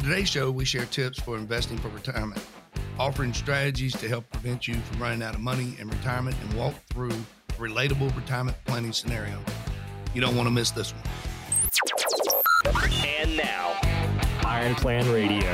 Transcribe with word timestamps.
On 0.00 0.06
today's 0.06 0.30
show, 0.30 0.50
we 0.50 0.64
share 0.64 0.86
tips 0.86 1.20
for 1.20 1.36
investing 1.36 1.76
for 1.76 1.88
retirement, 1.88 2.42
offering 2.98 3.34
strategies 3.34 3.92
to 3.98 4.08
help 4.08 4.26
prevent 4.30 4.66
you 4.66 4.74
from 4.76 5.02
running 5.02 5.22
out 5.22 5.34
of 5.34 5.42
money 5.42 5.76
in 5.78 5.90
retirement 5.90 6.34
and 6.42 6.54
walk 6.54 6.72
through 6.88 7.10
a 7.10 7.52
relatable 7.58 8.16
retirement 8.16 8.56
planning 8.64 8.94
scenario. 8.94 9.38
You 10.14 10.22
don't 10.22 10.34
want 10.36 10.46
to 10.46 10.50
miss 10.50 10.70
this 10.70 10.94
one. 10.94 11.02
And 12.94 13.36
now, 13.36 13.78
Iron 14.46 14.74
Plan 14.74 15.06
Radio 15.12 15.52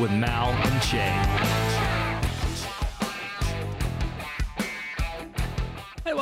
with 0.00 0.10
Mal 0.10 0.48
and 0.48 0.80
Chae. 0.80 1.57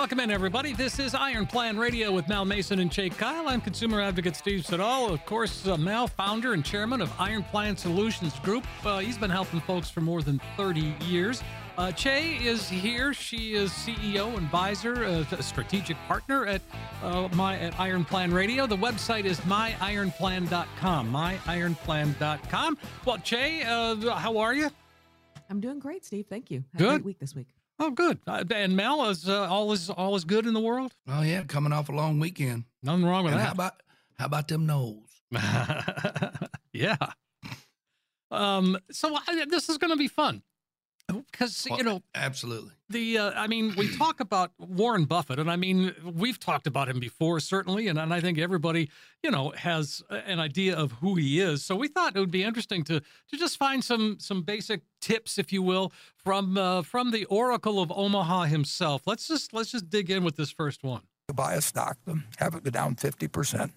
Welcome 0.06 0.20
in, 0.20 0.30
everybody. 0.30 0.72
This 0.72 1.00
is 1.00 1.16
Iron 1.16 1.46
Plan 1.46 1.76
Radio 1.76 2.12
with 2.12 2.28
Mal 2.28 2.44
Mason 2.44 2.78
and 2.78 2.88
Chae 2.92 3.10
Kyle. 3.10 3.48
I'm 3.48 3.60
consumer 3.60 4.00
advocate 4.00 4.36
Steve 4.36 4.64
Siddall. 4.64 5.12
Of 5.12 5.26
course, 5.26 5.66
uh, 5.66 5.76
Mal, 5.76 6.06
founder 6.06 6.52
and 6.52 6.64
chairman 6.64 7.00
of 7.00 7.12
Iron 7.18 7.42
Plan 7.42 7.76
Solutions 7.76 8.38
Group. 8.38 8.64
Uh, 8.84 9.00
he's 9.00 9.18
been 9.18 9.30
helping 9.30 9.58
folks 9.58 9.90
for 9.90 10.02
more 10.02 10.22
than 10.22 10.40
30 10.56 10.94
years. 11.06 11.42
Uh, 11.76 11.88
Chae 11.88 12.40
is 12.40 12.68
here. 12.68 13.12
She 13.14 13.54
is 13.54 13.72
CEO, 13.72 14.36
advisor, 14.36 15.04
uh, 15.04 15.24
strategic 15.40 15.96
partner 16.06 16.46
at 16.46 16.62
uh, 17.02 17.28
my 17.32 17.58
at 17.58 17.76
Iron 17.80 18.04
Plan 18.04 18.32
Radio. 18.32 18.68
The 18.68 18.76
website 18.76 19.24
is 19.24 19.40
myironplan.com. 19.40 21.12
Myironplan.com. 21.12 22.78
Well, 23.04 23.18
Chae, 23.18 23.66
uh, 23.66 24.14
how 24.14 24.38
are 24.38 24.54
you? 24.54 24.70
I'm 25.50 25.58
doing 25.58 25.80
great, 25.80 26.04
Steve. 26.04 26.26
Thank 26.30 26.52
you. 26.52 26.62
Had 26.74 26.78
Good. 26.78 26.86
A 26.86 26.90
great 26.90 27.04
week 27.04 27.18
this 27.18 27.34
week. 27.34 27.48
Oh, 27.78 27.90
good. 27.90 28.18
Uh, 28.26 28.42
and 28.54 28.74
Mel, 28.76 29.08
is 29.10 29.28
uh, 29.28 29.46
all 29.48 29.70
is 29.72 29.90
all 29.90 30.16
is 30.16 30.24
good 30.24 30.46
in 30.46 30.54
the 30.54 30.60
world? 30.60 30.94
Oh 31.08 31.22
yeah, 31.22 31.42
coming 31.44 31.72
off 31.72 31.88
a 31.88 31.92
long 31.92 32.18
weekend. 32.18 32.64
Nothing 32.82 33.04
wrong 33.04 33.24
with 33.24 33.34
And 33.34 33.40
that. 33.40 33.46
how 33.46 33.52
about 33.52 33.82
how 34.18 34.26
about 34.26 34.48
them 34.48 34.66
nose? 34.66 35.02
yeah. 36.72 36.96
Um. 38.30 38.78
So 38.90 39.14
I, 39.14 39.44
this 39.48 39.68
is 39.68 39.78
going 39.78 39.90
to 39.92 39.96
be 39.96 40.08
fun 40.08 40.42
because 41.08 41.66
you 41.66 41.82
know 41.82 42.02
absolutely. 42.14 42.72
the. 42.88 43.18
Uh, 43.18 43.30
I 43.36 43.46
mean, 43.46 43.74
we 43.76 43.94
talk 43.96 44.20
about 44.20 44.52
Warren 44.58 45.04
Buffett, 45.04 45.38
and 45.38 45.50
I 45.50 45.56
mean 45.56 45.94
we've 46.04 46.38
talked 46.38 46.66
about 46.66 46.88
him 46.88 46.98
before, 46.98 47.38
certainly, 47.40 47.88
and, 47.88 47.98
and 47.98 48.12
I 48.12 48.20
think 48.20 48.38
everybody 48.38 48.90
you 49.22 49.30
know 49.30 49.50
has 49.56 50.02
an 50.10 50.40
idea 50.40 50.76
of 50.76 50.92
who 50.92 51.14
he 51.14 51.40
is. 51.40 51.64
So 51.64 51.76
we 51.76 51.88
thought 51.88 52.16
it 52.16 52.20
would 52.20 52.30
be 52.30 52.42
interesting 52.42 52.82
to 52.84 53.00
to 53.00 53.36
just 53.36 53.56
find 53.56 53.84
some 53.84 54.18
some 54.18 54.42
basic 54.42 54.82
tips, 55.00 55.38
if 55.38 55.52
you 55.52 55.62
will, 55.62 55.92
from 56.16 56.58
uh, 56.58 56.82
from 56.82 57.12
the 57.12 57.24
Oracle 57.26 57.80
of 57.80 57.92
Omaha 57.92 58.44
himself. 58.44 59.02
Let's 59.06 59.28
just 59.28 59.52
let's 59.52 59.70
just 59.70 59.88
dig 59.88 60.10
in 60.10 60.24
with 60.24 60.36
this 60.36 60.50
first 60.50 60.82
one. 60.82 61.02
to 61.28 61.34
buy 61.34 61.54
a 61.54 61.60
stock, 61.60 61.98
to 62.06 62.18
have 62.38 62.54
it 62.54 62.64
go 62.64 62.70
down 62.70 62.96
50% 62.96 63.70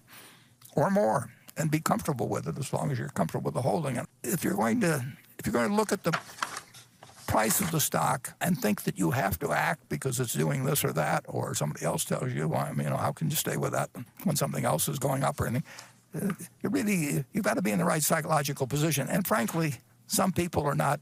or 0.76 0.90
more 0.90 1.30
and 1.56 1.70
be 1.70 1.80
comfortable 1.80 2.28
with 2.28 2.46
it 2.46 2.56
as 2.58 2.72
long 2.72 2.90
as 2.90 2.98
you're 2.98 3.08
comfortable 3.08 3.46
with 3.46 3.54
the 3.54 3.62
holding 3.62 3.96
it. 3.96 4.06
If 4.22 4.42
you're 4.42 4.54
going 4.54 4.80
to 4.80 5.04
if 5.38 5.46
you're 5.46 5.52
going 5.52 5.70
to 5.70 5.74
look 5.74 5.92
at 5.92 6.02
the 6.02 6.12
price 7.30 7.60
of 7.60 7.70
the 7.70 7.80
stock 7.80 8.34
and 8.40 8.60
think 8.60 8.82
that 8.82 8.98
you 8.98 9.12
have 9.12 9.38
to 9.38 9.52
act 9.52 9.88
because 9.88 10.18
it's 10.18 10.34
doing 10.34 10.64
this 10.64 10.84
or 10.84 10.92
that 10.92 11.24
or 11.28 11.54
somebody 11.54 11.84
else 11.84 12.04
tells 12.04 12.32
you, 12.32 12.48
well, 12.48 12.60
I 12.60 12.72
mean, 12.72 12.84
you 12.86 12.90
know, 12.90 12.96
how 12.96 13.12
can 13.12 13.30
you 13.30 13.36
stay 13.36 13.56
with 13.56 13.72
that 13.72 13.88
when 14.24 14.36
something 14.36 14.64
else 14.64 14.88
is 14.88 14.98
going 14.98 15.22
up 15.22 15.40
or 15.40 15.46
anything? 15.46 15.64
Uh, 16.14 16.32
You 16.62 16.70
really 16.70 17.24
you've 17.32 17.44
got 17.44 17.54
to 17.54 17.62
be 17.62 17.70
in 17.70 17.78
the 17.78 17.84
right 17.84 18.02
psychological 18.02 18.66
position. 18.66 19.08
And 19.08 19.26
frankly, 19.26 19.74
some 20.06 20.32
people 20.32 20.64
are 20.64 20.74
not 20.74 21.00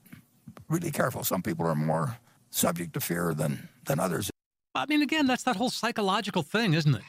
really 0.69 0.91
careful. 0.91 1.25
Some 1.25 1.43
people 1.43 1.67
are 1.67 1.75
more 1.75 2.19
subject 2.51 2.93
to 2.95 3.01
fear 3.01 3.35
than 3.35 3.69
than 3.87 3.99
others. 3.99 4.31
I 4.75 4.85
mean, 4.87 5.03
again, 5.03 5.27
that's 5.27 5.45
that 5.45 5.57
whole 5.57 5.71
psychological 5.71 6.43
thing, 6.43 6.75
isn't 6.75 6.95
it? 6.95 7.03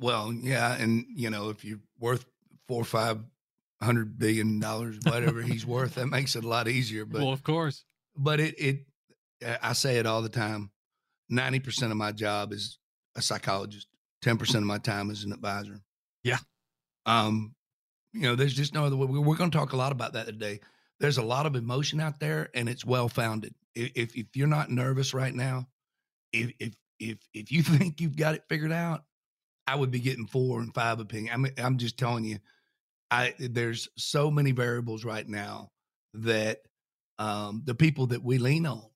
Well, 0.00 0.32
yeah, 0.32 0.74
and 0.82 1.04
you 1.14 1.30
know, 1.30 1.50
if 1.50 1.64
you're 1.64 1.80
worth 2.00 2.24
four 2.66 2.82
or 2.82 2.84
five 2.84 3.18
hundred 3.84 4.18
billion 4.18 4.58
dollars, 4.60 4.98
whatever 5.04 5.42
he's 5.42 5.66
worth, 5.66 5.94
that 5.94 6.06
makes 6.06 6.36
it 6.36 6.44
a 6.44 6.48
lot 6.48 6.68
easier. 6.68 7.04
But 7.04 7.22
well, 7.22 7.32
of 7.32 7.42
course. 7.42 7.84
but 8.16 8.40
it 8.40 8.54
it 8.58 8.86
I 9.62 9.72
say 9.72 9.98
it 9.98 10.06
all 10.06 10.22
the 10.22 10.28
time. 10.28 10.70
Ninety 11.28 11.60
percent 11.60 11.92
of 11.92 11.98
my 11.98 12.12
job 12.12 12.52
is 12.52 12.78
a 13.16 13.22
psychologist. 13.22 13.86
Ten 14.22 14.36
percent 14.36 14.62
of 14.62 14.66
my 14.66 14.78
time 14.78 15.10
is 15.10 15.24
an 15.24 15.32
advisor. 15.32 15.80
Yeah. 16.22 16.38
Um, 17.06 17.54
you 18.12 18.22
know, 18.22 18.34
there's 18.34 18.54
just 18.54 18.74
no 18.74 18.84
other 18.84 18.96
way. 18.96 19.06
We're 19.06 19.36
going 19.36 19.50
to 19.50 19.58
talk 19.58 19.72
a 19.72 19.76
lot 19.76 19.92
about 19.92 20.14
that 20.14 20.26
today. 20.26 20.60
There's 21.00 21.18
a 21.18 21.22
lot 21.22 21.46
of 21.46 21.56
emotion 21.56 22.00
out 22.00 22.20
there, 22.20 22.48
and 22.54 22.68
it's 22.68 22.84
well 22.84 23.08
founded. 23.08 23.54
If 23.74 24.16
if 24.16 24.26
you're 24.34 24.46
not 24.46 24.70
nervous 24.70 25.12
right 25.12 25.34
now, 25.34 25.66
if 26.32 26.52
if 26.58 26.74
if 27.00 27.18
if 27.32 27.52
you 27.52 27.62
think 27.62 28.00
you've 28.00 28.16
got 28.16 28.34
it 28.34 28.44
figured 28.48 28.72
out, 28.72 29.04
I 29.66 29.76
would 29.76 29.90
be 29.90 30.00
getting 30.00 30.26
four 30.26 30.60
and 30.60 30.72
five 30.74 31.00
opinion. 31.00 31.34
I'm 31.34 31.46
I'm 31.64 31.78
just 31.78 31.98
telling 31.98 32.24
you, 32.24 32.38
I 33.14 33.34
there's 33.38 33.88
so 33.96 34.30
many 34.30 34.50
variables 34.50 35.04
right 35.04 35.28
now 35.28 35.70
that 36.14 36.58
um, 37.18 37.62
the 37.64 37.74
people 37.74 38.08
that 38.08 38.24
we 38.24 38.38
lean 38.38 38.66
on, 38.66 38.90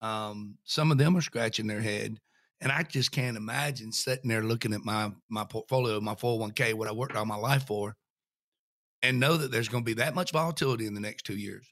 um, 0.00 0.58
some 0.64 0.92
of 0.92 0.98
them 0.98 1.16
are 1.16 1.22
scratching 1.22 1.66
their 1.66 1.80
head, 1.80 2.20
and 2.60 2.70
I 2.70 2.84
just 2.84 3.10
can't 3.10 3.36
imagine 3.36 3.90
sitting 3.90 4.28
there 4.28 4.44
looking 4.44 4.72
at 4.72 4.84
my 4.84 5.10
my 5.28 5.44
portfolio, 5.44 6.00
my 6.00 6.14
401k, 6.14 6.74
what 6.74 6.86
I 6.86 6.92
worked 6.92 7.16
all 7.16 7.24
my 7.24 7.36
life 7.36 7.66
for, 7.66 7.96
and 9.02 9.18
know 9.18 9.36
that 9.36 9.50
there's 9.50 9.68
going 9.68 9.82
to 9.82 9.90
be 9.90 9.94
that 9.94 10.14
much 10.14 10.30
volatility 10.30 10.86
in 10.86 10.94
the 10.94 11.00
next 11.00 11.24
two 11.24 11.36
years. 11.36 11.66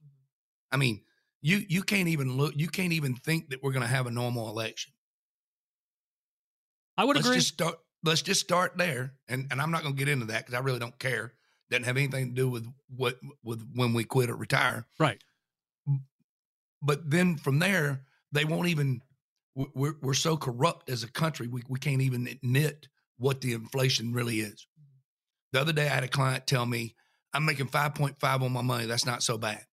I 0.72 0.76
mean, 0.76 1.03
you 1.41 1.62
you 1.69 1.84
can't 1.84 2.09
even 2.09 2.36
look, 2.36 2.54
you 2.56 2.66
can't 2.66 2.92
even 2.92 3.14
think 3.14 3.50
that 3.50 3.62
we're 3.62 3.72
going 3.72 3.86
to 3.86 3.94
have 3.94 4.09
a 4.09 4.10
normal 4.10 4.48
election. 4.48 4.92
I 6.98 7.04
would 7.04 7.14
let's 7.14 7.28
agree. 7.28 7.38
just 7.38 7.54
start. 7.54 7.76
Let's 8.03 8.22
just 8.22 8.41
start 8.41 8.76
there, 8.76 9.12
and 9.28 9.47
and 9.53 9.62
I'm 9.62 9.70
not 9.70 9.82
going 9.82 9.94
to 9.94 9.98
get 9.98 10.09
into 10.09 10.26
that 10.26 10.47
because 10.47 10.54
I 10.54 10.64
really 10.64 10.80
don't 10.80 10.98
care. 10.98 11.34
Doesn't 11.70 11.84
have 11.84 11.97
anything 11.97 12.28
to 12.28 12.34
do 12.34 12.48
with 12.48 12.66
what 12.88 13.16
with 13.44 13.64
when 13.75 13.92
we 13.94 14.04
quit 14.04 14.28
or 14.31 14.36
retire. 14.36 14.86
Right. 14.98 15.22
But 16.82 17.10
then 17.10 17.36
from 17.36 17.58
there, 17.58 18.04
they 18.32 18.44
won't 18.44 18.69
even. 18.69 19.00
we- 19.54 19.66
We're 19.75 19.94
we're 20.00 20.14
so 20.14 20.36
corrupt 20.36 20.88
as 20.91 21.03
a 21.03 21.10
country. 21.10 21.47
We 21.47 21.62
we 21.69 21.78
can't 21.78 22.03
even 22.03 22.26
admit 22.26 22.88
what 23.19 23.41
the 23.41 23.53
inflation 23.53 24.12
really 24.12 24.41
is. 24.41 24.66
The 25.53 25.60
other 25.60 25.72
day, 25.72 25.86
I 25.86 25.94
had 25.94 26.04
a 26.04 26.09
client 26.09 26.47
tell 26.47 26.64
me, 26.64 26.94
"I'm 27.34 27.44
making 27.44 27.66
5.5 27.69 28.42
on 28.42 28.53
my 28.53 28.62
money. 28.62 28.86
That's 28.86 29.04
not 29.06 29.22
so 29.22 29.36
bad." 29.38 29.64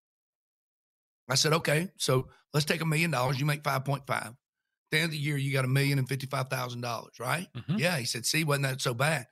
I 1.29 1.35
said, 1.35 1.53
"Okay, 1.53 1.91
so 1.99 2.29
let's 2.53 2.67
take 2.67 2.81
a 2.81 2.87
million 2.87 3.11
dollars. 3.11 3.39
You 3.39 3.47
make 3.47 3.63
5.5. 3.63 4.11
At 4.11 4.35
the 4.91 4.99
end 4.99 5.05
of 5.07 5.11
the 5.13 5.19
year, 5.19 5.37
you 5.37 5.53
got 5.53 5.65
a 5.65 5.69
million 5.69 5.99
and 5.99 6.09
fifty-five 6.09 6.49
thousand 6.49 6.81
dollars, 6.81 7.19
right?" 7.21 7.49
Mhm. 7.55 7.79
Yeah, 7.79 7.97
he 7.99 8.05
said, 8.05 8.25
see, 8.27 8.45
wasn't 8.45 8.65
that 8.67 8.81
so 8.81 8.95
bad? 8.95 9.27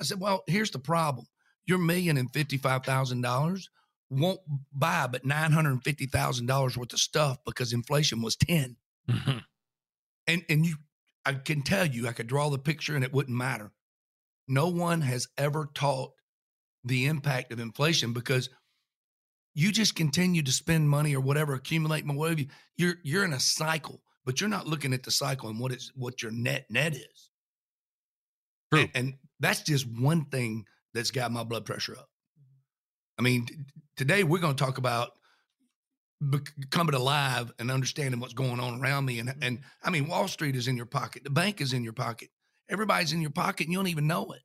I 0.00 0.04
said, 0.04 0.20
well, 0.20 0.44
here's 0.46 0.70
the 0.70 0.78
problem. 0.78 1.26
Your 1.68 1.78
million 1.78 2.16
and 2.16 2.32
fifty-five 2.32 2.84
thousand 2.84 3.20
dollars 3.20 3.70
won't 4.10 4.40
buy 4.72 5.06
but 5.06 5.24
nine 5.24 5.52
hundred 5.52 5.72
and 5.72 5.84
fifty 5.84 6.06
thousand 6.06 6.46
dollars 6.46 6.76
worth 6.76 6.94
of 6.94 6.98
stuff 6.98 7.38
because 7.44 7.72
inflation 7.72 8.22
was 8.22 8.36
ten. 8.36 8.76
Mhm. 9.08 9.44
And 10.26 10.44
and 10.48 10.66
you 10.66 10.76
I 11.26 11.34
can 11.34 11.60
tell 11.62 11.86
you, 11.86 12.08
I 12.08 12.12
could 12.12 12.26
draw 12.26 12.48
the 12.48 12.58
picture 12.58 12.94
and 12.94 13.04
it 13.04 13.12
wouldn't 13.12 13.36
matter. 13.36 13.70
No 14.48 14.68
one 14.68 15.02
has 15.02 15.28
ever 15.36 15.68
taught 15.74 16.12
the 16.84 17.04
impact 17.04 17.52
of 17.52 17.60
inflation 17.60 18.14
because 18.14 18.48
you 19.54 19.70
just 19.70 19.94
continue 19.94 20.42
to 20.42 20.52
spend 20.52 20.88
money 20.88 21.14
or 21.14 21.20
whatever, 21.20 21.52
accumulate 21.52 22.06
money, 22.06 22.18
whatever 22.18 22.40
you, 22.40 22.46
you're 22.78 22.94
you're 23.02 23.24
in 23.24 23.34
a 23.34 23.40
cycle, 23.40 24.00
but 24.24 24.40
you're 24.40 24.48
not 24.48 24.66
looking 24.66 24.94
at 24.94 25.02
the 25.02 25.10
cycle 25.10 25.50
and 25.50 25.60
what 25.60 25.72
is 25.72 25.92
what 25.94 26.22
your 26.22 26.32
net 26.32 26.64
net 26.70 26.94
is. 26.94 27.30
True. 28.72 28.82
And, 28.82 28.90
and 28.94 29.14
that's 29.40 29.62
just 29.62 29.86
one 29.86 30.24
thing 30.26 30.64
that's 30.94 31.10
got 31.10 31.32
my 31.32 31.44
blood 31.44 31.64
pressure 31.64 31.96
up. 31.98 32.08
I 33.18 33.22
mean, 33.22 33.46
t- 33.46 33.56
today 33.96 34.24
we're 34.24 34.38
going 34.38 34.54
to 34.54 34.64
talk 34.64 34.78
about 34.78 35.10
bec- 36.20 36.52
coming 36.70 36.94
alive 36.94 37.52
and 37.58 37.70
understanding 37.70 38.20
what's 38.20 38.34
going 38.34 38.60
on 38.60 38.80
around 38.80 39.04
me. 39.04 39.18
And, 39.18 39.34
and 39.42 39.60
I 39.82 39.90
mean, 39.90 40.08
Wall 40.08 40.28
Street 40.28 40.56
is 40.56 40.68
in 40.68 40.76
your 40.76 40.86
pocket, 40.86 41.24
the 41.24 41.30
bank 41.30 41.60
is 41.60 41.72
in 41.72 41.84
your 41.84 41.92
pocket, 41.92 42.28
everybody's 42.68 43.12
in 43.12 43.20
your 43.20 43.30
pocket, 43.30 43.66
and 43.66 43.72
you 43.72 43.78
don't 43.78 43.88
even 43.88 44.06
know 44.06 44.32
it. 44.32 44.40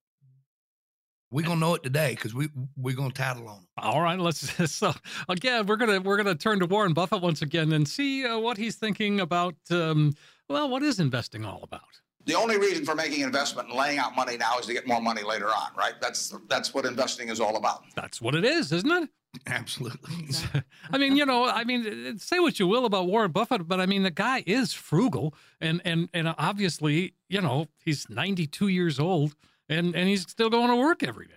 We're 1.32 1.44
gonna 1.48 1.60
know 1.60 1.74
it 1.74 1.82
today 1.82 2.14
because 2.14 2.36
we 2.36 2.48
we're 2.78 2.96
gonna 2.96 3.12
tattle 3.12 3.48
on 3.48 3.56
them. 3.56 3.68
All 3.78 4.04
right, 4.04 4.20
let's. 4.20 4.54
So 4.70 4.94
again, 5.28 5.66
we're 5.66 5.78
gonna 5.78 6.00
we're 6.00 6.18
gonna 6.18 6.36
turn 6.36 6.60
to 6.60 6.68
Warren 6.68 6.94
Buffett 6.94 7.24
once 7.24 7.42
again 7.42 7.72
and 7.74 7.88
see 7.88 8.24
uh, 8.24 8.38
what 8.38 8.56
he's 8.56 8.76
thinking 8.76 9.20
about. 9.20 9.56
Um, 9.72 10.14
well, 10.48 10.70
what 10.70 10.84
is 10.84 11.00
investing 11.00 11.44
all 11.44 11.62
about? 11.64 11.82
The 12.26 12.36
only 12.36 12.58
reason 12.58 12.86
for 12.86 12.96
making 12.96 13.22
an 13.22 13.28
investment 13.28 13.70
and 13.70 13.78
laying 13.78 14.00
out 14.00 14.16
money 14.16 14.38
now 14.38 14.58
is 14.58 14.66
to 14.68 14.74
get 14.74 14.88
more 14.88 15.02
money 15.02 15.24
later 15.24 15.48
on, 15.48 15.72
right? 15.78 15.94
That's 16.02 16.34
that's 16.48 16.74
what 16.74 16.86
investing 16.86 17.30
is 17.30 17.40
all 17.40 17.58
about. 17.58 17.84
That's 17.96 18.22
what 18.22 18.34
it 18.36 18.46
is, 18.46 18.72
isn't 18.72 18.92
it? 18.92 19.10
Absolutely. 19.48 20.28
I 20.92 20.98
mean, 20.98 21.16
you 21.18 21.26
know, 21.26 21.46
I 21.46 21.64
mean, 21.64 22.08
uh, 22.08 22.18
say 22.18 22.40
what 22.40 22.60
you 22.60 22.68
will 22.68 22.86
about 22.86 23.08
Warren 23.08 23.32
Buffett, 23.32 23.68
but 23.68 23.82
I 23.82 23.86
mean, 23.86 24.04
the 24.04 24.12
guy 24.12 24.44
is 24.46 24.74
frugal, 24.74 25.34
and 25.60 25.82
and 25.84 26.08
and 26.14 26.34
obviously, 26.38 27.16
you 27.30 27.42
know, 27.42 27.68
he's 27.84 28.10
92 28.10 28.68
years 28.68 29.00
old, 29.00 29.36
and 29.68 29.96
and 29.96 30.08
he's 30.08 30.22
still 30.22 30.50
going 30.50 30.70
to 30.70 30.76
work 30.76 31.04
every 31.04 31.28
day. 31.28 31.34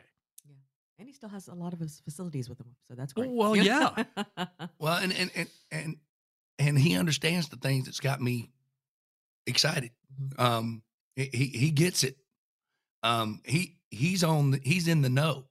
Yeah. 0.47 0.55
And 0.99 1.09
he 1.09 1.15
still 1.15 1.31
has 1.31 1.49
a 1.49 1.55
lot 1.55 1.73
of 1.73 1.81
his 1.81 2.00
facilities 2.05 2.49
with 2.49 2.61
him, 2.61 2.77
so 2.87 2.94
that's 2.94 3.12
great. 3.12 3.31
Well, 3.31 3.56
yeah. 3.56 4.05
Well, 4.79 4.99
and 4.99 5.12
and 5.12 5.31
and 5.35 5.49
and 5.73 5.97
and 6.59 6.79
he 6.79 6.97
understands 6.97 7.49
the 7.49 7.56
things 7.56 7.87
that's 7.87 8.00
got 8.00 8.21
me 8.21 8.50
excited. 9.46 9.90
Mhm. 10.20 10.40
Um, 10.40 10.82
he 11.14 11.31
he 11.32 11.46
he 11.46 11.70
gets 11.70 12.04
it. 12.04 12.16
Um, 13.02 13.40
he 13.44 13.76
he's 13.90 14.25
on. 14.25 14.52
The, 14.52 14.60
he's 14.62 14.88
in 14.88 15.02
the 15.02 15.08
know. 15.08 15.46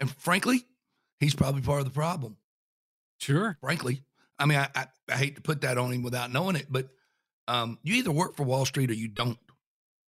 And 0.00 0.10
frankly, 0.10 0.64
he's 1.20 1.34
probably 1.34 1.62
part 1.62 1.80
of 1.80 1.84
the 1.86 1.90
problem. 1.90 2.36
Sure. 3.18 3.56
Frankly, 3.60 4.02
I 4.38 4.44
mean, 4.46 4.58
I, 4.58 4.68
I, 4.74 4.86
I 5.08 5.16
hate 5.16 5.36
to 5.36 5.42
put 5.42 5.62
that 5.62 5.78
on 5.78 5.90
him 5.92 6.02
without 6.02 6.30
knowing 6.30 6.56
it, 6.56 6.66
but 6.68 6.88
um, 7.48 7.78
you 7.82 7.94
either 7.94 8.12
work 8.12 8.36
for 8.36 8.42
Wall 8.42 8.66
Street 8.66 8.90
or 8.90 8.94
you 8.94 9.08
don't. 9.08 9.38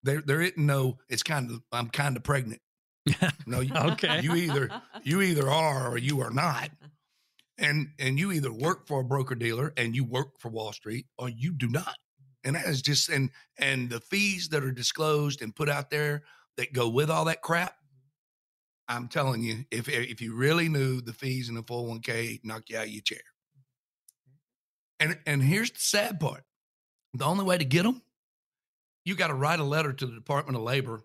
There, 0.03 0.21
there 0.21 0.43
isn't 0.43 0.59
no. 0.59 0.99
It's 1.09 1.23
kind 1.23 1.51
of. 1.51 1.63
I'm 1.73 1.89
kind 1.89 2.17
of 2.17 2.23
pregnant. 2.23 2.61
No, 3.47 3.61
you, 3.61 3.73
Okay. 3.77 4.21
you 4.21 4.35
either 4.35 4.71
you 5.03 5.23
either 5.23 5.49
are 5.51 5.89
or 5.91 5.97
you 5.97 6.21
are 6.21 6.31
not, 6.31 6.71
and 7.57 7.89
and 7.99 8.19
you 8.19 8.33
either 8.33 8.53
work 8.53 8.87
for 8.87 9.01
a 9.01 9.05
broker 9.05 9.35
dealer 9.35 9.73
and 9.77 9.97
you 9.97 10.05
work 10.05 10.39
for 10.39 10.51
Wall 10.51 10.73
Street 10.73 11.07
or 11.17 11.29
you 11.31 11.53
do 11.53 11.69
not. 11.69 11.97
And 12.49 12.57
that 12.57 12.65
is 12.65 12.81
just 12.81 13.11
and 13.11 13.29
and 13.59 13.91
the 13.91 14.01
fees 14.01 14.49
that 14.49 14.65
are 14.65 14.73
disclosed 14.73 15.43
and 15.43 15.55
put 15.55 15.69
out 15.69 15.91
there 15.91 16.23
that 16.57 16.73
go 16.73 16.89
with 16.89 17.11
all 17.11 17.27
that 17.27 17.43
crap. 17.43 17.75
I'm 18.89 19.09
telling 19.09 19.43
you, 19.43 19.67
if 19.71 19.87
if 19.87 20.23
you 20.23 20.35
really 20.35 20.71
knew 20.71 21.03
the 21.03 21.13
fees 21.13 21.51
in 21.51 21.57
the 21.57 21.63
401k, 21.63 22.43
knock 22.45 22.71
you 22.71 22.79
out 22.79 22.87
of 22.87 22.89
your 22.89 23.03
chair. 23.03 23.21
And 24.99 25.19
and 25.27 25.43
here's 25.43 25.71
the 25.71 25.79
sad 25.79 26.21
part: 26.21 26.45
the 27.13 27.27
only 27.27 27.45
way 27.45 27.59
to 27.59 27.67
get 27.67 27.83
them, 27.83 28.01
you 29.05 29.15
got 29.15 29.27
to 29.27 29.35
write 29.35 29.61
a 29.61 29.65
letter 29.65 29.93
to 29.93 30.07
the 30.07 30.15
Department 30.15 30.57
of 30.57 30.63
Labor 30.63 31.03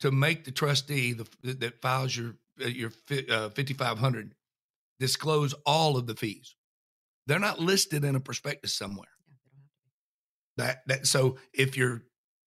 to 0.00 0.10
make 0.10 0.44
the 0.44 0.50
trustee 0.50 1.12
the, 1.12 1.54
that 1.54 1.80
files 1.80 2.16
your 2.16 2.34
uh, 2.60 2.66
your 2.66 2.90
uh, 3.30 3.50
5500 3.50 4.34
disclose 4.98 5.54
all 5.64 5.96
of 5.96 6.08
the 6.08 6.16
fees. 6.16 6.56
They're 7.28 7.38
not 7.38 7.60
listed 7.60 8.02
in 8.02 8.16
a 8.16 8.20
prospectus 8.20 8.74
somewhere. 8.74 9.13
That 10.56 10.82
that 10.86 11.06
so 11.06 11.36
if 11.52 11.76
your 11.76 12.02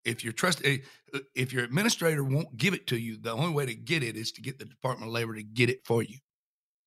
if 0.06 0.24
your 0.24 0.34
trust 0.34 0.62
eh, 0.64 0.78
uh, 1.14 1.20
if 1.36 1.52
your 1.52 1.64
administrator 1.64 2.24
won't 2.24 2.56
give 2.56 2.74
it 2.74 2.88
to 2.88 2.98
you, 2.98 3.18
the 3.18 3.32
only 3.32 3.54
way 3.54 3.66
to 3.66 3.76
get 3.76 4.04
it 4.04 4.16
is 4.16 4.32
to 4.34 4.42
get 4.42 4.60
the 4.60 4.66
Department 4.66 5.10
of 5.10 5.14
Labor 5.14 5.36
to 5.36 5.44
get 5.44 5.70
it 5.70 5.86
for 5.86 6.02
you. 6.02 6.18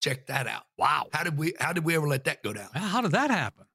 Check 0.02 0.26
that 0.28 0.46
out. 0.46 0.62
Wow. 0.78 1.06
How 1.12 1.22
did 1.24 1.36
we 1.36 1.52
how 1.60 1.72
did 1.72 1.84
we 1.84 1.94
ever 1.94 2.08
let 2.08 2.24
that 2.24 2.42
go 2.42 2.52
down? 2.52 2.70
How 2.72 3.02
did 3.02 3.12
that 3.12 3.30
happen? 3.30 3.66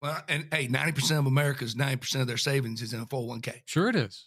Well, 0.00 0.22
and 0.28 0.46
hey, 0.52 0.68
ninety 0.68 0.92
percent 0.92 1.18
of 1.18 1.26
America's 1.26 1.74
ninety 1.74 1.96
percent 1.96 2.22
of 2.22 2.28
their 2.28 2.36
savings 2.36 2.82
is 2.82 2.92
in 2.92 3.00
a 3.00 3.06
four 3.06 3.20
hundred 3.20 3.28
one 3.28 3.40
k. 3.40 3.62
Sure 3.66 3.88
it 3.88 3.96
is. 3.96 4.26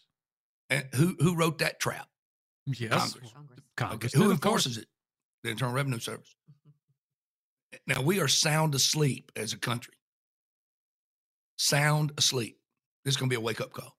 And 0.70 0.86
who 0.96 1.16
who 1.20 1.36
wrote 1.36 1.60
that 1.60 1.80
trap? 1.80 2.08
Yes. 2.66 2.90
Congress. 2.92 3.32
Congress. 3.34 3.60
Congress 3.78 4.16
Okay, 4.16 4.24
Who 4.24 4.32
of 4.32 4.42
course. 4.42 4.66
enforces 4.66 4.78
it? 4.84 4.88
The 5.44 5.52
Internal 5.52 5.74
Revenue 5.74 6.00
Service. 6.00 6.36
Now 7.88 8.02
we 8.02 8.20
are 8.20 8.28
sound 8.28 8.74
asleep 8.76 9.32
as 9.36 9.54
a 9.54 9.58
country. 9.58 9.94
Sound 11.60 12.14
asleep. 12.18 12.58
This 13.04 13.16
is 13.16 13.18
going 13.18 13.30
to 13.30 13.34
be 13.34 13.38
a 13.38 13.42
wake 13.42 13.60
up 13.60 13.74
call. 13.74 13.98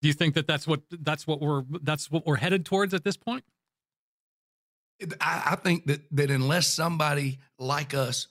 Do 0.00 0.08
you 0.08 0.14
think 0.14 0.34
that 0.34 0.46
that's 0.46 0.66
what 0.66 0.80
that's 0.90 1.26
what 1.26 1.42
we're 1.42 1.64
that's 1.82 2.10
what 2.10 2.26
we're 2.26 2.36
headed 2.36 2.64
towards 2.64 2.94
at 2.94 3.04
this 3.04 3.18
point? 3.18 3.44
I, 5.20 5.42
I 5.50 5.56
think 5.56 5.84
that 5.84 6.00
that 6.12 6.30
unless 6.30 6.66
somebody 6.66 7.40
like 7.58 7.92
us 7.92 8.28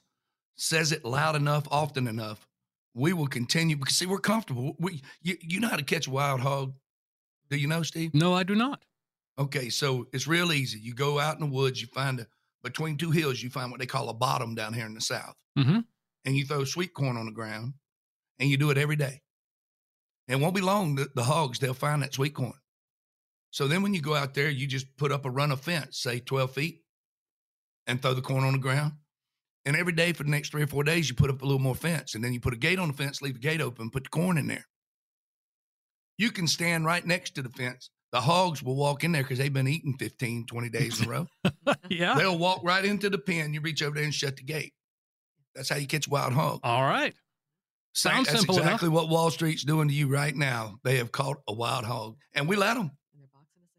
says 0.55 0.91
it 0.91 1.05
loud 1.05 1.35
enough, 1.35 1.67
often 1.69 2.07
enough, 2.07 2.47
we 2.95 3.13
will 3.13 3.27
continue 3.27 3.75
because 3.77 3.95
see 3.95 4.07
we're 4.07 4.17
comfortable. 4.17 4.75
We 4.79 5.03
you, 5.21 5.37
you 5.39 5.59
know 5.59 5.67
how 5.67 5.77
to 5.77 5.83
catch 5.83 6.07
a 6.07 6.11
wild 6.11 6.39
hog. 6.39 6.73
Do 7.51 7.57
you 7.57 7.67
know, 7.67 7.83
Steve? 7.83 8.15
No, 8.15 8.33
I 8.33 8.41
do 8.41 8.55
not. 8.55 8.83
Okay, 9.37 9.69
so 9.69 10.07
it's 10.13 10.25
real 10.25 10.51
easy. 10.51 10.79
You 10.79 10.95
go 10.95 11.19
out 11.19 11.35
in 11.39 11.41
the 11.41 11.55
woods, 11.55 11.79
you 11.79 11.87
find 11.89 12.21
a 12.21 12.27
between 12.63 12.97
two 12.97 13.11
hills, 13.11 13.43
you 13.43 13.51
find 13.51 13.69
what 13.69 13.79
they 13.79 13.85
call 13.85 14.09
a 14.09 14.13
bottom 14.15 14.55
down 14.55 14.73
here 14.73 14.87
in 14.87 14.95
the 14.95 15.01
south. 15.01 15.35
Mhm. 15.55 15.85
And 16.25 16.35
you 16.35 16.45
throw 16.45 16.63
sweet 16.63 16.93
corn 16.93 17.17
on 17.17 17.25
the 17.25 17.31
ground 17.31 17.73
and 18.39 18.49
you 18.49 18.57
do 18.57 18.71
it 18.71 18.77
every 18.77 18.95
day. 18.95 19.21
It 20.27 20.39
won't 20.39 20.55
be 20.55 20.61
long, 20.61 20.95
the, 20.95 21.07
the 21.15 21.23
hogs, 21.23 21.59
they'll 21.59 21.73
find 21.73 22.03
that 22.03 22.13
sweet 22.13 22.35
corn. 22.35 22.53
So 23.51 23.67
then 23.67 23.81
when 23.81 23.95
you 23.95 24.01
go 24.01 24.13
out 24.13 24.35
there, 24.35 24.49
you 24.49 24.67
just 24.67 24.85
put 24.97 25.11
up 25.11 25.25
a 25.25 25.31
run 25.31 25.51
of 25.51 25.61
fence, 25.61 25.99
say 25.99 26.19
12 26.19 26.51
feet, 26.51 26.81
and 27.87 27.99
throw 27.99 28.13
the 28.13 28.21
corn 28.21 28.43
on 28.43 28.53
the 28.53 28.59
ground. 28.59 28.93
And 29.65 29.75
every 29.75 29.93
day 29.93 30.13
for 30.13 30.23
the 30.23 30.29
next 30.29 30.51
three 30.51 30.61
or 30.61 30.67
four 30.67 30.83
days, 30.83 31.09
you 31.09 31.15
put 31.15 31.29
up 31.29 31.41
a 31.41 31.45
little 31.45 31.59
more 31.59 31.75
fence. 31.75 32.15
And 32.15 32.23
then 32.23 32.31
you 32.31 32.39
put 32.39 32.53
a 32.53 32.57
gate 32.57 32.79
on 32.79 32.89
the 32.89 32.93
fence, 32.93 33.21
leave 33.21 33.33
the 33.33 33.39
gate 33.39 33.61
open, 33.61 33.89
put 33.89 34.03
the 34.03 34.09
corn 34.09 34.37
in 34.37 34.47
there. 34.47 34.65
You 36.17 36.31
can 36.31 36.47
stand 36.47 36.85
right 36.85 37.05
next 37.05 37.35
to 37.35 37.41
the 37.41 37.49
fence. 37.49 37.89
The 38.11 38.21
hogs 38.21 38.63
will 38.63 38.75
walk 38.75 39.03
in 39.03 39.11
there 39.11 39.23
because 39.23 39.37
they've 39.37 39.53
been 39.53 39.67
eating 39.67 39.95
15, 39.97 40.45
20 40.47 40.69
days 40.69 40.99
in 40.99 41.07
a 41.07 41.09
row. 41.09 41.27
yeah. 41.89 42.15
They'll 42.15 42.37
walk 42.37 42.61
right 42.63 42.83
into 42.83 43.09
the 43.09 43.19
pen. 43.19 43.53
You 43.53 43.61
reach 43.61 43.83
over 43.83 43.95
there 43.95 44.03
and 44.03 44.13
shut 44.13 44.37
the 44.37 44.43
gate. 44.43 44.73
That's 45.59 45.67
how 45.67 45.75
you 45.75 45.87
catch 45.87 46.07
wild 46.07 46.31
hog. 46.31 46.61
All 46.63 46.83
right. 46.83 47.13
Sounds 47.91 48.27
That's 48.27 48.39
simple 48.39 48.55
enough. 48.55 48.65
exactly 48.65 48.87
what 48.87 49.09
Wall 49.09 49.29
Street's 49.29 49.65
doing 49.65 49.89
to 49.89 49.93
you 49.93 50.07
right 50.07 50.33
now. 50.33 50.79
They 50.85 50.99
have 50.99 51.11
caught 51.11 51.35
a 51.49 51.53
wild 51.53 51.83
hog, 51.83 52.15
and 52.33 52.47
we 52.47 52.55
let 52.55 52.75
them. 52.75 52.91
And 53.11 53.21
they're 53.21 53.27
boxing 53.33 53.61
us 53.65 53.73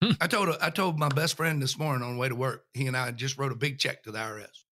in. 0.00 0.08
Hmm. 0.08 0.14
I 0.18 0.26
told 0.28 0.56
I 0.62 0.70
told 0.70 0.98
my 0.98 1.10
best 1.10 1.36
friend 1.36 1.60
this 1.60 1.78
morning 1.78 2.02
on 2.02 2.14
the 2.14 2.18
way 2.18 2.30
to 2.30 2.34
work. 2.34 2.64
He 2.72 2.86
and 2.86 2.96
I 2.96 3.10
just 3.10 3.36
wrote 3.36 3.52
a 3.52 3.54
big 3.54 3.78
check 3.78 4.02
to 4.04 4.12
the 4.12 4.18
IRS. 4.18 4.64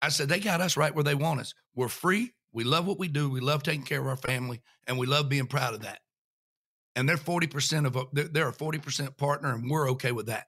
I 0.00 0.10
said 0.10 0.28
they 0.28 0.38
got 0.38 0.60
us 0.60 0.76
right 0.76 0.94
where 0.94 1.02
they 1.02 1.16
want 1.16 1.40
us. 1.40 1.52
We're 1.74 1.88
free. 1.88 2.32
We 2.52 2.62
love 2.62 2.86
what 2.86 3.00
we 3.00 3.08
do. 3.08 3.28
We 3.28 3.40
love 3.40 3.64
taking 3.64 3.82
care 3.82 4.00
of 4.00 4.06
our 4.06 4.16
family, 4.16 4.62
and 4.86 4.96
we 4.96 5.08
love 5.08 5.28
being 5.28 5.48
proud 5.48 5.74
of 5.74 5.80
that. 5.80 5.98
And 6.94 7.08
they're 7.08 7.16
forty 7.16 7.48
percent 7.48 7.86
of 7.86 7.96
a, 7.96 8.04
they're, 8.12 8.28
they're 8.28 8.48
a 8.48 8.52
forty 8.52 8.78
percent 8.78 9.16
partner, 9.16 9.52
and 9.52 9.68
we're 9.68 9.90
okay 9.92 10.12
with 10.12 10.26
that. 10.26 10.46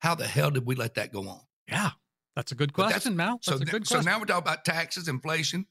How 0.00 0.14
the 0.14 0.26
hell 0.26 0.50
did 0.50 0.66
we 0.66 0.74
let 0.74 0.96
that 0.96 1.10
go 1.10 1.26
on? 1.26 1.40
Yeah. 1.66 1.92
That's 2.36 2.52
a 2.52 2.54
good 2.54 2.72
But 2.74 2.82
that's- 2.84 3.02
question, 3.02 3.16
Mal. 3.16 3.36
That's 3.36 3.46
So, 3.46 3.54
a 3.54 3.58
th- 3.58 3.70
good 3.70 3.86
so 3.88 4.00
now 4.02 4.18
we're 4.20 4.26
talking 4.26 4.42
about 4.42 4.64
taxes, 4.64 5.08
inflation, 5.08 5.66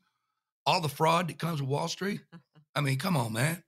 all 0.65 0.81
the 0.81 0.89
fraud 0.89 1.27
that 1.29 1.37
comes 1.37 1.61
with 1.61 1.69
Wall 1.69 1.87
Street. 1.87 2.21
I 2.75 2.81
mean, 2.81 2.97
come 2.97 3.15
on, 3.15 3.31
man. 3.33 3.63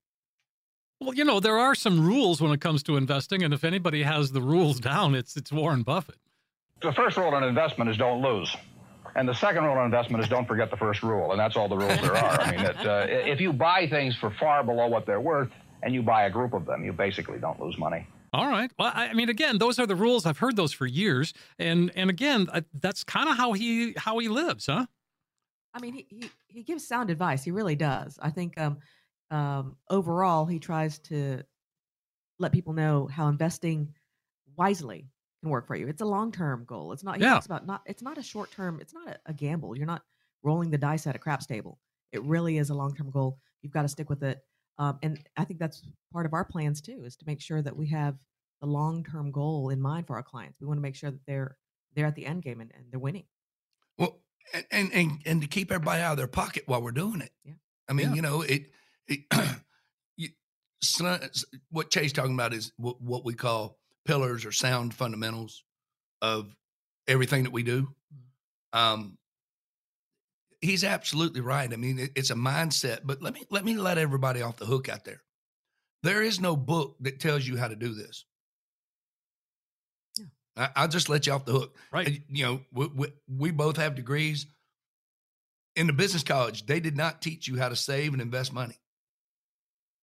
well, 1.00 1.14
you 1.14 1.24
know, 1.24 1.40
there 1.40 1.60
are 1.60 1.76
some 1.76 2.04
rules 2.06 2.42
when 2.42 2.52
it 2.52 2.60
comes 2.60 2.82
to 2.84 2.98
investing, 2.98 3.44
and 3.44 3.54
if 3.54 3.64
anybody 3.64 4.02
has 4.02 4.32
the 4.32 4.42
rules 4.42 4.80
down, 4.92 5.14
it's 5.16 5.38
it's 5.38 5.52
Warren 5.52 5.84
Buffett. 5.84 6.18
The 6.82 6.92
first 6.92 7.18
rule 7.18 7.36
in 7.38 7.44
investment 7.44 7.90
is 7.92 7.98
don't 7.98 8.22
lose. 8.22 8.56
And 9.16 9.28
the 9.28 9.34
second 9.34 9.64
rule 9.64 9.78
in 9.80 9.86
investment 9.86 10.24
is 10.24 10.30
don't 10.30 10.48
forget 10.48 10.70
the 10.70 10.78
first 10.78 11.02
rule. 11.02 11.32
And 11.32 11.40
that's 11.40 11.56
all 11.56 11.68
the 11.68 11.78
rules 11.78 12.00
there 12.02 12.16
are. 12.16 12.40
I 12.42 12.52
mean, 12.52 12.64
that, 12.64 12.86
uh, 12.86 13.06
if 13.08 13.40
you 13.42 13.52
buy 13.54 13.88
things 13.88 14.16
for 14.16 14.30
far 14.40 14.64
below 14.64 14.86
what 14.88 15.06
they're 15.08 15.22
worth 15.22 15.50
and 15.82 15.92
you 15.94 16.04
buy 16.04 16.26
a 16.26 16.30
group 16.30 16.54
of 16.54 16.66
them, 16.66 16.84
you 16.84 16.94
basically 16.94 17.40
don't 17.40 17.60
lose 17.60 17.78
money. 17.80 18.06
All 18.34 18.48
right. 18.48 18.72
Well, 18.78 18.92
I 18.94 19.14
mean, 19.14 19.30
again, 19.30 19.58
those 19.58 19.80
are 19.80 19.86
the 19.88 19.96
rules. 19.96 20.26
I've 20.26 20.38
heard 20.38 20.56
those 20.56 20.74
for 20.74 20.86
years, 20.86 21.34
and 21.58 21.92
and 21.96 22.10
again, 22.10 22.48
I, 22.54 22.64
that's 22.74 23.04
kind 23.04 23.30
of 23.30 23.38
how 23.38 23.54
he 23.54 23.94
how 23.98 24.18
he 24.20 24.28
lives, 24.28 24.66
huh? 24.66 24.86
I 25.74 25.80
mean, 25.80 25.94
he, 25.94 26.08
he 26.10 26.32
he 26.48 26.64
gives 26.64 26.88
sound 26.88 27.10
advice. 27.10 27.44
He 27.44 27.52
really 27.52 27.76
does. 27.76 28.18
I 28.22 28.32
think 28.32 28.58
um, 28.60 28.80
um, 29.30 29.78
overall, 29.90 30.46
he 30.46 30.60
tries 30.60 31.00
to 31.00 31.44
let 32.40 32.54
people 32.54 32.74
know 32.74 33.08
how 33.08 33.28
investing 33.30 33.96
wisely 34.58 35.10
can 35.42 35.52
work 35.52 35.68
for 35.68 35.76
you. 35.76 35.88
It's 35.88 36.02
a 36.02 36.06
long 36.06 36.32
term 36.32 36.66
goal. 36.66 36.94
It's 36.94 37.04
not. 37.04 37.20
He 37.20 37.24
Yeah. 37.24 37.28
talks 37.28 37.48
about 37.48 37.68
not. 37.68 37.84
It's 37.88 38.04
not 38.04 38.18
a 38.20 38.24
short 38.24 38.52
term. 38.52 38.80
It's 38.82 38.94
not 38.94 39.08
a, 39.10 39.20
a 39.28 39.34
gamble. 39.34 39.78
You're 39.78 39.88
not 39.88 40.04
rolling 40.44 40.72
the 40.72 40.80
dice 40.80 41.08
at 41.08 41.16
a 41.16 41.20
craps 41.20 41.48
table. 41.48 41.80
It 42.14 42.24
really 42.24 42.58
is 42.60 42.72
a 42.72 42.76
long 42.76 42.96
term 42.96 43.12
goal. 43.12 43.40
You've 43.64 43.74
got 43.74 43.84
to 43.84 43.90
stick 43.90 44.10
with 44.10 44.24
it. 44.24 44.47
Um, 44.80 45.00
and 45.02 45.20
I 45.36 45.44
think 45.44 45.60
that's 45.60 45.84
part 46.14 46.26
of 46.26 46.34
our 46.34 46.46
plans 46.46 46.82
too, 46.82 47.04
is 47.04 47.16
to 47.18 47.26
make 47.26 47.42
sure 47.42 47.62
that 47.62 47.76
we 47.76 47.88
have 47.88 48.16
the 48.62 48.68
long 48.68 49.04
term 49.04 49.32
goal 49.32 49.70
in 49.70 49.82
mind 49.82 50.08
for 50.08 50.16
our 50.16 50.24
clients. 50.24 50.60
We 50.60 50.68
want 50.68 50.78
to 50.78 50.82
make 50.82 50.96
sure 50.96 51.12
that 51.12 51.26
they're 51.28 51.58
they're 51.96 52.06
at 52.06 52.16
the 52.16 52.26
end 52.26 52.44
game 52.44 52.62
and, 52.62 52.72
and 52.76 52.86
they're 52.92 53.00
winning. 53.00 53.26
Well, 53.98 54.20
and, 54.72 54.92
and 54.94 55.12
and 55.26 55.42
to 55.42 55.48
keep 55.48 55.72
everybody 55.72 56.02
out 56.02 56.12
of 56.12 56.18
their 56.18 56.28
pocket 56.28 56.64
while 56.68 56.82
we're 56.82 56.92
doing 56.92 57.22
it. 57.22 57.32
Yeah. 57.44 57.54
I 57.90 57.94
mean, 57.94 58.10
Yeah. 58.10 58.16
you 58.16 58.22
know, 58.22 58.42
it. 58.42 58.70
it 59.08 59.20
you, 60.18 60.30
what 61.70 61.90
Chae's 61.90 62.14
talking 62.14 62.34
about 62.34 62.54
is 62.54 62.72
what, 62.78 63.02
what 63.02 63.26
we 63.26 63.34
call 63.34 63.78
pillars 64.06 64.46
or 64.46 64.52
sound 64.52 64.94
fundamentals 64.94 65.64
of 66.22 66.56
everything 67.08 67.44
that 67.44 67.52
we 67.52 67.64
do. 67.64 67.90
Um, 68.74 69.18
he's 70.68 70.84
absolutely 70.84 71.42
right. 71.42 71.72
I 71.72 71.78
mean, 71.78 72.10
it's 72.16 72.30
a 72.30 72.36
mindset. 72.36 73.00
But 73.04 73.22
let 73.22 73.34
me 73.34 73.44
let 73.50 73.64
me 73.66 73.76
let 73.78 73.98
everybody 73.98 74.42
off 74.42 74.58
the 74.58 74.66
hook 74.66 74.90
out 74.90 75.06
there. 75.06 75.22
There 76.04 76.22
is 76.22 76.40
no 76.40 76.56
book 76.56 76.98
that 77.02 77.20
tells 77.20 77.48
you 77.48 77.58
how 77.58 77.68
to 77.68 77.76
do 77.76 77.94
this. 77.94 78.26
Yeah. 80.20 80.26
I, 80.56 80.70
I'll 80.76 80.88
just 80.88 81.10
let 81.10 81.26
you 81.26 81.34
off 81.34 81.46
the 81.46 81.54
hook. 81.54 81.76
Right. 81.92 82.08
And, 82.08 82.22
you 82.30 82.46
know, 82.46 82.62
we, 82.72 82.88
we, 82.88 83.08
we 83.28 83.52
both 83.52 83.78
have 83.78 83.96
degrees. 83.96 84.46
In 85.76 85.88
the 85.88 85.94
business 85.94 86.24
college, 86.24 86.66
they 86.66 86.80
did 86.80 86.98
not 86.98 87.22
teach 87.22 87.48
you 87.48 87.58
how 87.58 87.70
to 87.70 87.76
save 87.76 88.14
and 88.14 88.22
invest 88.22 88.52
money. 88.52 88.80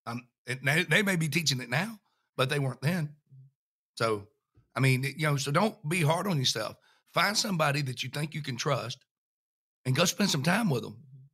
Um, 0.07 0.29
they, 0.47 0.85
they 0.85 1.03
may 1.03 1.17
be 1.17 1.29
teaching 1.29 1.61
it 1.61 1.69
now, 1.69 1.99
but 2.37 2.49
they 2.49 2.61
weren't 2.61 2.81
then. 2.81 3.15
So, 3.97 4.29
I 4.77 4.81
mean, 4.81 5.03
you 5.03 5.27
know, 5.27 5.37
so 5.37 5.51
don't 5.51 5.77
be 5.89 6.01
hard 6.01 6.29
on 6.29 6.39
yourself. 6.39 6.77
Find 7.13 7.37
somebody 7.37 7.83
that 7.83 8.03
you 8.03 8.09
think 8.09 8.35
you 8.35 8.43
can 8.43 8.57
trust 8.57 9.05
and 9.85 9.95
go 9.95 10.05
spend 10.05 10.31
some 10.31 10.43
time 10.43 10.71
with 10.71 10.83
them. 10.83 10.93
Mm-hmm. 10.93 11.27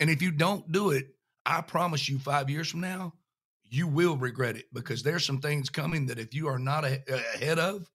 And 0.00 0.10
if 0.10 0.22
you 0.22 0.30
don't 0.30 0.70
do 0.70 0.90
it, 0.90 1.08
I 1.46 1.60
promise 1.60 2.08
you, 2.08 2.18
five 2.18 2.50
years 2.50 2.68
from 2.68 2.80
now, 2.80 3.14
you 3.64 3.86
will 3.86 4.16
regret 4.16 4.56
it 4.56 4.66
because 4.72 5.02
there's 5.02 5.24
some 5.24 5.40
things 5.40 5.70
coming 5.70 6.06
that 6.06 6.18
if 6.18 6.34
you 6.34 6.48
are 6.48 6.58
not 6.58 6.84
a- 6.84 7.02
ahead 7.08 7.58
of, 7.58 7.90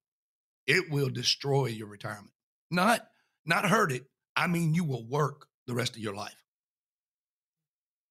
it 0.67 0.89
will 0.89 1.10
destroy 1.10 1.67
your 1.67 1.88
retirement. 1.88 2.31
Not 2.72 3.07
not 3.45 3.65
hurt 3.65 3.91
it. 3.91 4.05
I 4.36 4.48
mean, 4.48 4.74
you 4.74 4.83
will 4.83 5.05
work 5.05 5.48
the 5.67 5.74
rest 5.74 5.95
of 5.95 6.01
your 6.01 6.15
life. 6.15 6.36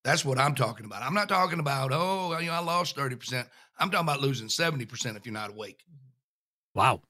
That's 0.05 0.25
what 0.25 0.39
I'm 0.39 0.55
talking 0.55 0.85
about. 0.85 1.03
I'm 1.03 1.15
not 1.15 1.29
talking 1.29 1.61
about, 1.61 1.91
oh, 1.93 2.37
you 2.39 2.47
know, 2.47 2.53
I 2.53 2.59
lost 2.59 2.97
30%. 2.97 3.47
I'm 3.79 3.91
talking 3.91 4.07
about 4.07 4.21
losing 4.21 4.49
70% 4.49 5.17
if 5.17 5.25
you're 5.25 5.33
not 5.33 5.51
awake. 5.51 5.83
Mm-hmm. 5.89 6.79
Wow. 6.79 7.03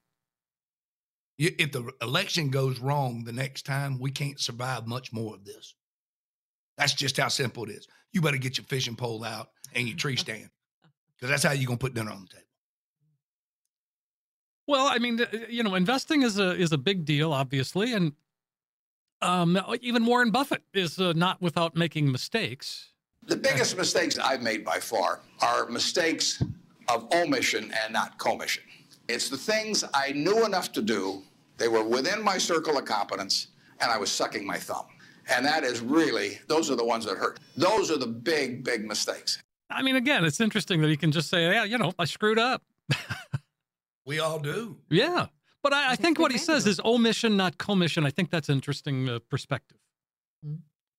You- 1.38 1.54
If 1.58 1.72
the 1.72 1.90
election 2.00 2.50
goes 2.50 2.78
wrong 2.78 3.24
the 3.24 3.32
next 3.32 3.62
time, 3.66 3.98
we 3.98 4.10
can't 4.10 4.38
survive 4.40 4.86
much 4.86 5.12
more 5.12 5.34
of 5.34 5.44
this. 5.44 5.74
That's 6.76 6.94
just 6.94 7.16
how 7.16 7.28
simple 7.28 7.64
it 7.64 7.70
is. 7.70 7.86
You 8.12 8.20
better 8.20 8.36
get 8.38 8.56
your 8.58 8.64
fishing 8.66 8.96
pole 8.96 9.24
out 9.24 9.50
and 9.74 9.88
your 9.88 9.96
tree 9.96 10.16
stand 10.26 10.50
because 11.16 11.30
that's 11.30 11.42
how 11.42 11.52
you're 11.52 11.66
going 11.66 11.78
to 11.78 11.84
put 11.84 11.94
dinner 11.94 12.10
on 12.10 12.22
the 12.22 12.28
table. 12.28 12.46
Well, 14.66 14.86
I 14.86 14.98
mean, 14.98 15.20
uh, 15.20 15.26
you 15.48 15.62
know, 15.62 15.74
investing 15.74 16.22
is 16.22 16.38
a 16.38 16.52
is 16.52 16.72
a 16.72 16.78
big 16.78 17.04
deal, 17.04 17.32
obviously, 17.32 17.92
and 17.94 18.12
um, 19.20 19.58
even 19.80 20.06
Warren 20.06 20.30
Buffett 20.30 20.62
is 20.72 20.98
uh, 21.00 21.12
not 21.14 21.40
without 21.42 21.76
making 21.76 22.10
mistakes. 22.10 22.92
The 23.26 23.36
biggest 23.36 23.76
mistakes 23.76 24.18
I've 24.18 24.42
made 24.42 24.64
by 24.64 24.78
far 24.78 25.20
are 25.40 25.66
mistakes 25.66 26.42
of 26.88 27.08
omission 27.12 27.72
and 27.84 27.92
not 27.92 28.18
commission. 28.18 28.64
It's 29.12 29.28
the 29.28 29.36
things 29.36 29.84
I 29.92 30.12
knew 30.12 30.46
enough 30.46 30.72
to 30.72 30.82
do, 30.82 31.22
they 31.58 31.68
were 31.68 31.84
within 31.84 32.24
my 32.24 32.38
circle 32.38 32.78
of 32.78 32.86
competence, 32.86 33.48
and 33.80 33.92
I 33.92 33.98
was 33.98 34.10
sucking 34.10 34.46
my 34.46 34.56
thumb. 34.56 34.86
And 35.28 35.44
that 35.44 35.64
is 35.64 35.80
really, 35.80 36.40
those 36.48 36.70
are 36.70 36.76
the 36.76 36.84
ones 36.84 37.04
that 37.04 37.18
hurt. 37.18 37.38
Those 37.56 37.90
are 37.90 37.98
the 37.98 38.06
big, 38.06 38.64
big 38.64 38.86
mistakes. 38.86 39.40
I 39.70 39.82
mean, 39.82 39.96
again, 39.96 40.24
it's 40.24 40.40
interesting 40.40 40.80
that 40.80 40.88
he 40.88 40.96
can 40.96 41.12
just 41.12 41.28
say, 41.28 41.44
"Yeah, 41.44 41.64
you 41.64 41.78
know, 41.78 41.92
I 41.98 42.06
screwed 42.06 42.38
up." 42.38 42.62
We 44.04 44.18
all 44.18 44.40
do. 44.40 44.78
Yeah, 44.90 45.26
but 45.62 45.72
I, 45.72 45.92
I 45.92 45.96
think 45.96 46.18
what 46.18 46.32
he 46.32 46.38
says 46.38 46.66
is 46.66 46.80
omission, 46.84 47.36
not 47.36 47.56
commission. 47.56 48.04
I 48.04 48.10
think 48.10 48.30
that's 48.30 48.48
an 48.48 48.56
interesting 48.56 49.08
uh, 49.08 49.20
perspective. 49.30 49.78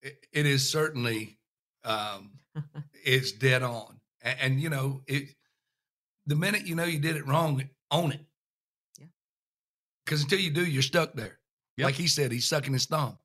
It, 0.02 0.26
it 0.32 0.46
is 0.46 0.72
certainly, 0.72 1.38
um, 1.84 2.32
it's 3.04 3.34
dead 3.34 3.62
on. 3.62 4.00
And, 4.22 4.38
and 4.40 4.62
you 4.62 4.70
know, 4.70 5.02
it, 5.06 5.36
the 6.26 6.36
minute 6.36 6.66
you 6.66 6.76
know 6.76 6.86
you 6.86 7.00
did 7.00 7.18
it 7.18 7.28
wrong, 7.28 7.62
own 7.94 8.12
it. 8.12 8.26
Yeah. 9.00 9.06
Because 10.06 10.24
until 10.24 10.40
you 10.40 10.52
do, 10.52 10.66
you're 10.66 10.82
stuck 10.82 11.14
there. 11.14 11.40
Yep. 11.78 11.86
Like 11.86 11.96
he 11.96 12.08
said, 12.08 12.32
he's 12.32 12.48
sucking 12.48 12.74
his 12.74 12.86
thumb. 12.86 13.18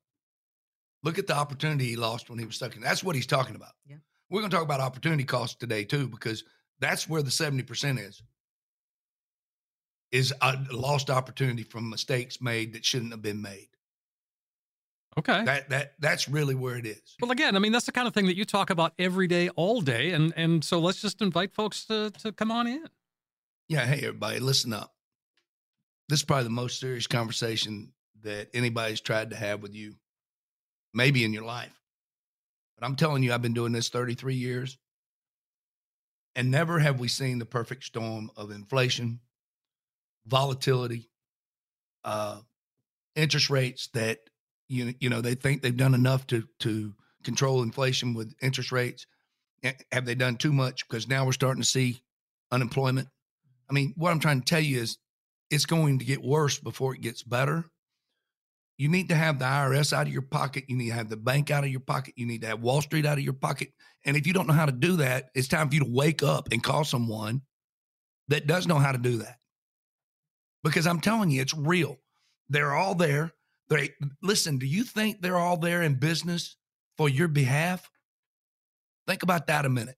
Look 1.03 1.19
at 1.19 1.27
the 1.27 1.35
opportunity 1.35 1.87
he 1.87 1.95
lost 1.95 2.29
when 2.29 2.39
he 2.39 2.45
was 2.45 2.57
sucking. 2.57 2.81
That's 2.81 3.03
what 3.03 3.15
he's 3.15 3.27
talking 3.27 3.55
about. 3.55 3.71
Yeah. 3.87 3.97
We're 4.29 4.41
going 4.41 4.51
to 4.51 4.55
talk 4.55 4.65
about 4.65 4.79
opportunity 4.79 5.23
cost 5.23 5.59
today 5.59 5.83
too, 5.83 6.07
because 6.07 6.43
that's 6.79 7.09
where 7.09 7.21
the 7.21 7.29
70% 7.29 7.99
is. 7.99 8.21
Is 10.11 10.33
a 10.41 10.57
lost 10.71 11.11
opportunity 11.11 11.61
from 11.61 11.89
mistakes 11.89 12.41
made 12.41 12.73
that 12.73 12.83
shouldn't 12.83 13.11
have 13.11 13.21
been 13.21 13.41
made. 13.43 13.67
Okay. 15.19 15.43
That 15.43 15.69
that 15.69 15.93
that's 15.99 16.29
really 16.29 16.55
where 16.55 16.77
it 16.77 16.85
is. 16.85 17.15
well, 17.21 17.29
again, 17.31 17.55
I 17.55 17.59
mean, 17.59 17.71
that's 17.71 17.85
the 17.85 17.91
kind 17.91 18.07
of 18.07 18.13
thing 18.13 18.25
that 18.25 18.35
you 18.35 18.45
talk 18.45 18.69
about 18.69 18.93
every 18.97 19.27
day, 19.27 19.49
all 19.49 19.81
day, 19.81 20.11
and 20.11 20.33
and 20.35 20.63
so 20.63 20.79
let's 20.79 21.01
just 21.01 21.21
invite 21.21 21.53
folks 21.53 21.85
to 21.85 22.09
to 22.21 22.31
come 22.31 22.51
on 22.51 22.67
in. 22.67 22.85
Yeah, 23.69 23.85
hey 23.85 23.99
everybody, 23.99 24.39
listen 24.39 24.73
up. 24.73 24.95
This 26.09 26.21
is 26.21 26.25
probably 26.25 26.45
the 26.45 26.49
most 26.49 26.79
serious 26.79 27.05
conversation 27.05 27.93
that 28.23 28.49
anybody's 28.55 28.99
tried 28.99 29.29
to 29.29 29.35
have 29.35 29.61
with 29.61 29.75
you, 29.75 29.93
maybe 30.91 31.23
in 31.23 31.33
your 31.33 31.43
life. 31.43 31.79
But 32.75 32.87
I'm 32.87 32.95
telling 32.95 33.21
you, 33.21 33.31
I've 33.31 33.43
been 33.43 33.53
doing 33.53 33.71
this 33.71 33.89
33 33.89 34.33
years, 34.33 34.79
and 36.35 36.49
never 36.49 36.79
have 36.79 36.99
we 36.99 37.07
seen 37.07 37.37
the 37.37 37.45
perfect 37.45 37.83
storm 37.83 38.31
of 38.35 38.49
inflation, 38.49 39.19
volatility, 40.25 41.11
uh, 42.03 42.39
interest 43.15 43.51
rates 43.51 43.89
that 43.93 44.17
you 44.67 44.95
you 44.99 45.11
know 45.11 45.21
they 45.21 45.35
think 45.35 45.61
they've 45.61 45.77
done 45.77 45.93
enough 45.93 46.25
to 46.27 46.43
to 46.61 46.95
control 47.23 47.61
inflation 47.61 48.15
with 48.15 48.33
interest 48.41 48.71
rates. 48.71 49.05
Have 49.91 50.07
they 50.07 50.15
done 50.15 50.37
too 50.37 50.53
much? 50.53 50.87
Because 50.89 51.07
now 51.07 51.23
we're 51.23 51.33
starting 51.33 51.61
to 51.61 51.69
see 51.69 52.01
unemployment. 52.51 53.09
I 53.69 53.73
mean, 53.73 53.93
what 53.97 54.11
I'm 54.11 54.19
trying 54.19 54.41
to 54.41 54.45
tell 54.45 54.59
you 54.59 54.79
is 54.79 54.97
it's 55.49 55.65
going 55.65 55.99
to 55.99 56.05
get 56.05 56.23
worse 56.23 56.59
before 56.59 56.93
it 56.95 57.01
gets 57.01 57.23
better. 57.23 57.65
You 58.77 58.87
need 58.87 59.09
to 59.09 59.15
have 59.15 59.39
the 59.39 59.45
IRS 59.45 59.91
out 59.91 60.07
of 60.07 60.13
your 60.13 60.21
pocket. 60.21 60.65
You 60.67 60.77
need 60.77 60.89
to 60.89 60.95
have 60.95 61.09
the 61.09 61.17
bank 61.17 61.51
out 61.51 61.65
of 61.65 61.69
your 61.69 61.81
pocket. 61.81 62.13
You 62.15 62.25
need 62.25 62.41
to 62.41 62.47
have 62.47 62.61
Wall 62.61 62.81
Street 62.81 63.05
out 63.05 63.17
of 63.17 63.23
your 63.23 63.33
pocket. 63.33 63.73
And 64.05 64.15
if 64.15 64.25
you 64.25 64.31
don't 64.33 64.47
know 64.47 64.53
how 64.53 64.65
to 64.65 64.71
do 64.71 64.97
that, 64.97 65.29
it's 65.35 65.49
time 65.49 65.67
for 65.67 65.75
you 65.75 65.81
to 65.81 65.91
wake 65.91 66.23
up 66.23 66.49
and 66.51 66.63
call 66.63 66.85
someone 66.85 67.41
that 68.29 68.47
does 68.47 68.67
know 68.67 68.77
how 68.77 68.93
to 68.93 68.97
do 68.97 69.17
that. 69.17 69.37
Because 70.63 70.87
I'm 70.87 71.01
telling 71.01 71.29
you, 71.29 71.41
it's 71.41 71.53
real. 71.53 71.97
They're 72.47 72.73
all 72.73 72.95
there. 72.95 73.33
They 73.69 73.91
listen, 74.23 74.57
do 74.57 74.65
you 74.65 74.83
think 74.83 75.21
they're 75.21 75.37
all 75.37 75.57
there 75.57 75.81
in 75.81 75.95
business 75.95 76.55
for 76.97 77.09
your 77.09 77.27
behalf? 77.27 77.89
Think 79.07 79.23
about 79.23 79.47
that 79.47 79.65
a 79.65 79.69
minute. 79.69 79.97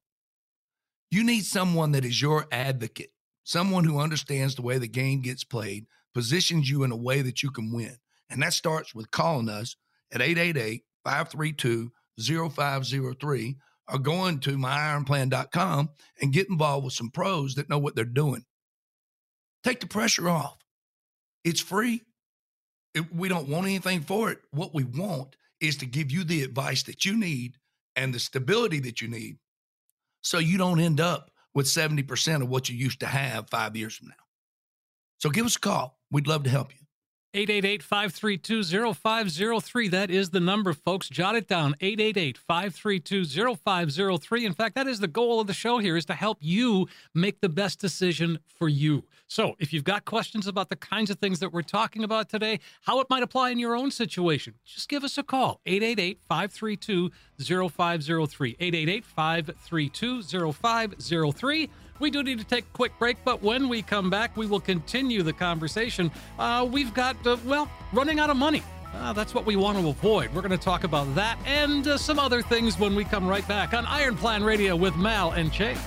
You 1.10 1.24
need 1.24 1.46
someone 1.46 1.92
that 1.92 2.06
is 2.06 2.22
your 2.22 2.48
advocate, 2.52 3.12
someone 3.44 3.84
who 3.84 4.00
understands 4.00 4.56
the 4.56 4.62
way 4.62 4.78
the 4.78 4.88
game 4.88 5.22
gets 5.22 5.44
played, 5.44 5.86
positions 6.14 6.70
you 6.70 6.84
in 6.84 6.92
a 6.92 6.96
way 6.96 7.22
that 7.22 7.42
you 7.44 7.52
can 7.52 7.72
win. 7.72 7.96
And 8.30 8.42
that 8.42 8.54
starts 8.54 8.96
with 8.96 9.12
calling 9.12 9.50
us 9.50 9.76
at 10.14 10.22
888 10.22 10.84
532 11.04 11.92
0503 12.20 13.56
or 13.92 14.00
going 14.00 14.40
to 14.40 14.58
myironplan.com 14.58 15.90
and 16.22 16.34
get 16.34 16.50
involved 16.50 16.86
with 16.86 16.94
some 16.94 17.10
pros 17.10 17.56
that 17.56 17.70
know 17.70 17.80
what 17.80 17.96
they're 17.96 18.06
doing. 18.06 18.46
Take 19.64 19.80
the 19.80 19.88
pressure 19.88 20.30
off. 20.30 20.58
It's 21.44 21.60
free. 21.62 22.02
It- 22.94 23.14
we 23.14 23.28
don't 23.30 23.48
want 23.48 23.68
anything 23.68 24.02
for 24.02 24.32
it. 24.32 24.40
What 24.52 24.74
we 24.74 24.84
want 24.84 25.36
is 25.60 25.78
to 25.78 25.86
give 25.86 26.12
you 26.12 26.24
the 26.24 26.44
advice 26.44 26.84
that 26.84 27.06
you 27.06 27.18
need 27.18 27.58
and 27.96 28.14
the 28.14 28.20
stability 28.20 28.80
that 28.80 29.02
you 29.02 29.08
need 29.08 29.38
so 30.22 30.40
you 30.40 30.58
don't 30.58 30.80
end 30.80 31.00
up 31.00 31.31
with 31.54 31.66
70% 31.66 32.42
of 32.42 32.50
what 32.50 32.70
you 32.70 32.76
used 32.76 33.00
to 33.02 33.08
have 33.08 33.50
five 33.50 33.76
years 33.76 33.96
from 33.96 34.10
now. 34.10 34.14
So 35.20 35.30
give 35.30 35.46
us 35.46 35.56
a 35.56 35.60
call. 35.60 36.00
We'd 36.10 36.28
love 36.28 36.44
to 36.44 36.50
help 36.50 36.74
you. 36.74 36.81
888 37.34 37.82
532 37.82 38.94
0503. 38.94 39.88
That 39.88 40.12
is 40.12 40.32
the 40.32 40.42
number, 40.42 40.74
folks. 40.74 41.08
Jot 41.08 41.36
it 41.36 41.48
down 41.48 41.76
888 41.80 42.38
532 42.38 43.56
0503. 43.56 44.46
In 44.46 44.54
fact, 44.54 44.76
that 44.76 44.86
is 44.88 45.00
the 45.00 45.08
goal 45.08 45.40
of 45.40 45.48
the 45.48 45.54
show 45.54 45.78
here 45.78 45.96
is 45.96 46.06
to 46.08 46.14
help 46.14 46.40
you 46.42 46.88
make 47.16 47.40
the 47.40 47.48
best 47.48 47.80
decision 47.80 48.40
for 48.58 48.68
you. 48.68 49.06
So 49.28 49.56
if 49.60 49.72
you've 49.72 49.86
got 49.86 50.04
questions 50.04 50.46
about 50.46 50.68
the 50.68 50.76
kinds 50.76 51.10
of 51.10 51.20
things 51.20 51.40
that 51.40 51.54
we're 51.54 51.62
talking 51.62 52.04
about 52.04 52.28
today, 52.28 52.60
how 52.82 53.00
it 53.00 53.08
might 53.10 53.24
apply 53.24 53.52
in 53.52 53.60
your 53.60 53.78
own 53.78 53.92
situation, 53.92 54.56
just 54.66 54.90
give 54.90 55.06
us 55.06 55.18
a 55.18 55.24
call 55.24 55.62
888 55.66 56.20
532 56.28 57.12
0503. 57.40 58.58
888 58.60 59.06
532 59.06 60.52
0503. 60.52 61.70
We 62.02 62.10
do 62.10 62.24
need 62.24 62.40
to 62.40 62.46
take 62.46 62.64
a 62.64 62.74
quick 62.74 62.98
break, 62.98 63.18
but 63.24 63.44
when 63.44 63.70
we 63.70 63.84
come 63.84 64.10
back, 64.10 64.36
we 64.36 64.48
will 64.48 64.60
continue 64.60 65.22
the 65.22 65.34
conversation. 65.34 66.10
Uh, 66.40 66.68
we've 66.70 66.92
got, 66.96 67.16
uh, 67.28 67.38
well, 67.46 67.70
running 67.94 68.20
out 68.20 68.32
of 68.32 68.38
money. 68.38 68.64
Uh, 68.96 69.14
that's 69.14 69.36
what 69.36 69.46
we 69.46 69.56
want 69.56 69.78
to 69.78 69.88
avoid. 69.88 70.34
We're 70.34 70.42
going 70.42 70.50
to 70.50 70.58
talk 70.58 70.84
about 70.84 71.14
that 71.14 71.38
and 71.46 71.88
uh, 71.88 72.00
some 72.00 72.18
other 72.18 72.42
things 72.42 72.80
when 72.80 72.96
we 72.96 73.04
come 73.06 73.28
right 73.28 73.48
back 73.48 73.76
on 73.76 73.86
Iron 73.86 74.18
Plan 74.18 74.44
Radio 74.44 74.76
with 74.76 74.96
Mal 74.96 75.32
and 75.34 75.52
Chae. 75.52 75.78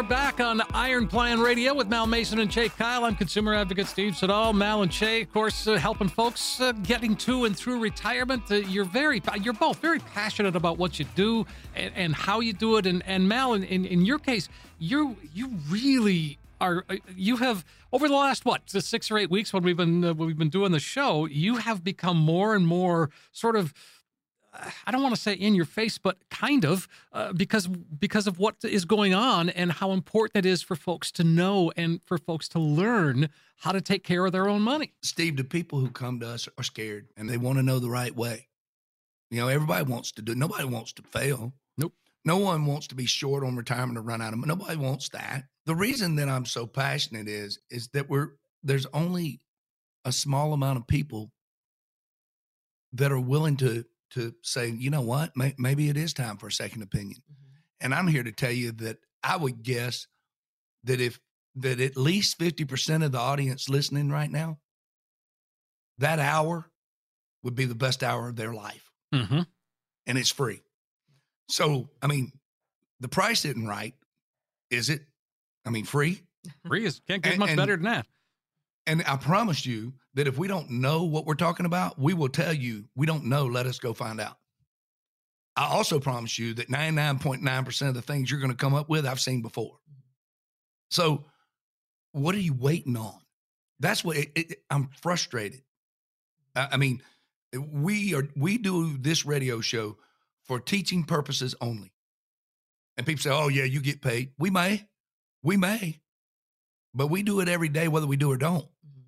Are 0.00 0.02
back 0.02 0.40
on 0.40 0.62
Iron 0.72 1.06
Plan 1.06 1.40
Radio 1.40 1.74
with 1.74 1.88
Mal 1.88 2.06
Mason 2.06 2.38
and 2.38 2.50
Chae 2.50 2.74
Kyle. 2.74 3.04
I'm 3.04 3.14
consumer 3.14 3.52
advocate 3.52 3.86
Steve 3.86 4.16
Siddall. 4.16 4.54
Mal 4.54 4.80
and 4.80 4.90
Chae, 4.90 5.24
of 5.24 5.30
course, 5.30 5.66
uh, 5.66 5.74
helping 5.76 6.08
folks 6.08 6.58
uh, 6.58 6.72
getting 6.72 7.14
to 7.16 7.44
and 7.44 7.54
through 7.54 7.80
retirement. 7.80 8.50
Uh, 8.50 8.54
you're 8.54 8.86
very, 8.86 9.20
you're 9.42 9.52
both 9.52 9.78
very 9.80 9.98
passionate 9.98 10.56
about 10.56 10.78
what 10.78 10.98
you 10.98 11.04
do 11.14 11.44
and, 11.76 11.92
and 11.94 12.14
how 12.14 12.40
you 12.40 12.54
do 12.54 12.78
it. 12.78 12.86
And, 12.86 13.02
and 13.06 13.28
Mal, 13.28 13.52
in, 13.52 13.62
in, 13.62 13.84
in 13.84 14.06
your 14.06 14.18
case, 14.18 14.48
you 14.78 15.18
you 15.34 15.50
really 15.68 16.38
are. 16.62 16.86
uh, 16.88 16.96
You 17.14 17.36
have 17.36 17.62
over 17.92 18.08
the 18.08 18.14
last 18.14 18.46
what 18.46 18.68
the 18.68 18.80
six 18.80 19.10
or 19.10 19.18
eight 19.18 19.30
weeks 19.30 19.52
when 19.52 19.62
we've 19.64 19.76
been 19.76 20.02
uh, 20.02 20.14
when 20.14 20.28
we've 20.28 20.38
been 20.38 20.48
doing 20.48 20.72
the 20.72 20.80
show, 20.80 21.26
you 21.26 21.58
have 21.58 21.84
become 21.84 22.16
more 22.16 22.54
and 22.54 22.66
more 22.66 23.10
sort 23.32 23.54
of. 23.54 23.74
I 24.86 24.90
don't 24.90 25.02
want 25.02 25.14
to 25.14 25.20
say 25.20 25.34
in 25.34 25.54
your 25.54 25.64
face, 25.64 25.98
but 25.98 26.16
kind 26.28 26.64
of 26.64 26.88
uh, 27.12 27.32
because 27.32 27.66
because 27.66 28.26
of 28.26 28.38
what 28.38 28.56
is 28.64 28.84
going 28.84 29.14
on 29.14 29.48
and 29.48 29.72
how 29.72 29.92
important 29.92 30.44
it 30.44 30.48
is 30.48 30.62
for 30.62 30.74
folks 30.74 31.12
to 31.12 31.24
know 31.24 31.72
and 31.76 32.02
for 32.02 32.18
folks 32.18 32.48
to 32.50 32.58
learn 32.58 33.28
how 33.58 33.72
to 33.72 33.80
take 33.80 34.02
care 34.02 34.24
of 34.26 34.32
their 34.32 34.48
own 34.48 34.62
money. 34.62 34.92
Steve, 35.02 35.36
the 35.36 35.44
people 35.44 35.78
who 35.78 35.90
come 35.90 36.18
to 36.20 36.28
us 36.28 36.48
are 36.58 36.64
scared 36.64 37.08
and 37.16 37.28
they 37.28 37.36
want 37.36 37.58
to 37.58 37.62
know 37.62 37.78
the 37.78 37.90
right 37.90 38.14
way. 38.14 38.48
You 39.30 39.40
know, 39.40 39.48
everybody 39.48 39.84
wants 39.84 40.12
to 40.12 40.22
do, 40.22 40.34
nobody 40.34 40.64
wants 40.64 40.92
to 40.94 41.02
fail. 41.02 41.52
Nope. 41.78 41.94
No 42.24 42.38
one 42.38 42.66
wants 42.66 42.88
to 42.88 42.94
be 42.94 43.06
short 43.06 43.44
on 43.44 43.56
retirement 43.56 43.98
or 43.98 44.02
run 44.02 44.20
out 44.20 44.32
of 44.32 44.38
money. 44.38 44.48
Nobody 44.48 44.76
wants 44.76 45.08
that. 45.10 45.44
The 45.66 45.74
reason 45.74 46.16
that 46.16 46.28
I'm 46.28 46.46
so 46.46 46.66
passionate 46.66 47.28
is, 47.28 47.58
is 47.70 47.88
that 47.88 48.08
we're, 48.08 48.30
there's 48.62 48.86
only 48.92 49.40
a 50.04 50.12
small 50.12 50.52
amount 50.52 50.78
of 50.78 50.86
people 50.86 51.30
that 52.92 53.12
are 53.12 53.20
willing 53.20 53.56
to, 53.58 53.84
to 54.10 54.34
say, 54.42 54.68
you 54.68 54.90
know 54.90 55.02
what, 55.02 55.36
May, 55.36 55.54
maybe 55.58 55.88
it 55.88 55.96
is 55.96 56.12
time 56.12 56.36
for 56.36 56.48
a 56.48 56.52
second 56.52 56.82
opinion. 56.82 57.18
And 57.80 57.94
I'm 57.94 58.06
here 58.08 58.22
to 58.22 58.32
tell 58.32 58.50
you 58.50 58.72
that 58.72 58.98
I 59.22 59.36
would 59.36 59.62
guess 59.62 60.06
that 60.84 61.00
if 61.00 61.20
that 61.56 61.80
at 61.80 61.96
least 61.96 62.38
50% 62.38 63.04
of 63.04 63.12
the 63.12 63.18
audience 63.18 63.68
listening 63.68 64.10
right 64.10 64.30
now, 64.30 64.58
that 65.98 66.18
hour 66.18 66.70
would 67.42 67.54
be 67.54 67.64
the 67.64 67.74
best 67.74 68.02
hour 68.02 68.28
of 68.28 68.36
their 68.36 68.52
life. 68.54 68.90
Mm-hmm. 69.14 69.40
And 70.06 70.18
it's 70.18 70.30
free. 70.30 70.62
So, 71.48 71.90
I 72.02 72.06
mean, 72.06 72.32
the 73.00 73.08
price 73.08 73.44
isn't 73.44 73.66
right, 73.66 73.94
is 74.70 74.88
it? 74.88 75.02
I 75.66 75.70
mean, 75.70 75.84
free. 75.84 76.22
Free 76.66 76.84
is 76.84 77.00
can't 77.08 77.22
get 77.22 77.32
And- 77.32 77.40
much 77.40 77.50
and- 77.50 77.56
better 77.58 77.76
than 77.76 77.84
that. 77.84 78.06
And 78.86 79.02
I 79.06 79.16
promise 79.16 79.66
you 79.66 79.94
that 80.14 80.26
if 80.26 80.38
we 80.38 80.48
don't 80.48 80.70
know 80.70 81.04
what 81.04 81.26
we're 81.26 81.34
talking 81.34 81.66
about, 81.66 81.98
we 81.98 82.14
will 82.14 82.28
tell 82.28 82.52
you 82.52 82.86
we 82.94 83.06
don't 83.06 83.26
know. 83.26 83.46
Let 83.46 83.66
us 83.66 83.78
go 83.78 83.92
find 83.92 84.20
out. 84.20 84.36
I 85.56 85.66
also 85.66 86.00
promise 86.00 86.38
you 86.38 86.54
that 86.54 86.68
99.9% 86.68 87.88
of 87.88 87.94
the 87.94 88.02
things 88.02 88.30
you're 88.30 88.40
going 88.40 88.52
to 88.52 88.56
come 88.56 88.74
up 88.74 88.88
with, 88.88 89.06
I've 89.06 89.20
seen 89.20 89.42
before. 89.42 89.78
So, 90.90 91.26
what 92.12 92.34
are 92.34 92.40
you 92.40 92.54
waiting 92.54 92.96
on? 92.96 93.18
That's 93.78 94.04
what 94.04 94.16
it, 94.16 94.32
it, 94.34 94.62
I'm 94.70 94.88
frustrated. 95.00 95.62
I, 96.56 96.68
I 96.72 96.76
mean, 96.76 97.02
we 97.58 98.14
are 98.14 98.28
we 98.36 98.58
do 98.58 98.96
this 98.96 99.24
radio 99.24 99.60
show 99.60 99.96
for 100.44 100.60
teaching 100.60 101.04
purposes 101.04 101.54
only. 101.60 101.92
And 102.96 103.06
people 103.06 103.22
say, 103.22 103.30
"Oh 103.30 103.48
yeah, 103.48 103.64
you 103.64 103.80
get 103.80 104.02
paid." 104.02 104.32
We 104.38 104.50
may, 104.50 104.88
we 105.42 105.56
may, 105.56 106.00
but 106.94 107.08
we 107.08 107.22
do 107.22 107.40
it 107.40 107.48
every 107.48 107.68
day, 107.68 107.88
whether 107.88 108.06
we 108.06 108.16
do 108.16 108.30
or 108.32 108.36
don't. 108.36 108.64
Mhm. 108.64 109.02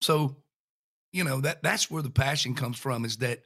So, 0.00 0.36
you 1.12 1.24
know, 1.24 1.40
that 1.40 1.62
that's 1.62 1.90
where 1.90 2.02
the 2.02 2.10
passion 2.10 2.54
comes 2.54 2.78
from 2.78 3.04
is 3.04 3.18
that, 3.18 3.42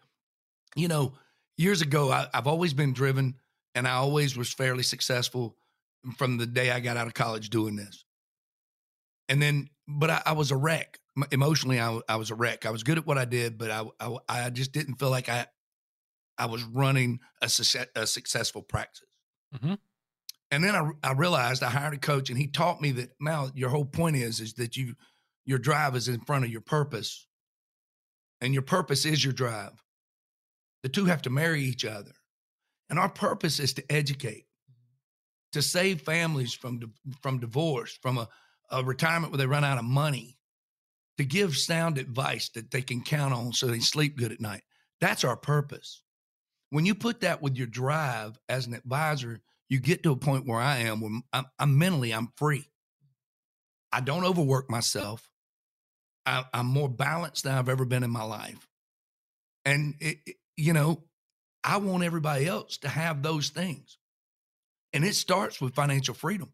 you 0.74 0.88
know, 0.88 1.14
years 1.56 1.82
ago, 1.82 2.10
I, 2.10 2.28
I've 2.32 2.46
always 2.46 2.74
been 2.74 2.92
driven 2.92 3.36
and 3.74 3.86
I 3.86 3.92
always 3.92 4.36
was 4.36 4.52
fairly 4.52 4.82
successful 4.82 5.56
from 6.16 6.38
the 6.38 6.46
day 6.46 6.70
I 6.70 6.80
got 6.80 6.96
out 6.96 7.06
of 7.06 7.14
college 7.14 7.50
doing 7.50 7.76
this. 7.76 8.04
And 9.28 9.40
then, 9.40 9.68
but 9.86 10.10
I, 10.10 10.22
I 10.26 10.32
was 10.32 10.50
a 10.50 10.56
wreck. 10.56 10.98
Emotionally, 11.30 11.78
I, 11.78 12.16
was 12.16 12.30
a 12.30 12.34
wreck. 12.34 12.64
I 12.66 12.70
was 12.70 12.82
good 12.82 12.96
at 12.98 13.06
what 13.06 13.18
I 13.18 13.24
did, 13.24 13.58
but 13.58 13.70
I, 13.70 13.84
I, 14.00 14.16
I 14.28 14.50
just 14.50 14.72
didn't 14.72 14.94
feel 14.94 15.10
like 15.10 15.28
I, 15.28 15.46
I 16.38 16.46
was 16.46 16.62
running 16.64 17.20
a, 17.42 17.48
success, 17.48 17.86
a 17.94 18.06
successful 18.06 18.62
practice. 18.62 19.04
Mhm. 19.54 19.78
And 20.50 20.64
then 20.64 20.74
I, 20.74 20.90
I 21.02 21.12
realized 21.12 21.62
I 21.62 21.70
hired 21.70 21.94
a 21.94 21.98
coach 21.98 22.28
and 22.28 22.38
he 22.38 22.48
taught 22.48 22.80
me 22.80 22.90
that, 22.92 23.10
now 23.20 23.50
your 23.54 23.70
whole 23.70 23.84
point 23.84 24.16
is, 24.16 24.40
is 24.40 24.54
that 24.54 24.76
you, 24.76 24.94
your 25.44 25.58
drive 25.58 25.94
is 25.94 26.08
in 26.08 26.20
front 26.20 26.44
of 26.44 26.50
your 26.50 26.60
purpose 26.60 27.26
and 28.40 28.52
your 28.52 28.62
purpose 28.62 29.04
is 29.04 29.22
your 29.22 29.32
drive. 29.32 29.82
The 30.82 30.88
two 30.88 31.04
have 31.04 31.22
to 31.22 31.30
marry 31.30 31.62
each 31.62 31.84
other. 31.84 32.12
And 32.88 32.98
our 32.98 33.08
purpose 33.08 33.60
is 33.60 33.72
to 33.74 33.92
educate, 33.92 34.46
to 35.52 35.62
save 35.62 36.00
families 36.00 36.52
from, 36.54 36.80
from 37.22 37.38
divorce, 37.38 37.96
from 38.02 38.18
a, 38.18 38.28
a 38.70 38.82
retirement 38.82 39.32
where 39.32 39.38
they 39.38 39.46
run 39.46 39.64
out 39.64 39.78
of 39.78 39.84
money, 39.84 40.36
to 41.18 41.24
give 41.24 41.56
sound 41.56 41.98
advice 41.98 42.48
that 42.54 42.70
they 42.70 42.82
can 42.82 43.02
count 43.02 43.34
on 43.34 43.52
so 43.52 43.66
they 43.66 43.78
sleep 43.78 44.16
good 44.16 44.32
at 44.32 44.40
night. 44.40 44.62
That's 45.00 45.22
our 45.22 45.36
purpose. 45.36 46.02
When 46.70 46.86
you 46.86 46.94
put 46.94 47.20
that 47.20 47.42
with 47.42 47.56
your 47.56 47.66
drive 47.66 48.38
as 48.48 48.66
an 48.66 48.74
advisor, 48.74 49.40
you 49.70 49.80
get 49.80 50.02
to 50.04 50.12
a 50.12 50.16
point 50.16 50.46
where 50.46 50.60
I 50.60 50.78
am, 50.78 51.00
when 51.00 51.22
I'm, 51.32 51.46
I'm 51.58 51.78
mentally, 51.78 52.12
I'm 52.12 52.28
free. 52.36 52.68
I 53.92 54.00
don't 54.02 54.24
overwork 54.24 54.70
myself. 54.70 55.28
I, 56.26 56.44
I'm 56.52 56.66
more 56.66 56.88
balanced 56.90 57.44
than 57.44 57.54
I've 57.56 57.68
ever 57.70 57.86
been 57.86 58.02
in 58.04 58.10
my 58.10 58.24
life. 58.24 58.68
And, 59.64 59.94
it, 60.00 60.18
it- 60.26 60.36
you 60.56 60.74
know, 60.74 61.04
I 61.64 61.78
want 61.78 62.04
everybody 62.04 62.46
else 62.46 62.76
to 62.78 62.88
have 62.90 63.22
those 63.22 63.48
things. 63.48 63.96
And 64.92 65.04
it 65.04 65.14
starts 65.14 65.60
with 65.60 65.74
financial 65.74 66.14
freedom. 66.14 66.52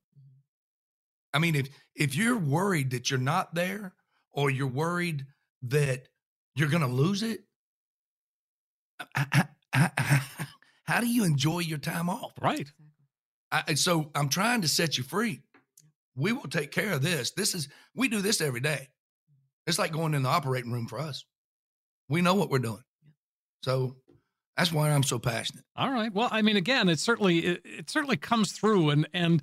I 1.34 1.38
mean, 1.38 1.54
if 1.54 1.68
if 1.94 2.14
you're 2.14 2.38
worried 2.38 2.90
that 2.90 3.10
you're 3.10 3.20
not 3.20 3.54
there 3.54 3.94
or 4.32 4.50
you're 4.50 4.68
worried 4.68 5.26
that 5.62 6.08
you're 6.54 6.68
going 6.68 6.82
to 6.82 6.88
lose 6.88 7.22
it, 7.22 7.40
h- 9.16 9.26
h- 9.34 9.46
h- 9.74 10.46
how 10.84 11.00
do 11.00 11.06
you 11.06 11.24
enjoy 11.24 11.60
your 11.60 11.78
time 11.78 12.08
off? 12.08 12.32
Right. 12.40 12.70
Exactly. 13.58 13.70
I, 13.70 13.70
and 13.70 13.78
so 13.78 14.10
I'm 14.14 14.28
trying 14.28 14.62
to 14.62 14.68
set 14.68 14.98
you 14.98 15.04
free. 15.04 15.42
We 16.16 16.32
will 16.32 16.48
take 16.48 16.70
care 16.72 16.92
of 16.92 17.02
this. 17.02 17.32
This 17.32 17.54
is 17.54 17.68
we 17.94 18.08
do 18.08 18.22
this 18.22 18.40
every 18.40 18.60
day. 18.60 18.88
It's 19.66 19.78
like 19.78 19.92
going 19.92 20.14
in 20.14 20.22
the 20.22 20.28
operating 20.28 20.72
room 20.72 20.86
for 20.86 20.98
us. 20.98 21.24
We 22.08 22.22
know 22.22 22.34
what 22.34 22.50
we're 22.50 22.58
doing. 22.60 22.82
So 23.62 23.96
that's 24.56 24.72
why 24.72 24.90
I'm 24.90 25.02
so 25.02 25.18
passionate. 25.18 25.64
All 25.76 25.90
right. 25.90 26.12
Well, 26.12 26.28
I 26.30 26.40
mean, 26.40 26.56
again, 26.56 26.88
it 26.88 26.98
certainly 26.98 27.38
it, 27.40 27.60
it 27.64 27.90
certainly 27.90 28.16
comes 28.16 28.52
through, 28.52 28.90
and 28.90 29.08
and 29.12 29.42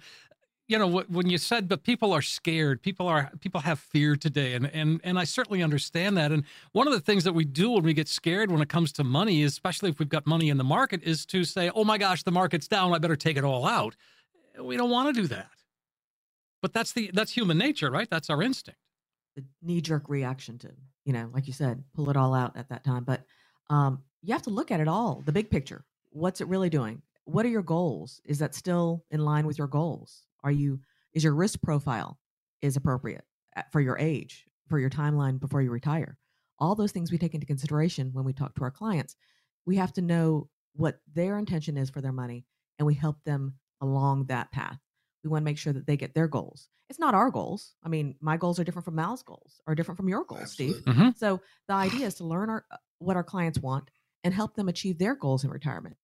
you 0.67 0.79
know 0.79 0.87
when 0.87 1.29
you 1.29 1.37
said, 1.37 1.67
but 1.67 1.83
people 1.83 2.13
are 2.13 2.21
scared. 2.21 2.81
People 2.81 3.07
are 3.07 3.31
people 3.41 3.61
have 3.61 3.79
fear 3.79 4.15
today, 4.15 4.53
and 4.53 4.67
and 4.73 5.01
and 5.03 5.19
I 5.19 5.25
certainly 5.25 5.63
understand 5.63 6.17
that. 6.17 6.31
And 6.31 6.45
one 6.71 6.87
of 6.87 6.93
the 6.93 7.01
things 7.01 7.23
that 7.25 7.33
we 7.33 7.45
do 7.45 7.71
when 7.71 7.83
we 7.83 7.93
get 7.93 8.07
scared 8.07 8.51
when 8.51 8.61
it 8.61 8.69
comes 8.69 8.91
to 8.93 9.03
money, 9.03 9.43
especially 9.43 9.89
if 9.89 9.99
we've 9.99 10.09
got 10.09 10.25
money 10.27 10.49
in 10.49 10.57
the 10.57 10.63
market, 10.63 11.03
is 11.03 11.25
to 11.27 11.43
say, 11.43 11.69
"Oh 11.75 11.83
my 11.83 11.97
gosh, 11.97 12.23
the 12.23 12.31
market's 12.31 12.67
down. 12.67 12.93
I 12.93 12.99
better 12.99 13.15
take 13.17 13.37
it 13.37 13.43
all 13.43 13.65
out." 13.67 13.95
We 14.61 14.77
don't 14.77 14.89
want 14.91 15.13
to 15.15 15.21
do 15.21 15.27
that. 15.29 15.49
But 16.61 16.73
that's 16.73 16.93
the 16.93 17.11
that's 17.13 17.33
human 17.33 17.57
nature, 17.57 17.91
right? 17.91 18.09
That's 18.09 18.29
our 18.29 18.41
instinct. 18.41 18.79
the 19.35 19.43
knee 19.61 19.81
jerk 19.81 20.09
reaction 20.09 20.57
to, 20.59 20.71
you 21.05 21.13
know, 21.13 21.29
like 21.33 21.47
you 21.47 21.53
said, 21.53 21.83
pull 21.95 22.09
it 22.09 22.17
all 22.17 22.33
out 22.33 22.55
at 22.57 22.69
that 22.69 22.83
time. 22.83 23.03
But 23.03 23.21
um, 23.69 24.03
you 24.21 24.33
have 24.33 24.43
to 24.43 24.49
look 24.51 24.71
at 24.71 24.79
it 24.79 24.87
all, 24.87 25.23
the 25.25 25.31
big 25.31 25.49
picture. 25.49 25.85
What's 26.11 26.41
it 26.41 26.47
really 26.47 26.69
doing? 26.69 27.01
What 27.25 27.45
are 27.45 27.49
your 27.49 27.63
goals? 27.63 28.21
Is 28.25 28.39
that 28.39 28.55
still 28.55 29.03
in 29.11 29.21
line 29.25 29.47
with 29.47 29.57
your 29.57 29.67
goals? 29.67 30.23
Are 30.43 30.51
you, 30.51 30.79
is 31.13 31.23
your 31.23 31.33
risk 31.35 31.61
profile 31.61 32.19
is 32.61 32.75
appropriate 32.75 33.23
for 33.71 33.81
your 33.81 33.97
age, 33.97 34.45
for 34.69 34.79
your 34.79 34.89
timeline 34.89 35.39
before 35.39 35.61
you 35.61 35.71
retire? 35.71 36.17
All 36.59 36.75
those 36.75 36.91
things 36.91 37.11
we 37.11 37.17
take 37.17 37.33
into 37.33 37.47
consideration 37.47 38.11
when 38.13 38.25
we 38.25 38.33
talk 38.33 38.55
to 38.55 38.63
our 38.63 38.71
clients. 38.71 39.15
We 39.65 39.77
have 39.77 39.93
to 39.93 40.01
know 40.01 40.49
what 40.73 40.99
their 41.13 41.37
intention 41.37 41.77
is 41.77 41.89
for 41.89 42.01
their 42.01 42.11
money 42.11 42.45
and 42.79 42.85
we 42.85 42.93
help 42.95 43.23
them 43.23 43.55
along 43.81 44.25
that 44.25 44.51
path. 44.51 44.79
We 45.23 45.29
want 45.29 45.41
to 45.41 45.45
make 45.45 45.57
sure 45.57 45.73
that 45.73 45.85
they 45.87 45.97
get 45.97 46.13
their 46.13 46.27
goals. 46.27 46.67
It's 46.89 46.99
not 46.99 47.13
our 47.15 47.31
goals. 47.31 47.73
I 47.83 47.89
mean, 47.89 48.15
my 48.19 48.37
goals 48.37 48.59
are 48.59 48.63
different 48.63 48.85
from 48.85 48.95
Mal's 48.95 49.23
goals, 49.23 49.61
are 49.67 49.75
different 49.75 49.97
from 49.97 50.09
your 50.09 50.25
goals, 50.25 50.51
Steve. 50.51 50.75
Absolutely. 50.85 51.13
So 51.17 51.41
the 51.67 51.73
idea 51.73 52.05
is 52.07 52.15
to 52.15 52.25
learn 52.25 52.49
our 52.49 52.65
uh, 52.71 52.77
what 52.99 53.15
our 53.15 53.23
clients 53.23 53.59
want 53.59 53.89
and 54.23 54.33
help 54.33 54.55
them 54.55 54.69
achieve 54.69 54.97
their 54.99 55.15
goals 55.15 55.43
in 55.43 55.49
retirement 55.49 55.95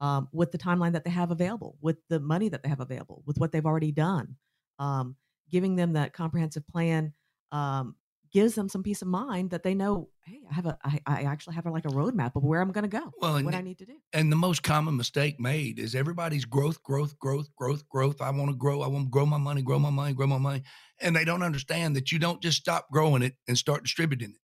um, 0.00 0.28
with 0.32 0.52
the 0.52 0.58
timeline 0.58 0.92
that 0.92 1.04
they 1.04 1.10
have 1.10 1.30
available, 1.30 1.76
with 1.80 1.96
the 2.08 2.20
money 2.20 2.48
that 2.48 2.62
they 2.62 2.68
have 2.68 2.80
available, 2.80 3.22
with 3.26 3.38
what 3.38 3.52
they've 3.52 3.66
already 3.66 3.92
done. 3.92 4.36
Um, 4.78 5.16
giving 5.50 5.76
them 5.76 5.94
that 5.94 6.12
comprehensive 6.12 6.66
plan 6.66 7.12
um, 7.52 7.96
gives 8.32 8.54
them 8.54 8.68
some 8.68 8.82
peace 8.82 9.00
of 9.02 9.08
mind 9.08 9.50
that 9.50 9.62
they 9.62 9.74
know, 9.74 10.10
hey, 10.24 10.40
I 10.48 10.54
have 10.54 10.66
a, 10.66 10.78
I, 10.84 11.00
I 11.06 11.22
actually 11.22 11.54
have 11.54 11.66
a, 11.66 11.70
like 11.70 11.86
a 11.86 11.88
roadmap 11.88 12.36
of 12.36 12.44
where 12.44 12.60
I'm 12.60 12.70
going 12.70 12.88
to 12.88 12.88
go, 12.88 13.12
Well, 13.20 13.36
and 13.36 13.44
what 13.44 13.52
the- 13.52 13.58
I 13.58 13.62
need 13.62 13.78
to 13.78 13.86
do. 13.86 13.94
And 14.12 14.30
the 14.30 14.36
most 14.36 14.62
common 14.62 14.96
mistake 14.96 15.40
made 15.40 15.78
is 15.78 15.94
everybody's 15.94 16.44
growth, 16.44 16.82
growth, 16.82 17.18
growth, 17.18 17.48
growth, 17.56 17.88
growth. 17.88 18.20
I 18.22 18.30
want 18.30 18.50
to 18.50 18.56
grow. 18.56 18.82
I 18.82 18.88
want 18.88 19.06
to 19.06 19.10
grow 19.10 19.26
my 19.26 19.36
money, 19.38 19.62
grow 19.62 19.78
my 19.78 19.90
money, 19.90 20.14
grow 20.14 20.26
my 20.26 20.38
money. 20.38 20.62
And 21.00 21.16
they 21.16 21.24
don't 21.24 21.42
understand 21.42 21.96
that 21.96 22.12
you 22.12 22.18
don't 22.18 22.42
just 22.42 22.58
stop 22.58 22.88
growing 22.90 23.22
it 23.22 23.34
and 23.48 23.58
start 23.58 23.82
distributing 23.82 24.30
it. 24.30 24.40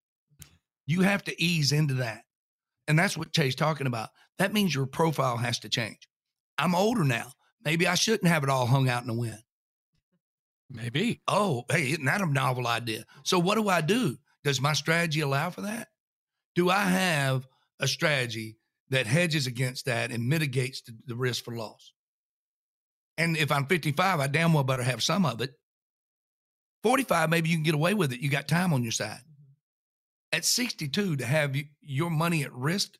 You 0.87 1.03
have 1.03 1.23
to 1.25 1.43
ease 1.43 1.73
into 1.73 1.95
that. 1.95 2.23
And 2.87 2.99
that's 2.99 3.17
what 3.17 3.33
Chae's 3.33 3.55
talking 3.55 3.87
about. 3.87 4.11
That 4.39 4.53
means 4.53 4.75
your 4.75 4.87
profile 4.87 5.37
has 5.37 5.59
to 5.61 5.69
change. 5.69 6.09
I'm 6.59 6.75
older 6.75 7.05
now. 7.05 7.33
Maybe 7.65 7.87
I 7.87 7.95
shouldn't 7.95 8.29
have 8.29 8.43
it 8.43 8.51
all 8.51 8.67
hung 8.67 8.89
out 8.89 9.03
in 9.03 9.09
the 9.09 9.15
wind. 9.15 9.43
Maybe. 10.71 11.23
Oh, 11.27 11.65
hey, 11.71 11.93
isn't 11.93 12.05
that 12.05 12.21
a 12.21 12.27
novel 12.27 12.67
idea? 12.67 13.05
So 13.25 13.39
what 13.39 13.57
do 13.57 13.69
I 13.69 13.81
do? 13.81 14.19
Does 14.43 14.61
my 14.61 14.73
strategy 14.73 15.21
allow 15.21 15.51
for 15.51 15.63
that? 15.63 15.89
Do 16.55 16.71
I 16.71 16.83
have 16.85 17.47
a 17.81 17.89
strategy 17.89 18.59
that 18.91 19.07
hedges 19.07 19.47
against 19.47 19.87
that 19.87 20.11
and 20.11 20.29
mitigates 20.29 20.83
the, 20.83 20.95
the 21.07 21.17
risk 21.17 21.45
for 21.45 21.57
loss? 21.57 21.93
And 23.17 23.37
if 23.37 23.51
I'm 23.51 23.67
55, 23.67 24.21
I 24.21 24.27
damn 24.27 24.53
well 24.53 24.65
better 24.65 24.83
have 24.83 25.03
some 25.03 25.25
of 25.25 25.41
it. 25.41 25.51
45, 26.83 27.31
maybe 27.31 27.49
you 27.49 27.57
can 27.57 27.63
get 27.63 27.75
away 27.75 27.95
with 27.95 28.13
it. 28.13 28.21
You 28.21 28.29
got 28.29 28.49
time 28.49 28.73
on 28.73 28.83
your 28.83 28.93
side. 28.93 29.21
At 30.35 30.45
62, 30.45 31.17
to 31.17 31.25
have 31.25 31.55
your 31.81 32.11
money 32.11 32.43
at 32.43 32.53
risk, 32.53 32.99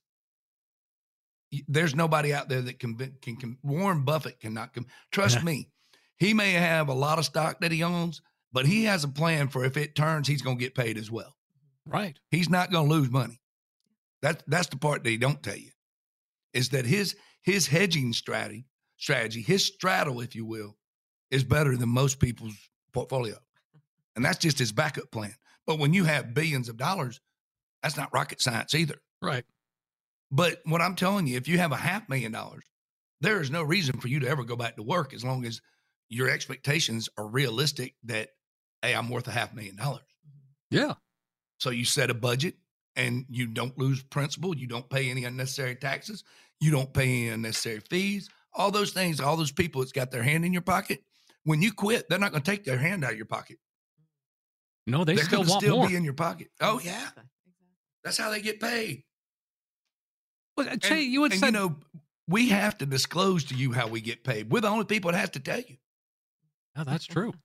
there's 1.67 1.93
nobody 1.93 2.33
out 2.33 2.49
there 2.49 2.63
that 2.63 2.79
can, 2.79 2.97
can, 3.21 3.37
can 3.37 3.59
Warren 3.65 4.05
Buffett 4.05 4.39
cannot 4.39 4.73
come. 4.73 4.87
Trust 5.11 5.43
me, 5.43 5.69
he 6.17 6.33
may 6.33 6.53
have 6.53 6.89
a 6.89 6.95
lot 6.95 7.19
of 7.19 7.25
stock 7.25 7.59
that 7.61 7.73
he 7.73 7.83
owns, 7.83 8.23
but 8.53 8.67
he 8.67 8.85
has 8.85 9.03
a 9.03 9.09
plan 9.09 9.49
for 9.49 9.65
if 9.65 9.77
it 9.77 9.97
turns, 9.97 10.29
he's 10.29 10.43
going 10.43 10.59
to 10.59 10.63
get 10.63 10.77
paid 10.77 10.97
as 10.97 11.11
well. 11.11 11.35
Right. 11.89 12.17
He's 12.31 12.49
not 12.49 12.71
going 12.71 12.89
to 12.89 12.95
lose 12.95 13.11
money. 13.11 13.41
That 14.23 14.45
that's 14.47 14.69
the 14.69 14.77
part 14.77 15.03
that 15.03 15.11
he 15.11 15.17
don't 15.17 15.43
tell 15.43 15.57
you, 15.57 15.73
is 16.53 16.69
that 16.69 16.87
his 16.87 17.17
his 17.43 17.67
hedging 17.67 18.13
strategy 18.13 18.65
strategy, 18.97 19.43
his 19.43 19.67
straddle, 19.67 20.21
if 20.21 20.37
you 20.37 20.47
will, 20.47 20.77
is 21.33 21.43
better 21.43 21.77
than 21.77 21.89
most 21.89 22.21
people's 22.21 22.55
portfolio, 22.93 23.37
and 24.15 24.25
that's 24.25 24.39
just 24.39 24.59
his 24.59 24.71
backup 24.71 25.11
plan. 25.11 25.35
But 25.67 25.79
when 25.79 25.95
you 25.95 26.05
have 26.05 26.35
billions 26.35 26.69
of 26.69 26.77
dollars, 26.77 27.21
that's 27.83 27.97
not 27.97 28.13
rocket 28.13 28.41
science 28.41 28.75
either. 28.75 28.97
Right. 29.23 29.45
But 30.31 30.61
what 30.65 30.81
I'm 30.81 30.97
telling 30.97 31.27
you, 31.27 31.37
if 31.37 31.49
you 31.49 31.59
have 31.59 31.73
a 31.73 31.77
half 31.77 32.09
million 32.09 32.33
dollars, 32.33 32.65
there 33.21 33.41
is 33.41 33.51
no 33.51 33.63
reason 33.63 34.01
for 34.01 34.09
you 34.09 34.21
to 34.21 34.29
ever 34.29 34.45
go 34.45 34.57
back 34.57 34.77
to 34.77 34.83
work 34.83 35.15
as 35.15 35.25
long 35.25 35.45
as 35.45 35.61
your 36.09 36.29
expectations 36.29 37.09
are 37.17 37.27
realistic 37.27 37.95
that, 38.05 38.31
hey, 38.83 38.95
I'm 38.95 39.09
worth 39.09 39.29
a 39.29 39.33
half 39.33 39.55
million 39.55 39.77
dollars. 39.77 40.03
Yeah. 40.71 40.95
So 41.59 41.71
you 41.71 41.85
set 41.85 42.11
a 42.11 42.15
budget 42.15 42.55
and 42.97 43.25
you 43.29 43.47
don't 43.47 43.79
lose 43.79 44.03
principal. 44.03 44.57
You 44.57 44.67
don't 44.67 44.89
pay 44.91 45.11
any 45.11 45.25
unnecessary 45.25 45.77
taxes. 45.77 46.25
You 46.61 46.71
don't 46.71 46.93
pay 46.93 47.05
any 47.05 47.29
unnecessary 47.29 47.81
fees. 47.81 48.29
All 48.53 48.71
those 48.71 48.93
things, 48.93 49.21
all 49.21 49.37
those 49.37 49.53
people 49.53 49.81
that's 49.81 49.93
got 49.93 50.11
their 50.11 50.23
hand 50.23 50.45
in 50.45 50.53
your 50.53 50.63
pocket, 50.63 51.01
when 51.45 51.63
you 51.63 51.73
quit, 51.73 52.09
they're 52.09 52.19
not 52.19 52.33
going 52.33 52.43
to 52.43 52.51
take 52.51 52.65
their 52.65 52.79
hand 52.79 53.05
out 53.05 53.13
of 53.13 53.17
your 53.17 53.27
pocket. 53.27 53.59
No, 54.87 55.05
they 55.05 55.15
They're 55.15 55.25
still 55.25 55.39
going 55.39 55.47
to 55.47 55.51
want 55.53 55.63
still 55.63 55.77
more. 55.79 55.89
be 55.89 55.97
in 55.97 56.05
your 56.05 56.13
pocket. 56.15 56.49
Oh, 56.61 56.81
yeah. 56.83 57.09
That's 58.03 58.19
how 58.19 58.31
they 58.31 58.41
get 58.43 58.61
paid. 58.61 59.05
Well, 60.57 60.69
uh, 60.69 60.77
Chae, 60.77 61.05
you 61.09 61.23
would 61.23 61.33
and, 61.33 61.41
said 61.41 61.47
you 61.47 61.53
know, 61.53 61.77
we 62.29 62.51
have 62.51 62.77
to 62.79 62.87
disclose 62.87 63.45
to 63.45 63.55
you 63.55 63.73
how 63.73 63.89
we 63.89 64.01
get 64.01 64.25
paid. 64.25 64.51
We're 64.51 64.61
the 64.61 64.69
only 64.69 64.85
people 64.85 65.11
that 65.13 65.19
has 65.19 65.31
to 65.31 65.41
tell 65.41 65.59
you. 65.59 65.77
Yeah, 66.77 66.85
that's 66.85 67.07
true. 67.07 67.33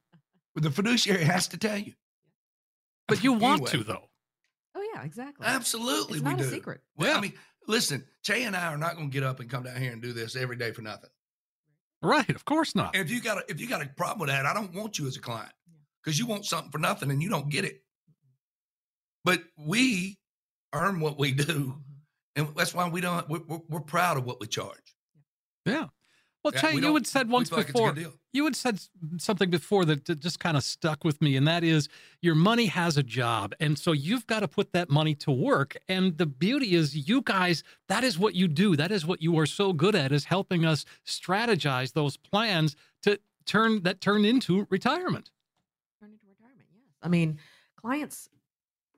The 0.56 0.72
fiduciary 0.72 1.24
has 1.24 1.48
to 1.50 1.58
tell 1.58 1.78
you. 1.78 1.94
But 3.08 3.24
you 3.24 3.32
want 3.34 3.62
Anyway. 3.62 3.72
to 3.72 3.84
though. 3.86 4.10
Oh 4.76 4.86
yeah, 4.94 5.04
exactly. 5.04 5.46
Absolutely, 5.48 6.18
It's 6.18 6.24
we 6.26 6.32
not 6.32 6.40
do. 6.40 6.44
a 6.46 6.50
secret. 6.50 6.82
Well, 6.98 7.10
Yeah. 7.12 7.18
I 7.18 7.22
mean, 7.22 7.34
listen, 7.68 8.04
Chae 8.28 8.46
and 8.46 8.58
I 8.58 8.66
are 8.74 8.78
not 8.78 8.96
going 8.98 9.10
to 9.10 9.14
get 9.14 9.24
up 9.24 9.40
and 9.40 9.50
come 9.50 9.64
down 9.64 9.78
here 9.78 9.94
and 9.94 10.02
do 10.02 10.12
this 10.12 10.36
every 10.36 10.58
day 10.58 10.72
for 10.74 10.82
nothing. 10.82 11.12
Right, 12.02 12.30
of 12.32 12.44
course 12.44 12.76
not. 12.76 12.94
And 12.96 13.06
if 13.06 13.12
you 13.12 13.22
got 13.22 13.38
a, 13.38 13.44
if 13.48 13.62
you 13.62 13.68
got 13.70 13.82
a 13.82 13.86
problem 13.96 14.20
with 14.20 14.30
that, 14.30 14.46
I 14.46 14.54
don't 14.54 14.74
want 14.74 15.00
you 15.00 15.08
as 15.08 15.16
a 15.16 15.22
client 15.22 15.52
because 16.04 16.18
you 16.18 16.26
want 16.26 16.46
something 16.46 16.72
for 16.72 16.78
nothing 16.78 17.12
and 17.12 17.22
you 17.22 17.30
don't 17.30 17.50
get 17.50 17.66
it. 17.66 17.82
But 19.26 19.44
we 19.58 20.18
earn 20.74 21.00
what 21.00 21.20
we 21.20 21.32
do, 21.32 21.44
mm-hmm. 21.44 21.80
and 22.36 22.56
that's 22.56 22.74
why 22.74 22.88
we 22.88 23.02
don't. 23.02 23.28
We're, 23.30 23.42
we're, 23.48 23.60
we're 23.70 23.80
proud 23.82 24.18
of 24.18 24.26
what 24.26 24.40
we 24.40 24.48
charge. 24.48 24.96
Yeah. 25.66 25.88
Well, 26.44 26.54
Yeah, 26.54 26.62
Chae, 26.62 26.76
we 26.76 26.82
you 26.82 26.94
had 26.94 27.06
said 27.06 27.30
once 27.30 27.50
feel 27.50 27.58
like 27.58 27.68
before. 27.68 27.94
You 28.32 28.46
had 28.46 28.56
said 28.56 28.76
mm, 28.76 29.20
something 29.20 29.50
before 29.50 29.84
that, 29.86 30.06
that 30.06 30.20
just 30.20 30.40
kind 30.40 30.56
of 30.56 30.64
stuck 30.64 31.04
with 31.04 31.22
me, 31.22 31.36
and 31.36 31.48
that 31.48 31.64
is 31.64 31.90
your 32.22 32.36
money 32.36 32.68
has 32.68 32.96
a 32.96 33.04
job. 33.04 33.54
And 33.60 33.78
so 33.78 33.92
you've 33.92 34.26
got 34.26 34.40
to 34.40 34.48
put 34.48 34.72
that 34.72 34.90
money 34.90 35.16
to 35.16 35.32
work. 35.32 35.76
And 35.90 36.18
the 36.18 36.26
beauty 36.26 36.76
is, 36.76 37.10
you 37.10 37.22
guys, 37.22 37.64
that 37.90 38.04
is 38.04 38.18
what 38.18 38.36
you 38.36 38.48
do. 38.48 38.78
That 38.78 38.92
is 38.92 39.06
what 39.06 39.22
you 39.22 39.38
are 39.38 39.46
so 39.46 39.74
good 39.74 39.96
at, 39.96 40.12
is 40.12 40.26
helping 40.26 40.64
us 40.64 40.86
strategize 41.06 41.92
those 41.94 42.16
plans 42.16 42.76
to 43.04 43.20
turn 43.46 43.84
that 43.84 44.00
turn 44.00 44.24
into 44.24 44.66
retirement. 44.70 45.32
Turn 46.00 46.12
into 46.12 46.26
retirement. 46.28 46.68
Yes. 46.74 46.89
I 47.02 47.08
mean, 47.08 47.40
clients 47.78 48.30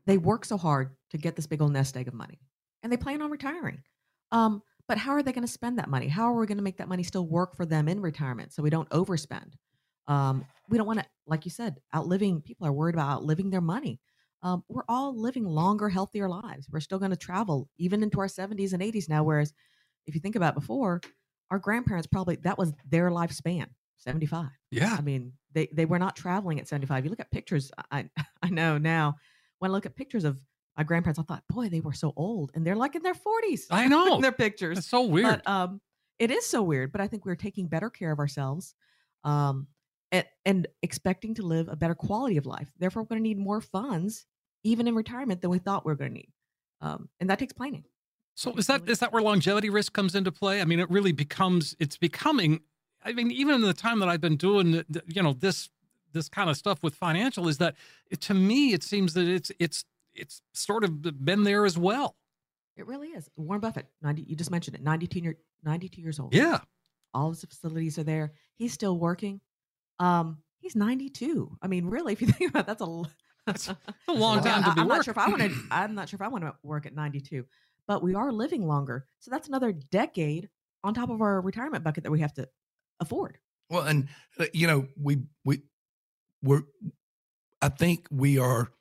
they 0.08 0.18
work 0.18 0.46
so 0.46 0.58
hard 0.58 0.96
to 1.12 1.18
get 1.18 1.36
this 1.36 1.48
big 1.48 1.62
old 1.62 1.72
nest 1.72 1.96
egg 1.96 2.08
of 2.08 2.14
money, 2.14 2.40
and 2.84 2.92
they 2.92 2.98
plan 2.98 3.22
on 3.22 3.32
retiring. 3.32 3.84
Um, 4.32 4.64
but 4.88 4.98
how 4.98 5.12
are 5.12 5.24
they 5.24 5.32
going 5.32 5.46
to 5.46 5.52
spend 5.52 5.78
that 5.80 5.90
money? 5.90 6.08
How 6.08 6.26
are 6.26 6.40
we 6.40 6.48
going 6.48 6.58
to 6.58 6.64
make 6.64 6.78
that 6.78 6.90
money 6.90 7.04
still 7.04 7.26
work 7.26 7.56
for 7.56 7.66
them 7.66 7.88
in 7.88 8.02
retirement 8.02 8.52
so 8.52 8.64
we 8.64 8.70
don't 8.70 8.90
overspend? 8.90 9.54
Um, 10.08 10.46
we 10.70 10.78
don't 10.78 10.88
want 10.88 11.00
to, 11.00 11.06
like 11.28 11.46
you 11.46 11.52
said, 11.52 11.78
outliving. 11.96 12.42
People 12.42 12.68
are 12.68 12.74
worried 12.74 12.96
about 12.96 13.10
outliving 13.10 13.50
their 13.50 13.62
money. 13.62 14.00
Um, 14.44 14.64
we're 14.68 14.84
all 14.90 15.18
living 15.18 15.46
longer, 15.46 15.88
healthier 15.88 16.28
lives. 16.28 16.68
We're 16.72 16.80
still 16.80 17.00
going 17.00 17.12
to 17.12 17.18
travel 17.18 17.70
even 17.78 18.02
into 18.02 18.20
our 18.20 18.28
70s 18.28 18.74
and 18.74 18.82
80s 18.82 19.08
now. 19.08 19.24
Whereas, 19.24 19.54
if 20.08 20.16
you 20.16 20.22
think 20.22 20.36
about 20.36 20.56
before, 20.56 21.00
our 21.52 21.60
grandparents 21.60 22.08
probably 22.08 22.38
that 22.38 22.58
was 22.58 22.74
their 22.90 23.12
lifespan, 23.12 23.68
75. 24.02 24.50
Yeah. 24.72 24.96
I 24.98 25.02
mean, 25.02 25.34
they 25.54 25.68
they 25.72 25.86
were 25.86 26.00
not 26.00 26.16
traveling 26.16 26.60
at 26.60 26.68
75. 26.68 27.06
You 27.06 27.10
look 27.10 27.20
at 27.20 27.32
pictures, 27.32 27.72
I 27.92 28.10
I 28.42 28.50
know 28.50 28.78
now. 28.78 29.16
When 29.60 29.70
I 29.70 29.74
look 29.74 29.86
at 29.86 29.96
pictures 29.96 30.24
of 30.24 30.42
my 30.76 30.84
grandparents, 30.84 31.20
I 31.20 31.24
thought, 31.24 31.44
boy, 31.50 31.70
they 31.70 31.82
were 31.82 31.94
so 31.94 32.14
old, 32.16 32.52
and 32.56 32.66
they're 32.66 32.76
like 32.76 32.96
in 32.96 33.04
their 33.04 33.14
40s. 33.14 33.66
I 33.70 33.88
know. 33.88 34.16
in 34.16 34.22
their 34.22 34.32
pictures. 34.32 34.80
It's 34.80 34.90
so 34.90 35.04
weird. 35.04 35.42
But 35.44 35.48
um, 35.48 35.82
it 36.18 36.32
is 36.32 36.46
so 36.46 36.64
weird. 36.64 36.92
But 36.92 37.02
I 37.02 37.08
think 37.08 37.26
we're 37.26 37.36
taking 37.36 37.68
better 37.68 37.90
care 37.90 38.12
of 38.12 38.20
ourselves, 38.20 38.74
um, 39.24 39.68
and, 40.12 40.26
and 40.46 40.68
expecting 40.82 41.36
to 41.36 41.44
live 41.44 41.68
a 41.70 41.76
better 41.76 41.96
quality 41.96 42.38
of 42.38 42.46
life. 42.46 42.72
Therefore, 42.80 43.04
we're 43.04 43.08
going 43.08 43.20
to 43.20 43.28
need 43.28 43.38
more 43.38 43.62
funds, 43.62 44.26
even 44.64 44.88
in 44.88 44.96
retirement, 44.96 45.42
than 45.42 45.52
we 45.52 45.60
thought 45.60 45.86
we 45.86 45.92
were 45.92 45.98
going 45.98 46.12
to 46.12 46.18
need. 46.18 46.32
Um, 46.82 47.10
and 47.20 47.30
that 47.30 47.38
takes 47.38 47.54
planning. 47.54 47.86
So 48.36 48.56
is 48.56 48.68
that 48.68 48.90
is 48.90 49.00
that 49.00 49.14
where 49.14 49.22
longevity 49.22 49.70
risk 49.70 49.94
comes 49.94 50.16
into 50.16 50.32
play? 50.32 50.62
I 50.62 50.66
mean, 50.66 50.80
it 50.80 50.90
really 50.90 51.12
becomes 51.12 51.76
it's 51.80 51.98
becoming. 51.98 52.62
I 53.04 53.14
mean, 53.14 53.32
even 53.32 53.56
in 53.56 53.62
the 53.62 53.74
time 53.74 54.00
that 54.00 54.10
I've 54.10 54.22
been 54.22 54.38
doing, 54.38 54.84
you 55.08 55.24
know, 55.24 55.34
this 55.34 55.70
this 56.14 56.28
kind 56.28 56.50
of 56.50 56.58
stuff 56.58 56.84
with 56.84 56.96
financial, 56.96 57.48
is 57.48 57.58
that 57.60 57.76
to 58.20 58.34
me 58.34 58.74
it 58.74 58.84
seems 58.84 59.14
that 59.14 59.28
it's 59.28 59.52
it's 59.60 59.86
it's 60.14 60.42
sort 60.54 60.84
of 60.84 61.24
been 61.24 61.44
there 61.44 61.66
as 61.66 61.78
well. 61.78 62.16
It 62.78 62.88
really 62.88 63.10
is. 63.10 63.30
Warren 63.36 63.62
Buffett, 63.62 63.88
90, 64.02 64.24
you 64.24 64.36
just 64.36 64.50
mentioned 64.50 64.76
it, 64.76 64.82
92, 64.82 65.20
year, 65.20 65.38
92 65.64 66.02
years 66.02 66.20
old. 66.20 66.34
Yeah, 66.34 66.60
all 67.14 67.28
of 67.28 67.36
his 67.36 67.44
facilities 67.44 67.98
are 67.98 68.04
there. 68.04 68.34
He's 68.56 68.74
still 68.74 68.98
working. 68.98 69.42
Um, 70.00 70.38
he's 70.60 70.76
92. 70.76 71.58
I 71.62 71.68
mean, 71.68 71.86
really, 71.86 72.14
if 72.14 72.22
you 72.22 72.28
think 72.32 72.52
about 72.52 72.62
it, 72.62 72.68
that's 72.68 72.82
a 72.82 73.04
It's 73.48 73.70
a 74.08 74.14
long 74.14 74.42
time 74.42 74.64
to 74.64 74.74
be 74.74 74.82
I'm 74.82 74.88
not 74.88 75.06
sure 75.06 75.12
if 75.12 75.18
I 75.18 75.28
want 75.28 75.42
to. 75.42 75.52
I'm 75.72 75.96
not 75.96 76.10
sure 76.10 76.18
if 76.18 76.22
I 76.22 76.28
want 76.28 76.44
to 76.44 76.54
work 76.64 76.86
at 76.86 76.96
92, 76.96 77.46
but 77.88 78.04
we 78.04 78.16
are 78.16 78.32
living 78.32 78.68
longer, 78.68 79.06
so 79.20 79.32
that's 79.32 79.48
another 79.48 79.72
decade 79.72 80.50
on 80.84 80.94
top 80.94 81.10
of 81.10 81.22
our 81.22 81.42
retirement 81.42 81.84
bucket 81.84 82.04
that 82.04 82.12
we 82.12 82.20
have 82.20 82.34
to 82.34 82.48
afford. 83.02 83.38
Well, 83.70 83.84
and 83.84 84.08
uh, 84.40 84.46
you 84.54 84.68
know, 84.68 84.88
we 85.02 85.24
we 85.44 85.64
we're 86.42 86.64
I 87.62 87.70
think 87.70 88.08
we 88.12 88.38
are 88.38 88.72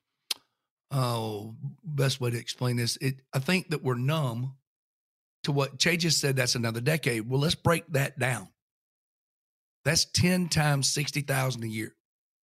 oh 0.90 1.54
best 1.85 2.20
way 2.20 2.30
to 2.30 2.38
explain 2.38 2.76
this. 2.76 2.96
It 3.00 3.16
I 3.33 3.38
think 3.40 3.70
that 3.70 3.83
we're 3.83 3.94
numb 3.94 4.54
to 5.44 5.52
what 5.52 5.78
Chae 5.78 5.98
just 5.98 6.20
said 6.20 6.37
that's 6.37 6.54
another 6.54 6.80
decade. 6.80 7.28
Well, 7.28 7.40
let's 7.40 7.54
break 7.54 7.87
that 7.88 8.18
down. 8.18 8.48
That's 9.85 10.04
10 10.04 10.48
times 10.48 10.90
60,000 10.90 11.62
a 11.62 11.66
year. 11.66 11.94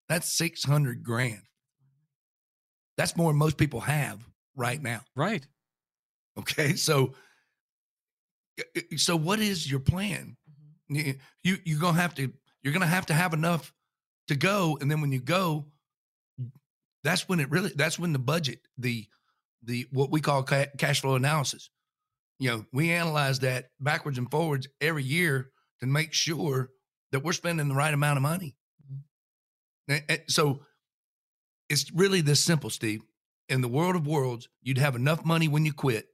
That's 0.10 0.36
600 0.36 1.04
grand. 1.04 1.42
That's 2.98 3.16
more 3.16 3.32
than 3.32 3.38
most 3.38 3.58
people 3.58 3.82
have 3.82 4.20
right 4.56 4.82
now. 4.82 5.02
right. 5.16 5.46
Okay. 6.40 6.74
So 6.76 7.14
uh, 8.60 8.82
so 8.96 9.16
what 9.16 9.40
is 9.40 9.70
your 9.70 9.80
plan? 9.80 10.37
You 10.90 11.16
you- 11.44 11.62
you're 11.66 11.80
gonna 11.80 12.00
have 12.02 12.16
to 12.16 12.32
you're 12.64 12.74
gonna 12.74 12.86
have 12.88 13.06
to 13.08 13.14
have 13.14 13.34
enough 13.34 13.74
to 14.28 14.36
go 14.36 14.78
and 14.82 14.90
then 14.92 15.02
when 15.02 15.12
you 15.12 15.20
go 15.20 15.66
that's 17.04 17.30
when 17.30 17.40
it 17.40 17.50
really 17.50 17.72
that's 17.76 17.98
when 18.00 18.14
the 18.14 18.20
budget 18.20 18.60
the 18.78 19.08
the 19.64 19.88
what 19.92 20.12
we 20.12 20.22
call 20.22 20.44
ca- 20.44 20.68
cash 20.78 21.02
flow 21.02 21.16
analysis. 21.16 21.70
You 22.40 22.50
know 22.52 22.66
we 22.72 22.92
analyze 22.92 23.40
that 23.40 23.72
backwards 23.80 24.18
and 24.18 24.30
forwards 24.30 24.68
every 24.82 25.04
year 25.04 25.52
to 25.80 25.86
make 25.88 26.14
sure 26.14 26.70
that 27.12 27.24
we're 27.24 27.34
spending 27.34 27.68
the 27.68 27.76
right 27.76 27.94
amount 27.94 28.18
of 28.18 28.24
money. 28.24 28.56
And- 29.88 30.04
and 30.10 30.22
so 30.28 30.66
it's 31.70 31.92
really 31.92 32.22
this 32.22 32.44
simple 32.44 32.70
steve. 32.70 33.02
In 33.50 33.62
the 33.62 33.68
world 33.70 33.96
of 33.96 34.06
worlds 34.06 34.50
you'd 34.62 34.78
have 34.78 34.96
enough 34.96 35.24
money 35.26 35.48
when 35.48 35.66
you 35.66 35.74
quit 35.74 36.08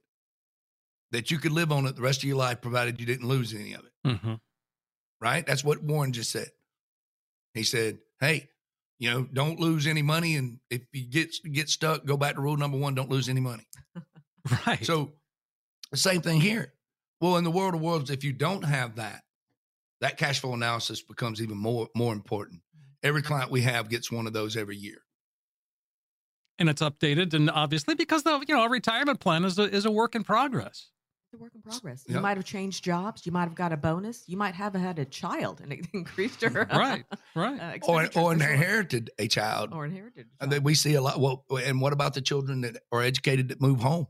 that 1.10 1.30
you 1.30 1.38
could 1.38 1.52
live 1.52 1.70
on 1.72 1.86
it 1.86 1.96
the 1.96 2.02
rest 2.02 2.20
of 2.22 2.28
your 2.28 2.36
life 2.36 2.60
provided 2.60 3.00
you 3.00 3.06
didn't 3.06 3.26
lose 3.28 3.52
any 3.54 3.72
of 3.74 3.84
it. 3.84 3.92
Hmm 4.18 4.34
right? 5.24 5.44
That's 5.46 5.64
what 5.64 5.82
Warren 5.82 6.12
just 6.12 6.30
said. 6.30 6.50
He 7.54 7.64
said, 7.64 7.98
"Hey, 8.20 8.50
you 8.98 9.10
know, 9.10 9.26
don't 9.32 9.58
lose 9.58 9.86
any 9.86 10.02
money, 10.02 10.36
and 10.36 10.60
if 10.70 10.82
you 10.92 11.06
get 11.06 11.30
get 11.50 11.68
stuck, 11.70 12.04
go 12.04 12.16
back 12.16 12.34
to 12.36 12.40
rule 12.42 12.56
number 12.56 12.78
one: 12.78 12.94
don't 12.94 13.10
lose 13.10 13.28
any 13.28 13.40
money." 13.40 13.66
Right. 14.66 14.84
So, 14.84 15.14
the 15.90 15.96
same 15.96 16.20
thing 16.20 16.38
here. 16.38 16.74
Well, 17.18 17.38
in 17.38 17.44
the 17.44 17.50
world 17.50 17.74
of 17.74 17.80
worlds, 17.80 18.10
if 18.10 18.24
you 18.24 18.34
don't 18.34 18.62
have 18.62 18.96
that, 18.96 19.22
that 20.02 20.18
cash 20.18 20.40
flow 20.40 20.52
analysis 20.52 21.00
becomes 21.00 21.40
even 21.40 21.56
more 21.56 21.88
more 21.96 22.12
important. 22.12 22.60
Mm-hmm. 22.60 23.08
Every 23.08 23.22
client 23.22 23.50
we 23.50 23.62
have 23.62 23.88
gets 23.88 24.12
one 24.12 24.26
of 24.26 24.34
those 24.34 24.54
every 24.54 24.76
year. 24.76 24.98
and 26.58 26.68
it's 26.68 26.82
updated, 26.82 27.34
and 27.34 27.50
obviously 27.50 27.94
because 27.94 28.22
the 28.22 28.44
you 28.46 28.54
know 28.54 28.64
a 28.64 28.68
retirement 28.68 29.20
plan 29.20 29.44
is 29.44 29.58
a 29.58 29.62
is 29.62 29.86
a 29.86 29.90
work 29.90 30.14
in 30.14 30.24
progress. 30.24 30.90
It's 31.34 31.40
a 31.40 31.42
work 31.42 31.54
in 31.54 31.62
progress. 31.62 32.04
Yep. 32.06 32.14
You 32.16 32.20
might 32.22 32.36
have 32.36 32.46
changed 32.46 32.84
jobs. 32.84 33.26
You 33.26 33.32
might 33.32 33.44
have 33.44 33.54
got 33.54 33.72
a 33.72 33.76
bonus. 33.76 34.22
You 34.26 34.36
might 34.36 34.54
have 34.54 34.74
had 34.74 34.98
a 34.98 35.04
child, 35.04 35.60
and 35.60 35.72
it 35.72 35.86
increased 35.92 36.42
your 36.42 36.50
Right. 36.72 37.04
Right. 37.34 37.60
uh, 37.60 37.72
Or 37.88 38.02
expenditures 38.04 38.16
or 38.16 38.32
inherited 38.32 39.10
a 39.18 39.26
child. 39.28 39.70
or 39.72 39.84
inherited. 39.84 40.26
a 40.40 40.42
and 40.44 40.52
then 40.52 40.58
child 40.58 40.64
we 40.64 40.74
see 40.74 40.94
a 40.94 41.02
lot. 41.02 41.18
Well, 41.20 41.44
and 41.64 41.80
what 41.80 41.92
about 41.92 42.14
the 42.14 42.20
children 42.20 42.60
that 42.62 42.76
are 42.92 43.02
educated 43.02 43.48
that 43.48 43.60
move 43.60 43.80
home? 43.80 44.06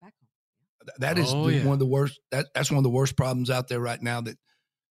back 0.00 0.12
home. 0.20 0.94
That 0.98 1.18
is 1.18 1.32
Oh, 1.34 1.46
the- 1.46 1.54
yeah. 1.56 1.64
one 1.64 1.74
of 1.74 1.78
the 1.80 1.86
worst. 1.86 2.20
That, 2.30 2.46
that's 2.54 2.70
one 2.70 2.78
of 2.78 2.84
the 2.84 2.90
worst 2.90 3.16
problems 3.16 3.50
out 3.50 3.68
there 3.68 3.80
right 3.80 4.00
now. 4.00 4.20
That 4.20 4.36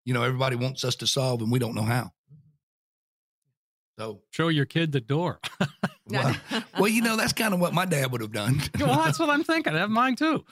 you 0.04 0.14
know 0.14 0.22
everybody 0.22 0.56
wants 0.56 0.84
us 0.84 0.96
to 0.96 1.06
solve, 1.06 1.40
and 1.42 1.50
we 1.52 1.58
don't 1.58 1.74
know 1.74 1.82
how. 1.82 2.10
So, 3.98 4.22
Show 4.30 4.46
your 4.48 4.64
kid 4.64 4.92
the 4.92 5.00
door. 5.00 5.40
well, 6.06 6.36
well, 6.78 6.86
you 6.88 7.02
know 7.02 7.16
that's 7.16 7.32
kind 7.32 7.52
of 7.52 7.58
what 7.58 7.74
my 7.74 7.84
dad 7.84 8.12
would 8.12 8.20
have 8.20 8.30
done. 8.32 8.60
well, 8.78 8.96
that's 9.04 9.18
what 9.18 9.28
I'm 9.28 9.42
thinking. 9.42 9.74
I 9.74 9.78
have 9.78 9.90
mine 9.90 10.14
too. 10.14 10.44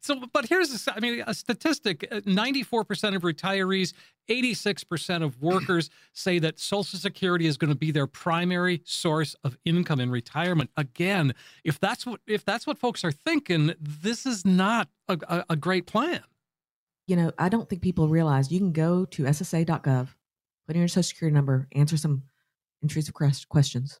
So, 0.00 0.22
but 0.32 0.46
here's, 0.46 0.86
a 0.88 0.94
I 0.96 1.00
mean, 1.00 1.22
a 1.26 1.34
statistic: 1.34 2.06
uh, 2.10 2.20
94% 2.20 3.14
of 3.16 3.22
retirees, 3.22 3.92
86% 4.28 5.22
of 5.24 5.40
workers 5.40 5.90
say 6.12 6.38
that 6.38 6.58
Social 6.58 6.98
Security 6.98 7.46
is 7.46 7.56
going 7.56 7.70
to 7.70 7.78
be 7.78 7.90
their 7.90 8.06
primary 8.06 8.82
source 8.84 9.34
of 9.44 9.56
income 9.64 10.00
in 10.00 10.10
retirement. 10.10 10.70
Again, 10.76 11.34
if 11.64 11.78
that's 11.80 12.06
what 12.06 12.20
if 12.26 12.44
that's 12.44 12.66
what 12.66 12.78
folks 12.78 13.04
are 13.04 13.12
thinking, 13.12 13.74
this 13.80 14.26
is 14.26 14.44
not 14.44 14.88
a, 15.08 15.18
a, 15.28 15.44
a 15.50 15.56
great 15.56 15.86
plan. 15.86 16.22
you 17.06 17.16
know, 17.16 17.32
I 17.38 17.48
don't 17.48 17.68
think 17.68 17.82
people 17.82 18.08
realize 18.08 18.52
you 18.52 18.60
can 18.60 18.72
go 18.72 19.04
to 19.06 19.24
SSA.gov, 19.24 20.08
put 20.66 20.76
in 20.76 20.80
your 20.80 20.88
social 20.88 21.02
security 21.02 21.34
number, 21.34 21.66
answer 21.72 21.96
some 21.96 22.22
intrusive 22.82 23.14
questions, 23.48 24.00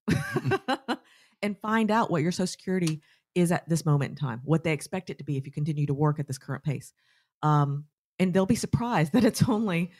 and 1.42 1.58
find 1.58 1.90
out 1.90 2.10
what 2.10 2.22
your 2.22 2.32
social 2.32 2.46
security 2.46 3.00
is 3.34 3.52
at 3.52 3.68
this 3.68 3.84
moment 3.86 4.10
in 4.10 4.16
time, 4.16 4.40
what 4.44 4.64
they 4.64 4.72
expect 4.72 5.10
it 5.10 5.18
to 5.18 5.24
be 5.24 5.36
if 5.36 5.46
you 5.46 5.52
continue 5.52 5.86
to 5.86 5.94
work 5.94 6.18
at 6.18 6.26
this 6.26 6.38
current 6.38 6.64
pace. 6.64 6.92
Um, 7.42 7.84
and 8.18 8.34
they'll 8.34 8.46
be 8.46 8.54
surprised 8.56 9.12
that 9.14 9.24
it's 9.24 9.48
only 9.48 9.90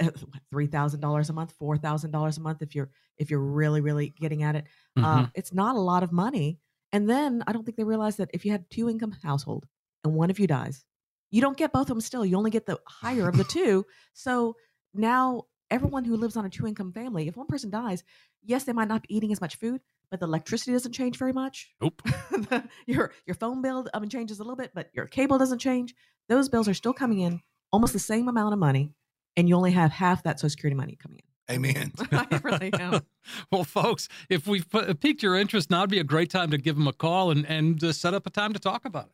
uh, 0.00 0.10
three 0.50 0.66
thousand 0.66 1.00
dollars 1.00 1.30
a 1.30 1.32
month, 1.32 1.52
four 1.58 1.76
thousand 1.76 2.10
dollars 2.10 2.38
a 2.38 2.40
month 2.40 2.62
if 2.62 2.74
you're 2.74 2.90
if 3.16 3.30
you're 3.30 3.40
really 3.40 3.80
really 3.80 4.10
getting 4.10 4.42
at 4.42 4.56
it. 4.56 4.64
Uh, 4.96 5.22
Mhm. 5.22 5.30
it's 5.34 5.52
not 5.52 5.76
a 5.76 5.80
lot 5.80 6.02
of 6.02 6.12
money. 6.12 6.58
And 6.92 7.08
then 7.08 7.44
I 7.46 7.52
don't 7.52 7.64
think 7.64 7.76
they 7.76 7.84
realize 7.84 8.16
that 8.16 8.30
if 8.32 8.44
you 8.44 8.50
had 8.50 8.68
two 8.70 8.88
income 8.88 9.12
household 9.22 9.66
and 10.04 10.14
one 10.14 10.30
of 10.30 10.38
you 10.38 10.46
dies, 10.46 10.84
you 11.30 11.40
don't 11.42 11.56
get 11.56 11.72
both 11.72 11.82
of 11.82 11.88
them 11.88 12.00
still. 12.00 12.24
You 12.24 12.36
only 12.38 12.50
get 12.50 12.64
the 12.66 12.78
higher 12.88 13.28
of 13.28 13.36
the 13.36 13.44
two. 13.56 13.84
So 14.14 14.56
now 14.94 15.44
everyone 15.70 16.04
who 16.04 16.16
lives 16.16 16.36
on 16.36 16.46
a 16.46 16.50
two 16.50 16.66
income 16.66 16.92
family, 16.92 17.28
if 17.28 17.36
one 17.36 17.46
person 17.46 17.68
dies, 17.70 18.02
yes, 18.42 18.64
they 18.64 18.72
might 18.72 18.88
not 18.88 19.02
be 19.06 19.14
eating 19.14 19.30
as 19.32 19.40
much 19.40 19.56
food, 19.56 19.82
but 20.10 20.20
the 20.20 20.26
electricity 20.26 20.72
doesn't 20.72 20.92
change 20.92 21.16
very 21.18 21.32
much. 21.32 21.70
Nope. 21.80 22.02
Your 22.86 23.12
your 23.26 23.34
phone 23.34 23.62
bill 23.62 23.86
I 23.92 23.98
mean, 23.98 24.08
changes 24.08 24.38
a 24.38 24.42
little 24.42 24.56
bit, 24.56 24.72
but 24.74 24.88
your 24.92 25.06
cable 25.06 25.38
doesn't 25.38 25.58
change. 25.58 25.94
Those 26.28 26.48
bills 26.48 26.68
are 26.68 26.74
still 26.74 26.92
coming 26.92 27.20
in 27.20 27.40
almost 27.72 27.92
the 27.92 27.98
same 27.98 28.28
amount 28.28 28.52
of 28.52 28.58
money, 28.58 28.94
and 29.36 29.48
you 29.48 29.54
only 29.54 29.72
have 29.72 29.90
half 29.90 30.22
that 30.22 30.40
Social 30.40 30.50
Security 30.50 30.76
money 30.76 30.96
coming 31.00 31.18
in. 31.18 31.24
Amen. 31.50 31.92
I 32.12 32.40
really 32.42 32.72
am. 32.74 33.00
Well, 33.52 33.64
folks, 33.64 34.08
if 34.30 34.46
we've 34.46 34.66
piqued 35.00 35.22
your 35.22 35.36
interest, 35.36 35.70
now 35.70 35.82
would 35.82 35.90
be 35.90 35.98
a 35.98 36.04
great 36.04 36.30
time 36.30 36.50
to 36.50 36.56
give 36.56 36.76
them 36.76 36.86
a 36.86 36.94
call 36.94 37.30
and, 37.30 37.44
and 37.44 37.82
uh, 37.84 37.92
set 37.92 38.14
up 38.14 38.26
a 38.26 38.30
time 38.30 38.54
to 38.54 38.58
talk 38.58 38.86
about 38.86 39.04
it. 39.04 39.12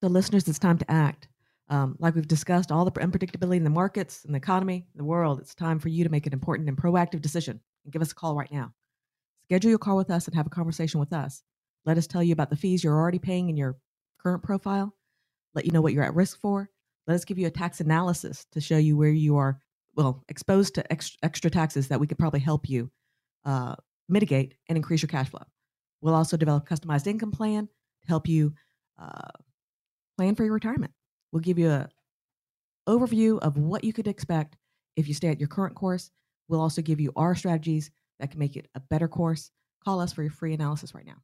So, 0.00 0.08
listeners, 0.08 0.46
it's 0.46 0.60
time 0.60 0.78
to 0.78 0.88
act. 0.88 1.26
Um, 1.68 1.96
like 1.98 2.14
we've 2.14 2.28
discussed, 2.28 2.70
all 2.70 2.84
the 2.84 2.92
unpredictability 2.92 3.56
in 3.56 3.64
the 3.64 3.70
markets 3.70 4.24
in 4.24 4.30
the 4.30 4.36
economy, 4.36 4.86
in 4.94 4.98
the 4.98 5.04
world, 5.04 5.40
it's 5.40 5.56
time 5.56 5.80
for 5.80 5.88
you 5.88 6.04
to 6.04 6.10
make 6.10 6.26
an 6.28 6.32
important 6.32 6.68
and 6.68 6.78
proactive 6.78 7.20
decision 7.20 7.58
and 7.84 7.92
give 7.92 8.00
us 8.00 8.12
a 8.12 8.14
call 8.14 8.36
right 8.36 8.52
now. 8.52 8.72
Schedule 9.52 9.68
your 9.68 9.78
call 9.78 9.98
with 9.98 10.10
us 10.10 10.26
and 10.26 10.34
have 10.34 10.46
a 10.46 10.48
conversation 10.48 10.98
with 10.98 11.12
us. 11.12 11.42
Let 11.84 11.98
us 11.98 12.06
tell 12.06 12.22
you 12.22 12.32
about 12.32 12.48
the 12.48 12.56
fees 12.56 12.82
you're 12.82 12.96
already 12.96 13.18
paying 13.18 13.50
in 13.50 13.56
your 13.58 13.76
current 14.18 14.42
profile, 14.42 14.96
let 15.54 15.66
you 15.66 15.72
know 15.72 15.82
what 15.82 15.92
you're 15.92 16.04
at 16.04 16.14
risk 16.14 16.40
for. 16.40 16.70
Let 17.06 17.16
us 17.16 17.26
give 17.26 17.38
you 17.38 17.48
a 17.48 17.50
tax 17.50 17.78
analysis 17.78 18.46
to 18.52 18.62
show 18.62 18.78
you 18.78 18.96
where 18.96 19.10
you 19.10 19.36
are, 19.36 19.60
well, 19.94 20.24
exposed 20.30 20.74
to 20.76 20.90
extra, 20.90 21.18
extra 21.22 21.50
taxes 21.50 21.88
that 21.88 22.00
we 22.00 22.06
could 22.06 22.18
probably 22.18 22.40
help 22.40 22.66
you 22.66 22.90
uh, 23.44 23.74
mitigate 24.08 24.54
and 24.70 24.78
increase 24.78 25.02
your 25.02 25.10
cash 25.10 25.28
flow. 25.28 25.44
We'll 26.00 26.14
also 26.14 26.38
develop 26.38 26.66
customized 26.66 27.06
income 27.06 27.30
plan 27.30 27.66
to 27.66 28.08
help 28.08 28.26
you 28.28 28.54
uh, 28.98 29.28
plan 30.16 30.34
for 30.34 30.44
your 30.44 30.54
retirement. 30.54 30.94
We'll 31.30 31.40
give 31.40 31.58
you 31.58 31.68
a 31.68 31.90
overview 32.88 33.38
of 33.40 33.58
what 33.58 33.84
you 33.84 33.92
could 33.92 34.08
expect 34.08 34.56
if 34.96 35.08
you 35.08 35.12
stay 35.12 35.28
at 35.28 35.40
your 35.40 35.48
current 35.48 35.74
course. 35.74 36.10
We'll 36.48 36.62
also 36.62 36.80
give 36.80 37.00
you 37.00 37.12
our 37.16 37.34
strategies 37.34 37.90
that 38.22 38.30
can 38.30 38.38
make 38.38 38.56
it 38.56 38.68
a 38.74 38.80
better 38.80 39.08
course. 39.08 39.50
Call 39.84 40.00
us 40.00 40.12
for 40.12 40.22
your 40.22 40.30
free 40.30 40.54
analysis 40.54 40.94
right 40.94 41.04
now. 41.04 41.16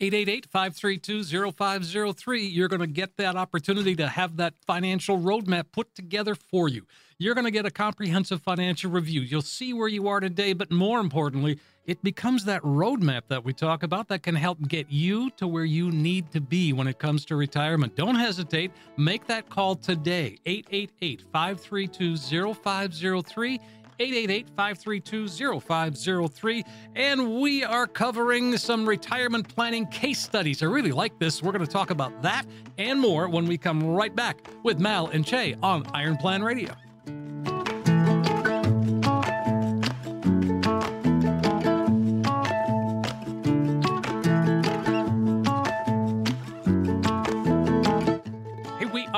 888 0.00 0.46
532 0.46 1.52
0503. 1.52 2.44
You're 2.44 2.66
going 2.66 2.80
to 2.80 2.88
get 2.88 3.16
that 3.18 3.36
opportunity 3.36 3.94
to 3.94 4.08
have 4.08 4.36
that 4.38 4.54
financial 4.66 5.16
roadmap 5.18 5.66
put 5.70 5.94
together 5.94 6.34
for 6.34 6.68
you. 6.68 6.84
You're 7.18 7.36
going 7.36 7.44
to 7.44 7.52
get 7.52 7.66
a 7.66 7.70
comprehensive 7.70 8.42
financial 8.42 8.90
review. 8.90 9.20
You'll 9.20 9.42
see 9.42 9.72
where 9.72 9.86
you 9.86 10.08
are 10.08 10.18
today, 10.18 10.54
but 10.54 10.72
more 10.72 10.98
importantly, 10.98 11.60
it 11.86 12.02
becomes 12.02 12.44
that 12.46 12.62
roadmap 12.62 13.22
that 13.28 13.44
we 13.44 13.52
talk 13.52 13.84
about 13.84 14.08
that 14.08 14.24
can 14.24 14.34
help 14.34 14.60
get 14.66 14.90
you 14.90 15.30
to 15.36 15.46
where 15.46 15.64
you 15.64 15.92
need 15.92 16.32
to 16.32 16.40
be 16.40 16.72
when 16.72 16.88
it 16.88 16.98
comes 16.98 17.24
to 17.26 17.36
retirement. 17.36 17.94
Don't 17.94 18.16
hesitate. 18.16 18.72
Make 18.96 19.28
that 19.28 19.48
call 19.50 19.76
today. 19.76 20.38
888 23.98 24.48
532 24.56 25.60
0503. 25.60 26.64
and 26.96 27.40
we 27.40 27.64
are 27.64 27.86
covering 27.86 28.56
some 28.56 28.88
retirement 28.88 29.48
planning 29.48 29.86
case 29.86 30.20
studies. 30.20 30.62
I 30.62 30.66
really 30.66 30.92
like 30.92 31.18
this. 31.18 31.42
We're 31.42 31.52
going 31.52 31.64
to 31.64 31.70
talk 31.70 31.90
about 31.90 32.22
that 32.22 32.44
and 32.78 32.98
more 32.98 33.28
when 33.28 33.46
we 33.46 33.58
come 33.58 33.84
right 33.84 34.14
back 34.14 34.48
with 34.62 34.80
Mal 34.80 35.08
and 35.08 35.24
Chae 35.24 35.56
on 35.62 35.86
Iron 35.94 36.16
Plan 36.16 36.42
Radio. 36.42 36.74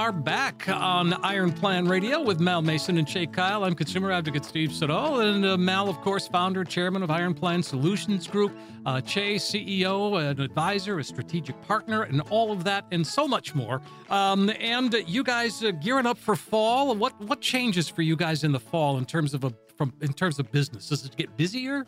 Are 0.04 0.12
back 0.12 0.68
on 0.68 1.14
Iron 1.24 1.50
Plan 1.50 1.88
Radio 1.88 2.20
with 2.20 2.38
Mal 2.38 2.60
Mason 2.60 2.98
and 2.98 3.06
Chae 3.06 3.32
Kyle. 3.32 3.64
I'm 3.64 3.74
consumer 3.74 4.12
advocate 4.12 4.44
Steve 4.44 4.70
Siddall, 4.70 5.20
and 5.20 5.46
uh, 5.46 5.56
Mal, 5.56 5.88
of 5.88 5.98
course, 6.02 6.28
founder, 6.28 6.62
chairman 6.62 7.02
of 7.02 7.10
Iron 7.10 7.32
Plan 7.32 7.62
Solutions 7.62 8.26
Group. 8.26 8.54
Uh, 8.84 8.96
Chae, 8.96 9.36
CEO, 9.36 10.22
an 10.22 10.42
advisor, 10.42 10.98
a 10.98 11.04
strategic 11.04 11.58
partner, 11.62 12.02
and 12.02 12.20
all 12.28 12.52
of 12.52 12.64
that, 12.64 12.84
and 12.92 13.06
so 13.06 13.26
much 13.26 13.54
more. 13.54 13.80
Um, 14.10 14.52
and 14.60 14.94
uh, 14.94 14.98
you 15.06 15.24
guys 15.24 15.64
uh, 15.64 15.70
gearing 15.70 16.04
up 16.04 16.18
for 16.18 16.36
fall. 16.36 16.94
What 16.94 17.18
what 17.22 17.40
changes 17.40 17.88
for 17.88 18.02
you 18.02 18.14
guys 18.14 18.44
in 18.44 18.52
the 18.52 18.60
fall 18.60 18.98
in 18.98 19.06
terms 19.06 19.32
of 19.32 19.44
a 19.44 19.54
from 19.74 19.94
in 20.02 20.12
terms 20.12 20.38
of 20.38 20.52
business? 20.52 20.90
Does 20.90 21.06
it 21.06 21.16
get 21.16 21.34
busier? 21.38 21.86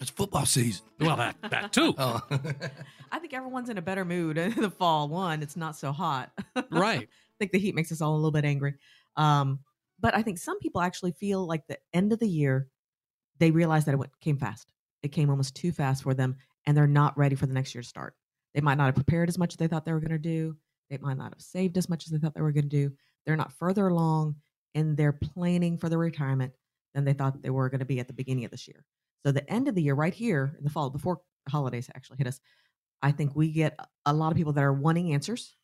It's 0.00 0.10
football 0.10 0.46
season. 0.46 0.84
Well, 1.00 1.16
that 1.16 1.36
that 1.50 1.72
too. 1.72 1.94
Oh. 1.98 2.20
I 3.12 3.18
think 3.20 3.32
everyone's 3.32 3.68
in 3.68 3.78
a 3.78 3.82
better 3.82 4.04
mood 4.04 4.38
in 4.38 4.60
the 4.60 4.70
fall. 4.70 5.08
One, 5.08 5.42
it's 5.42 5.56
not 5.56 5.76
so 5.76 5.92
hot. 5.92 6.32
Right. 6.70 7.02
I 7.02 7.36
think 7.38 7.52
the 7.52 7.58
heat 7.58 7.74
makes 7.74 7.92
us 7.92 8.00
all 8.00 8.14
a 8.14 8.16
little 8.16 8.32
bit 8.32 8.44
angry. 8.44 8.74
Um, 9.16 9.60
but 10.00 10.16
I 10.16 10.22
think 10.22 10.38
some 10.38 10.58
people 10.58 10.80
actually 10.80 11.12
feel 11.12 11.46
like 11.46 11.66
the 11.68 11.78
end 11.92 12.12
of 12.12 12.18
the 12.18 12.28
year, 12.28 12.68
they 13.38 13.52
realize 13.52 13.84
that 13.84 13.94
it 13.94 13.98
went, 13.98 14.10
came 14.20 14.36
fast. 14.36 14.72
It 15.04 15.12
came 15.12 15.30
almost 15.30 15.54
too 15.54 15.70
fast 15.70 16.02
for 16.02 16.12
them, 16.12 16.36
and 16.66 16.76
they're 16.76 16.86
not 16.88 17.16
ready 17.16 17.36
for 17.36 17.46
the 17.46 17.54
next 17.54 17.74
year 17.74 17.82
to 17.82 17.88
start. 17.88 18.14
They 18.54 18.60
might 18.60 18.78
not 18.78 18.86
have 18.86 18.94
prepared 18.96 19.28
as 19.28 19.38
much 19.38 19.54
as 19.54 19.58
they 19.58 19.68
thought 19.68 19.84
they 19.84 19.92
were 19.92 20.00
going 20.00 20.10
to 20.10 20.18
do. 20.18 20.56
They 20.90 20.98
might 20.98 21.16
not 21.16 21.32
have 21.32 21.40
saved 21.40 21.78
as 21.78 21.88
much 21.88 22.06
as 22.06 22.10
they 22.10 22.18
thought 22.18 22.34
they 22.34 22.42
were 22.42 22.52
going 22.52 22.68
to 22.68 22.68
do. 22.68 22.90
They're 23.26 23.36
not 23.36 23.52
further 23.52 23.88
along 23.88 24.36
in 24.74 24.96
their 24.96 25.12
planning 25.12 25.78
for 25.78 25.88
their 25.88 25.98
retirement 25.98 26.52
than 26.94 27.04
they 27.04 27.12
thought 27.12 27.42
they 27.42 27.50
were 27.50 27.68
going 27.68 27.80
to 27.80 27.84
be 27.84 28.00
at 28.00 28.06
the 28.06 28.12
beginning 28.12 28.44
of 28.44 28.50
this 28.50 28.68
year. 28.68 28.84
So 29.24 29.32
the 29.32 29.50
end 29.50 29.68
of 29.68 29.74
the 29.74 29.82
year, 29.82 29.94
right 29.94 30.12
here 30.12 30.54
in 30.58 30.64
the 30.64 30.70
fall, 30.70 30.90
before 30.90 31.20
holidays 31.48 31.88
actually 31.94 32.18
hit 32.18 32.26
us, 32.26 32.40
I 33.02 33.10
think 33.12 33.34
we 33.34 33.50
get 33.50 33.78
a 34.04 34.12
lot 34.12 34.30
of 34.30 34.36
people 34.36 34.52
that 34.52 34.64
are 34.64 34.72
wanting 34.72 35.12
answers, 35.12 35.56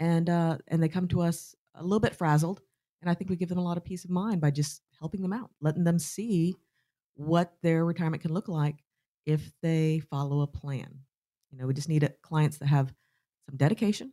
and 0.00 0.28
uh, 0.28 0.58
and 0.68 0.82
they 0.82 0.88
come 0.88 1.08
to 1.08 1.20
us 1.20 1.54
a 1.74 1.82
little 1.82 2.00
bit 2.00 2.16
frazzled, 2.16 2.60
and 3.00 3.10
I 3.10 3.14
think 3.14 3.30
we 3.30 3.36
give 3.36 3.48
them 3.48 3.58
a 3.58 3.64
lot 3.64 3.76
of 3.76 3.84
peace 3.84 4.04
of 4.04 4.10
mind 4.10 4.40
by 4.40 4.50
just 4.50 4.82
helping 4.98 5.22
them 5.22 5.32
out, 5.32 5.50
letting 5.60 5.84
them 5.84 5.98
see 5.98 6.56
what 7.14 7.52
their 7.62 7.84
retirement 7.84 8.22
can 8.22 8.32
look 8.32 8.48
like 8.48 8.76
if 9.26 9.52
they 9.62 10.00
follow 10.10 10.40
a 10.40 10.46
plan. 10.46 11.00
You 11.50 11.58
know, 11.58 11.66
we 11.66 11.74
just 11.74 11.88
need 11.88 12.04
uh, 12.04 12.08
clients 12.22 12.58
that 12.58 12.66
have 12.66 12.92
some 13.48 13.56
dedication 13.56 14.12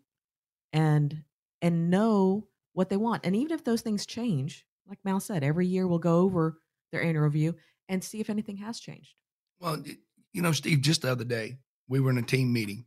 and 0.73 1.23
and 1.61 1.89
know 1.89 2.47
what 2.73 2.89
they 2.89 2.97
want. 2.97 3.25
And 3.25 3.35
even 3.35 3.53
if 3.53 3.63
those 3.63 3.81
things 3.81 4.05
change, 4.05 4.65
like 4.87 4.99
Mal 5.03 5.19
said, 5.19 5.43
every 5.43 5.67
year 5.67 5.87
we'll 5.87 5.99
go 5.99 6.19
over 6.19 6.59
their 6.91 7.03
annual 7.03 7.23
review 7.23 7.55
and 7.89 8.01
see 8.03 8.21
if 8.21 8.29
anything 8.29 8.57
has 8.57 8.79
changed. 8.79 9.15
Well, 9.59 9.83
you 10.31 10.41
know, 10.41 10.53
Steve, 10.53 10.79
just 10.81 11.01
the 11.01 11.11
other 11.11 11.25
day, 11.25 11.57
we 11.89 11.99
were 11.99 12.11
in 12.11 12.17
a 12.17 12.21
team 12.21 12.53
meeting. 12.53 12.85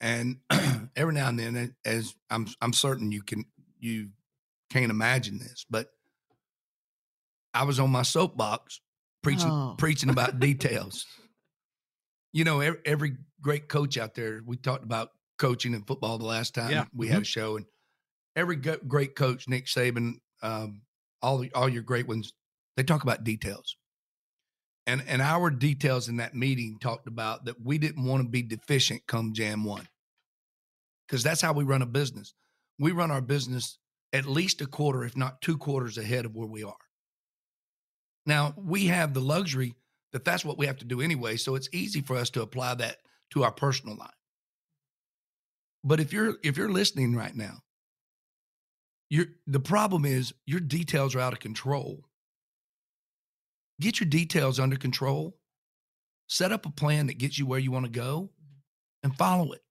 And 0.00 0.38
every 0.96 1.14
now 1.14 1.28
and 1.28 1.38
then, 1.38 1.76
as 1.84 2.14
I'm 2.30 2.46
I'm 2.60 2.72
certain 2.72 3.12
you 3.12 3.22
can 3.22 3.44
you 3.78 4.08
can't 4.70 4.90
imagine 4.90 5.38
this, 5.38 5.64
but 5.70 5.88
I 7.54 7.62
was 7.64 7.78
on 7.78 7.90
my 7.90 8.02
soapbox 8.02 8.80
preaching 9.22 9.50
Oh. 9.50 9.74
preaching 9.78 10.10
about 10.10 10.40
details. 10.48 11.06
You 12.32 12.44
know, 12.44 12.60
every, 12.60 12.80
every 12.84 13.16
great 13.40 13.68
coach 13.68 13.96
out 13.96 14.14
there, 14.14 14.42
we 14.44 14.56
talked 14.56 14.84
about 14.84 15.10
coaching 15.38 15.72
in 15.72 15.82
football 15.82 16.18
the 16.18 16.26
last 16.26 16.54
time 16.54 16.70
Yeah. 16.70 16.84
we 16.94 17.08
had 17.08 17.22
a 17.22 17.24
show, 17.24 17.56
and 17.56 17.64
every 18.34 18.56
great 18.56 19.14
coach, 19.14 19.48
Nick 19.48 19.66
Saban, 19.66 20.14
um, 20.42 20.82
all 21.22 21.38
the- 21.38 21.52
all 21.54 21.68
your 21.68 21.82
great 21.82 22.06
ones, 22.06 22.32
they 22.76 22.82
talk 22.82 23.02
about 23.02 23.24
details. 23.24 23.76
And 24.86 25.02
and 25.08 25.20
our 25.20 25.50
details 25.50 26.08
in 26.08 26.18
that 26.18 26.34
meeting 26.34 26.78
talked 26.80 27.08
about 27.08 27.46
that 27.46 27.56
we 27.64 27.78
didn't 27.78 28.04
want 28.04 28.22
to 28.22 28.28
be 28.28 28.42
deficient 28.42 29.02
come 29.08 29.32
Jan 29.34 29.64
one, 29.64 29.88
because 31.06 31.22
that's 31.22 31.40
how 31.40 31.52
we 31.52 31.64
run 31.64 31.82
a 31.82 31.86
business. 31.86 32.34
We 32.78 32.92
run 32.92 33.10
our 33.10 33.20
business 33.20 33.78
at 34.12 34.26
least 34.26 34.60
a 34.60 34.66
quarter, 34.66 35.04
if 35.04 35.16
not 35.16 35.40
two 35.40 35.58
quarters 35.58 35.98
ahead 35.98 36.24
of 36.24 36.34
where 36.34 36.46
we 36.46 36.62
are. 36.62 36.76
Now 38.26 38.54
we 38.56 38.86
have 38.86 39.12
the 39.12 39.20
luxury 39.20 39.74
that 40.12 40.24
that's 40.24 40.44
what 40.44 40.56
we 40.56 40.66
have 40.66 40.78
to 40.78 40.84
do 40.84 41.00
anyway, 41.00 41.36
so 41.36 41.56
it's 41.56 41.68
easy 41.72 42.00
for 42.00 42.16
us 42.16 42.30
to 42.30 42.42
apply 42.42 42.74
that 42.76 42.96
to 43.30 43.42
our 43.42 43.52
personal 43.52 43.96
life. 43.96 44.10
But 45.82 46.00
if 46.00 46.12
you're 46.12 46.36
if 46.44 46.56
you're 46.56 46.70
listening 46.70 47.16
right 47.16 47.34
now, 47.34 47.58
you're 49.10 49.26
the 49.46 49.60
problem 49.60 50.04
is 50.04 50.32
your 50.46 50.60
details 50.60 51.16
are 51.16 51.20
out 51.20 51.32
of 51.32 51.40
control 51.40 52.04
get 53.80 54.00
your 54.00 54.08
details 54.08 54.60
under 54.60 54.76
control, 54.76 55.36
set 56.28 56.52
up 56.52 56.66
a 56.66 56.70
plan 56.70 57.06
that 57.08 57.18
gets 57.18 57.38
you 57.38 57.46
where 57.46 57.58
you 57.60 57.70
want 57.72 57.86
to 57.86 57.90
go, 57.92 58.30
and 59.02 59.16
follow 59.16 59.52
it. 59.52 59.62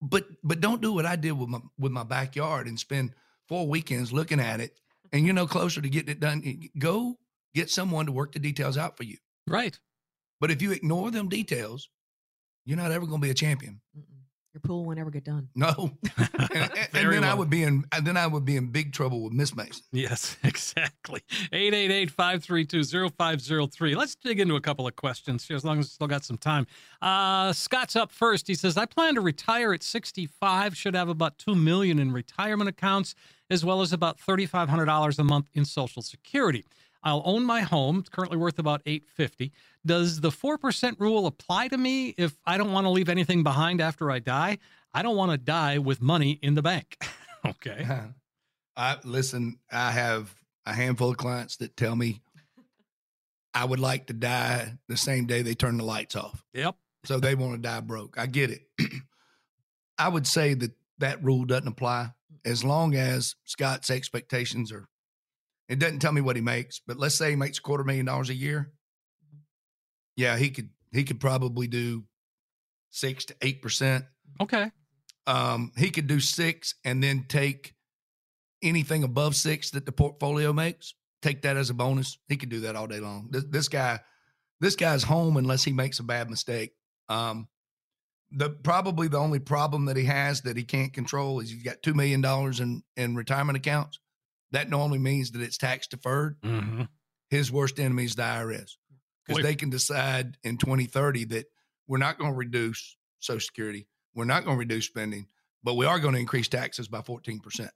but 0.00 0.26
but 0.44 0.60
don't 0.60 0.82
do 0.82 0.92
what 0.92 1.06
I 1.06 1.16
did 1.16 1.32
with 1.32 1.48
my 1.48 1.60
with 1.78 1.92
my 1.92 2.04
backyard 2.04 2.66
and 2.68 2.78
spend 2.78 3.12
four 3.48 3.66
weekends 3.66 4.12
looking 4.12 4.40
at 4.40 4.60
it, 4.60 4.78
and 5.12 5.24
you're 5.24 5.34
no 5.34 5.46
closer 5.46 5.80
to 5.80 5.88
getting 5.88 6.10
it 6.10 6.20
done. 6.20 6.42
Eh, 6.44 6.68
go 6.78 7.18
get 7.54 7.70
someone 7.70 8.06
to 8.06 8.12
work 8.12 8.32
the 8.32 8.38
details 8.38 8.76
out 8.76 8.96
for 8.96 9.04
you. 9.04 9.16
Right. 9.46 9.78
But 10.40 10.50
if 10.50 10.60
you 10.60 10.72
ignore 10.72 11.10
them 11.10 11.28
details, 11.28 11.88
you're 12.66 12.76
not 12.76 12.92
ever 12.92 13.06
going 13.06 13.20
to 13.20 13.26
be 13.26 13.30
a 13.30 13.34
champion. 13.34 13.80
Mm-mm. 13.96 14.15
Your 14.56 14.62
pool 14.62 14.86
won't 14.86 14.98
ever 14.98 15.10
get 15.10 15.22
done. 15.22 15.50
No, 15.54 15.90
and, 16.16 16.28
and- 16.54 16.70
and 16.78 16.88
Very 16.92 17.16
then 17.16 17.24
I 17.24 17.34
would 17.34 17.50
be 17.50 17.62
in 17.62 17.84
and 17.92 18.06
then 18.06 18.16
I 18.16 18.26
would 18.26 18.46
be 18.46 18.56
in 18.56 18.68
big 18.72 18.94
trouble 18.94 19.22
with 19.24 19.34
Miss 19.34 19.54
Mason. 19.54 19.82
Yes, 19.92 20.38
exactly. 20.44 21.20
888-532-0503. 21.52 23.94
Let's 23.96 24.14
dig 24.14 24.40
into 24.40 24.56
a 24.56 24.60
couple 24.62 24.86
of 24.86 24.96
questions 24.96 25.46
here 25.46 25.58
as 25.58 25.64
long 25.64 25.78
as 25.78 25.84
we 25.84 25.88
still 25.90 26.06
got 26.06 26.24
some 26.24 26.38
time. 26.38 26.66
Uh, 27.02 27.52
Scott's 27.52 27.96
up 27.96 28.10
first. 28.10 28.48
He 28.48 28.54
says, 28.54 28.78
I 28.78 28.86
plan 28.86 29.14
to 29.16 29.20
retire 29.20 29.74
at 29.74 29.82
65, 29.82 30.74
should 30.74 30.94
have 30.94 31.10
about 31.10 31.36
2 31.36 31.54
million 31.54 31.98
in 31.98 32.12
retirement 32.12 32.70
accounts, 32.70 33.14
as 33.50 33.62
well 33.62 33.82
as 33.82 33.92
about 33.92 34.18
$3,500 34.18 35.18
a 35.18 35.24
month 35.24 35.50
in 35.52 35.66
Social 35.66 36.00
Security. 36.00 36.64
I'll 37.02 37.22
own 37.24 37.44
my 37.44 37.60
home, 37.60 37.98
it's 38.00 38.08
currently 38.08 38.36
worth 38.36 38.58
about 38.58 38.82
850. 38.86 39.52
Does 39.84 40.20
the 40.20 40.30
4% 40.30 40.98
rule 40.98 41.26
apply 41.26 41.68
to 41.68 41.78
me 41.78 42.14
if 42.18 42.36
I 42.44 42.58
don't 42.58 42.72
want 42.72 42.84
to 42.86 42.90
leave 42.90 43.08
anything 43.08 43.42
behind 43.42 43.80
after 43.80 44.10
I 44.10 44.18
die? 44.18 44.58
I 44.92 45.02
don't 45.02 45.16
want 45.16 45.32
to 45.32 45.38
die 45.38 45.78
with 45.78 46.00
money 46.00 46.38
in 46.42 46.54
the 46.54 46.62
bank. 46.62 46.98
okay. 47.46 47.86
I 48.76 48.98
listen. 49.04 49.58
I 49.70 49.90
have 49.90 50.34
a 50.66 50.72
handful 50.72 51.10
of 51.10 51.16
clients 51.16 51.56
that 51.58 51.76
tell 51.76 51.96
me 51.96 52.20
I 53.54 53.64
would 53.64 53.80
like 53.80 54.06
to 54.08 54.12
die 54.12 54.76
the 54.88 54.98
same 54.98 55.26
day 55.26 55.40
they 55.40 55.54
turn 55.54 55.78
the 55.78 55.84
lights 55.84 56.14
off. 56.14 56.44
Yep. 56.52 56.76
So 57.04 57.18
they 57.18 57.34
want 57.34 57.52
to 57.52 57.58
die 57.58 57.80
broke. 57.80 58.18
I 58.18 58.26
get 58.26 58.50
it. 58.50 58.62
I 59.98 60.08
would 60.08 60.26
say 60.26 60.52
that 60.54 60.72
that 60.98 61.24
rule 61.24 61.44
doesn't 61.44 61.68
apply 61.68 62.10
as 62.44 62.64
long 62.64 62.94
as 62.94 63.34
Scott's 63.44 63.90
expectations 63.90 64.70
are. 64.72 64.88
It 65.68 65.78
doesn't 65.78 65.98
tell 65.98 66.12
me 66.12 66.20
what 66.20 66.36
he 66.36 66.42
makes, 66.42 66.80
but 66.86 66.96
let's 66.98 67.14
say 67.16 67.30
he 67.30 67.36
makes 67.36 67.58
a 67.58 67.62
quarter 67.62 67.82
million 67.84 68.06
dollars 68.06 68.30
a 68.30 68.34
year. 68.34 68.72
Yeah, 70.16 70.36
he 70.36 70.50
could. 70.50 70.70
He 70.92 71.04
could 71.04 71.20
probably 71.20 71.66
do 71.66 72.04
six 72.90 73.24
to 73.26 73.34
eight 73.42 73.60
percent 73.60 74.04
Okay. 74.40 74.70
um, 75.26 75.72
he 75.76 75.90
could 75.90 76.06
do 76.06 76.20
six 76.20 76.74
and 76.84 77.02
then 77.02 77.26
take 77.28 77.74
anything 78.62 79.02
above 79.04 79.36
six 79.36 79.70
that 79.72 79.84
the 79.84 79.92
portfolio 79.92 80.52
makes, 80.52 80.94
take 81.20 81.42
that 81.42 81.56
as 81.56 81.68
a 81.68 81.74
bonus. 81.74 82.18
He 82.28 82.36
could 82.36 82.48
do 82.48 82.60
that 82.60 82.76
all 82.76 82.86
day 82.86 83.00
long. 83.00 83.28
This, 83.30 83.44
this 83.50 83.68
guy, 83.68 84.00
this 84.60 84.76
guy's 84.76 85.02
home 85.02 85.36
unless 85.36 85.64
he 85.64 85.72
makes 85.72 85.98
a 85.98 86.02
bad 86.04 86.30
mistake. 86.30 86.72
Um, 87.08 87.48
the 88.30 88.50
probably 88.50 89.08
the 89.08 89.18
only 89.18 89.38
problem 89.40 89.84
that 89.86 89.96
he 89.96 90.04
has 90.04 90.40
that 90.42 90.56
he 90.56 90.64
can't 90.64 90.92
control 90.92 91.40
is 91.40 91.50
he's 91.50 91.62
got 91.62 91.82
two 91.82 91.94
million 91.94 92.20
dollars 92.22 92.60
in 92.60 92.82
in 92.96 93.14
retirement 93.16 93.56
accounts. 93.58 94.00
That 94.56 94.70
normally 94.70 94.98
means 94.98 95.32
that 95.32 95.42
it's 95.42 95.58
tax 95.58 95.86
deferred. 95.86 96.40
Mm-hmm. 96.40 96.84
His 97.28 97.52
worst 97.52 97.78
enemy 97.78 98.04
is 98.04 98.14
the 98.14 98.22
IRS 98.22 98.76
because 99.26 99.42
they 99.42 99.54
can 99.54 99.68
decide 99.68 100.38
in 100.44 100.56
2030 100.56 101.26
that 101.26 101.44
we're 101.86 101.98
not 101.98 102.16
going 102.16 102.30
to 102.30 102.36
reduce 102.36 102.96
Social 103.18 103.44
Security, 103.44 103.86
we're 104.14 104.24
not 104.24 104.46
going 104.46 104.56
to 104.56 104.58
reduce 104.58 104.86
spending, 104.86 105.26
but 105.62 105.74
we 105.74 105.84
are 105.84 105.98
going 105.98 106.14
to 106.14 106.20
increase 106.20 106.48
taxes 106.48 106.88
by 106.88 107.02
14 107.02 107.40
percent. 107.40 107.70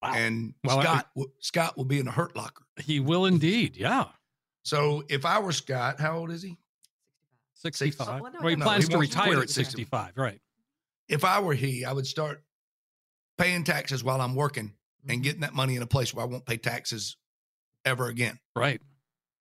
Wow. 0.00 0.12
And 0.14 0.54
Well, 0.62 0.80
Scott, 0.80 1.10
will 1.16 1.32
Scott 1.40 1.76
will 1.76 1.86
be 1.86 1.98
in 1.98 2.06
a 2.06 2.12
hurt 2.12 2.36
locker. 2.36 2.62
He 2.80 3.00
will 3.00 3.26
indeed. 3.26 3.76
Yeah. 3.76 4.04
So 4.62 5.02
if 5.08 5.26
I 5.26 5.40
were 5.40 5.50
Scott, 5.50 5.98
how 5.98 6.18
old 6.18 6.30
is 6.30 6.44
he? 6.44 6.56
65. 7.54 8.08
Oh, 8.08 8.22
well, 8.22 8.32
no, 8.32 8.38
well, 8.42 8.48
he 8.48 8.54
no, 8.54 8.64
plans 8.64 8.84
he 8.84 8.90
to 8.90 8.96
wants 8.96 9.12
to 9.12 9.18
retire 9.18 9.36
at 9.38 9.42
at 9.42 9.50
60. 9.50 9.72
65. 9.72 10.12
Right. 10.14 10.40
If 11.08 11.24
I 11.24 11.40
were 11.40 11.54
he, 11.54 11.84
I 11.84 11.92
would 11.92 12.06
start 12.06 12.44
paying 13.38 13.64
taxes 13.64 14.04
while 14.04 14.20
I'm 14.20 14.36
working 14.36 14.74
and 15.08 15.20
Mhm. 15.20 15.24
getting 15.24 15.40
that 15.40 15.54
money 15.54 15.76
in 15.76 15.82
a 15.82 15.86
place 15.86 16.14
where 16.14 16.24
I 16.24 16.28
won't 16.28 16.46
pay 16.46 16.56
taxes 16.56 17.16
ever 17.84 18.06
again. 18.08 18.38
Right. 18.56 18.80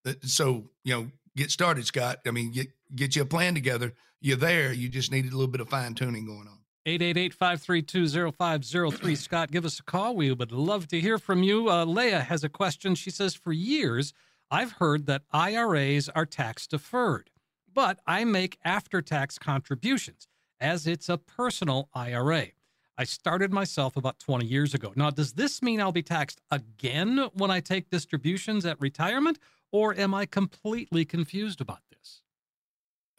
Uh, 0.05 0.13
So 0.23 0.69
you 0.83 0.93
know, 0.93 1.11
get 1.35 1.51
started, 1.51 1.85
Scott. 1.85 2.19
I 2.25 2.31
mean, 2.31 2.51
get 2.51 2.67
get 2.95 3.15
you 3.15 3.21
a 3.21 3.25
plan 3.25 3.53
together. 3.53 3.93
You're 4.19 4.37
there. 4.37 4.73
You 4.73 4.89
just 4.89 5.11
need 5.11 5.25
a 5.25 5.29
little 5.31 5.47
bit 5.47 5.61
of 5.61 5.69
fine 5.69 5.93
tuning 5.95 6.25
going 6.25 6.47
on. 6.47 6.57
888-532-0503. 6.85 9.15
Scott, 9.17 9.51
give 9.51 9.65
us 9.65 9.79
a 9.79 9.83
call. 9.83 10.15
We 10.15 10.31
would 10.31 10.51
love 10.51 10.87
to 10.89 10.99
hear 10.99 11.17
from 11.17 11.43
you. 11.43 11.69
Uh, 11.69 11.85
Leah 11.85 12.21
has 12.21 12.43
a 12.43 12.49
question. 12.49 12.95
She 12.95 13.09
says, 13.11 13.35
for 13.35 13.51
years, 13.53 14.13
I've 14.49 14.73
heard 14.73 15.05
that 15.05 15.23
IRAs 15.31 16.09
are 16.09 16.25
tax 16.25 16.67
deferred, 16.67 17.29
but 17.73 17.99
I 18.07 18.23
make 18.25 18.57
after-tax 18.63 19.37
contributions 19.39 20.27
as 20.59 20.87
it's 20.87 21.09
a 21.09 21.17
personal 21.17 21.89
IRA. 21.93 22.47
I 22.97 23.03
started 23.05 23.51
myself 23.51 23.95
about 23.97 24.19
20 24.19 24.45
years 24.45 24.73
ago. 24.73 24.93
Now, 24.95 25.09
does 25.09 25.33
this 25.33 25.61
mean 25.61 25.79
I'll 25.81 25.91
be 25.91 26.03
taxed 26.03 26.41
again 26.51 27.29
when 27.33 27.49
I 27.49 27.59
take 27.59 27.89
distributions 27.89 28.65
at 28.65 28.79
retirement, 28.79 29.39
or 29.71 29.95
am 29.95 30.13
I 30.13 30.25
completely 30.25 31.05
confused 31.05 31.61
about 31.61 31.79
this? 31.89 32.21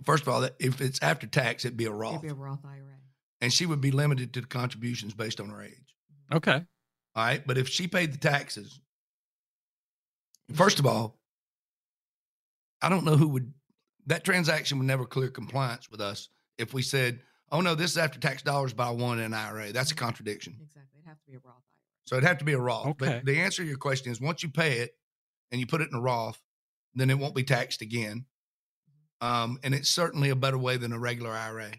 First 0.05 0.23
of 0.23 0.29
all, 0.29 0.47
if 0.59 0.81
it's 0.81 1.01
after 1.03 1.27
tax, 1.27 1.65
it'd 1.65 1.77
be 1.77 1.85
a 1.85 1.89
It'd 1.89 2.01
Roth, 2.01 2.23
be 2.23 2.29
a 2.29 2.35
Roth 2.35 2.65
IRA. 2.65 2.99
and 3.41 3.53
she 3.53 3.67
would 3.67 3.81
be 3.81 3.91
limited 3.91 4.33
to 4.35 4.41
the 4.43 4.47
contributions 4.47 5.15
based 5.15 5.41
on 5.41 5.49
her 5.49 5.63
age. 5.63 5.95
Mm-hmm. 6.31 6.37
Okay. 6.37 6.65
All 7.15 7.25
right. 7.25 7.47
But 7.47 7.59
if 7.59 7.69
she 7.69 7.87
paid 7.89 8.13
the 8.13 8.19
taxes, 8.19 8.81
first 10.53 10.79
of 10.79 10.87
all, 10.87 11.19
I 12.81 12.89
don't 12.89 13.05
know 13.05 13.17
who 13.17 13.29
would 13.29 13.53
that 14.07 14.25
transaction 14.25 14.79
would 14.79 14.87
never 14.87 15.05
clear 15.07 15.29
compliance 15.29 15.89
with 15.91 16.01
us 16.01 16.29
if 16.59 16.75
we 16.75 16.83
said, 16.83 17.21
oh 17.53 17.61
no, 17.61 17.75
this 17.75 17.93
is 17.93 17.99
after 17.99 18.19
tax 18.19 18.43
dollars 18.43 18.73
by 18.73 18.91
one 18.91 19.19
in 19.19 19.27
an 19.27 19.35
IRA. 19.35 19.73
That's 19.73 19.93
a 19.93 19.95
mm-hmm. 19.95 20.05
contradiction. 20.05 20.57
Exactly. 20.61 20.99
It'd 20.99 21.09
have 21.09 21.19
to 21.19 21.31
be 21.31 21.37
a 21.37 21.41
Roth 21.41 21.55
IRA. 21.55 22.03
So 22.07 22.17
it'd 22.17 22.27
have 22.27 22.38
to 22.38 22.45
be 22.45 22.55
a 22.55 22.59
Roth. 22.59 22.87
Okay. 22.87 22.97
But 22.99 23.25
the 23.27 23.41
answer 23.41 23.62
to 23.62 23.69
your 23.69 23.79
question 23.79 24.11
is 24.11 24.21
once 24.21 24.43
you 24.43 24.49
pay 24.49 24.79
it 24.79 24.97
and 25.53 25.61
you 25.61 25.67
put 25.67 25.83
it 25.83 25.88
in 25.93 25.97
a 25.97 26.01
Roth, 26.01 26.41
then 26.95 27.11
it 27.11 27.19
won't 27.19 27.35
be 27.35 27.45
taxed 27.45 27.83
again. 27.83 28.25
Mm-hmm. 29.23 29.27
Um, 29.27 29.59
and 29.62 29.75
it's 29.75 29.91
certainly 29.91 30.31
a 30.31 30.37
better 30.37 30.59
way 30.59 30.79
than 30.79 30.93
a 30.93 30.99
regular 30.99 31.31
IRA. 31.31 31.73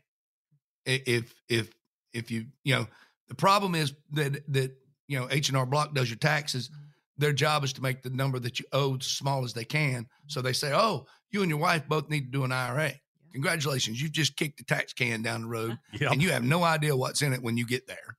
If 0.85 1.33
if 1.49 1.73
if 2.13 2.31
you 2.31 2.45
you 2.63 2.75
know 2.75 2.87
the 3.27 3.35
problem 3.35 3.73
is 3.75 3.93
that 4.11 4.41
that 4.53 4.75
you 5.07 5.19
know 5.19 5.27
H 5.31 5.49
and 5.49 5.57
R 5.57 5.65
Block 5.65 5.93
does 5.93 6.09
your 6.09 6.17
taxes. 6.17 6.69
Mm-hmm. 6.69 6.79
Their 7.19 7.33
job 7.33 7.63
is 7.63 7.73
to 7.73 7.81
make 7.81 8.01
the 8.01 8.09
number 8.09 8.39
that 8.39 8.59
you 8.59 8.65
owe 8.73 8.95
as 8.95 9.05
small 9.05 9.43
as 9.43 9.53
they 9.53 9.65
can. 9.65 10.07
So 10.25 10.41
they 10.41 10.51
say, 10.51 10.73
oh, 10.73 11.05
you 11.29 11.41
and 11.41 11.49
your 11.49 11.59
wife 11.59 11.87
both 11.87 12.09
need 12.09 12.21
to 12.21 12.31
do 12.31 12.43
an 12.43 12.51
IRA. 12.51 12.93
Congratulations, 13.33 14.01
you've 14.01 14.11
just 14.11 14.35
kicked 14.37 14.57
the 14.57 14.63
tax 14.63 14.93
can 14.93 15.21
down 15.21 15.41
the 15.43 15.47
road, 15.47 15.77
Yep. 15.93 16.11
and 16.11 16.21
you 16.21 16.31
have 16.31 16.43
no 16.43 16.63
idea 16.63 16.95
what's 16.95 17.21
in 17.21 17.33
it 17.33 17.41
when 17.41 17.57
you 17.57 17.65
get 17.65 17.87
there. 17.87 18.17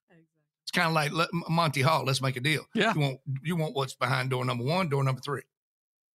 It's 0.62 0.70
kind 0.72 0.88
of 0.88 0.92
like 0.94 1.12
let, 1.12 1.29
Monty 1.48 1.83
Hall. 1.83 2.05
Let's 2.05 2.20
make 2.22 2.37
a 2.37 2.40
deal. 2.40 2.64
Yeah. 2.74 2.92
You 2.94 3.00
want 3.00 3.20
you 3.42 3.57
want 3.57 3.77
what's 3.77 3.94
behind 3.94 4.31
door 4.31 4.44
number 4.44 4.64
one, 4.64 4.88
door 4.88 5.05
number 5.05 5.20
three. 5.20 5.42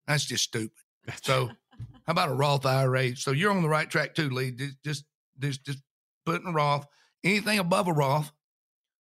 That's 0.07 0.25
just 0.25 0.45
stupid. 0.45 0.73
So, 1.23 1.49
how 2.07 2.11
about 2.13 2.31
a 2.31 2.35
Roth 2.35 2.65
IRA? 2.67 3.15
So 3.15 3.31
you're 3.33 3.51
on 3.53 3.63
the 3.63 3.69
right 3.69 3.89
track 3.91 4.15
too, 4.15 4.31
Lee. 4.31 4.51
Just 4.53 4.77
just 4.83 5.05
just, 5.39 5.65
just 5.65 5.79
put 6.25 6.41
in 6.41 6.47
a 6.49 6.53
Roth. 6.53 6.87
Anything 7.23 7.59
above 7.59 7.89
a 7.89 7.93
Roth. 7.93 8.33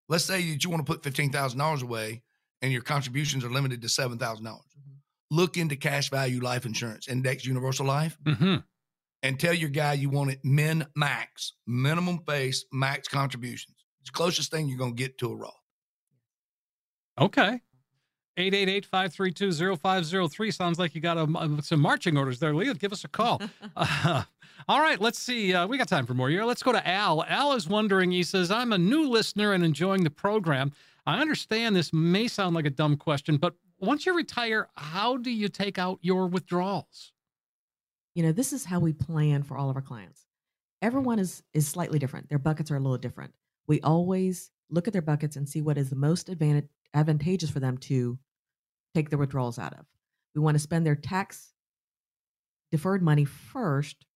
Let's 0.10 0.26
say 0.26 0.52
that 0.52 0.64
you 0.64 0.70
want 0.70 0.86
to 0.86 0.92
put 0.92 1.02
fifteen 1.04 1.32
thousand 1.32 1.60
dollars 1.60 1.82
away, 1.82 2.24
and 2.62 2.72
your 2.72 2.82
contributions 2.82 3.44
are 3.46 3.50
limited 3.50 3.82
to 3.84 3.90
seven 3.90 4.18
thousand 4.20 4.44
dollars. 4.46 4.64
Look 5.32 5.58
into 5.58 5.76
cash 5.78 6.10
value 6.10 6.42
life 6.42 6.66
insurance, 6.66 7.08
index 7.08 7.46
universal 7.46 7.86
life, 7.86 8.18
hmm 8.26 8.56
and 9.24 9.40
tell 9.40 9.54
your 9.54 9.70
guy 9.70 9.94
you 9.94 10.10
want 10.10 10.32
it 10.32 10.40
min 10.44 10.86
max, 10.96 11.54
minimum 11.66 12.20
face, 12.28 12.66
max 12.72 13.08
contributions. 13.08 13.78
It's 14.02 14.10
the 14.10 14.14
closest 14.14 14.52
thing 14.52 14.68
you're 14.68 14.78
gonna 14.78 14.94
get 14.94 15.18
to 15.20 15.32
a 15.32 15.36
Roth. 15.36 15.54
Okay. 17.20 17.62
888-532-0503. 18.38 20.54
Sounds 20.54 20.78
like 20.78 20.94
you 20.94 21.02
got 21.02 21.18
a, 21.18 21.58
some 21.64 21.82
marching 21.82 22.16
orders 22.18 22.38
there, 22.40 22.54
Leah. 22.54 22.76
Give 22.76 22.94
us 22.94 23.04
a 23.04 23.08
call. 23.08 23.42
Uh, 23.76 24.24
all 24.68 24.82
right, 24.82 25.02
let's 25.02 25.20
see. 25.20 25.54
Uh, 25.54 25.68
we 25.68 25.78
got 25.78 25.88
time 25.88 26.06
for 26.06 26.16
more 26.16 26.30
here. 26.30 26.44
Let's 26.44 26.64
go 26.64 26.72
to 26.72 26.88
Al. 26.88 27.24
Al 27.26 27.54
is 27.54 27.68
wondering, 27.68 28.12
he 28.12 28.24
says, 28.24 28.50
I'm 28.50 28.74
a 28.74 28.78
new 28.78 29.08
listener 29.08 29.54
and 29.54 29.64
enjoying 29.64 30.04
the 30.04 30.10
program. 30.10 30.72
I 31.06 31.20
understand 31.20 31.76
this 31.76 31.94
may 31.94 32.28
sound 32.28 32.56
like 32.56 32.66
a 32.66 32.72
dumb 32.72 32.98
question, 32.98 33.38
but 33.38 33.54
once 33.80 34.06
you 34.06 34.16
retire, 34.16 34.68
how 34.76 35.18
do 35.18 35.30
you 35.30 35.48
take 35.48 35.78
out 35.78 36.00
your 36.02 36.28
withdrawals? 36.28 37.14
You 38.18 38.24
know 38.24 38.32
this 38.32 38.52
is 38.52 38.66
how 38.66 38.80
we 38.80 38.94
plan 38.94 39.44
for 39.44 39.56
all 39.56 39.70
of 39.70 39.76
our 39.76 39.82
clients. 39.84 40.26
Everyone 40.82 41.20
is 41.20 41.44
is 41.54 41.68
slightly 41.68 42.00
different. 42.00 42.30
Their 42.30 42.40
buckets 42.40 42.72
are 42.72 42.76
a 42.76 42.80
little 42.80 42.98
different. 42.98 43.32
We 43.68 43.80
always 43.82 44.50
look 44.72 44.88
at 44.88 44.94
their 44.94 45.04
buckets 45.04 45.36
and 45.36 45.48
see 45.48 45.62
what 45.62 45.78
is 45.78 45.92
the 45.92 45.96
most 45.96 46.28
advantage, 46.28 46.68
advantageous 46.96 47.52
for 47.52 47.60
them 47.60 47.78
to 47.78 48.18
take 48.96 49.12
the 49.12 49.20
withdrawals 49.20 49.60
out 49.60 49.74
of. 49.74 49.86
We 50.34 50.42
want 50.42 50.56
to 50.56 50.60
spend 50.60 50.84
their 50.84 50.96
tax 50.96 51.54
deferred 52.72 53.04
money 53.04 53.24
first 53.24 54.08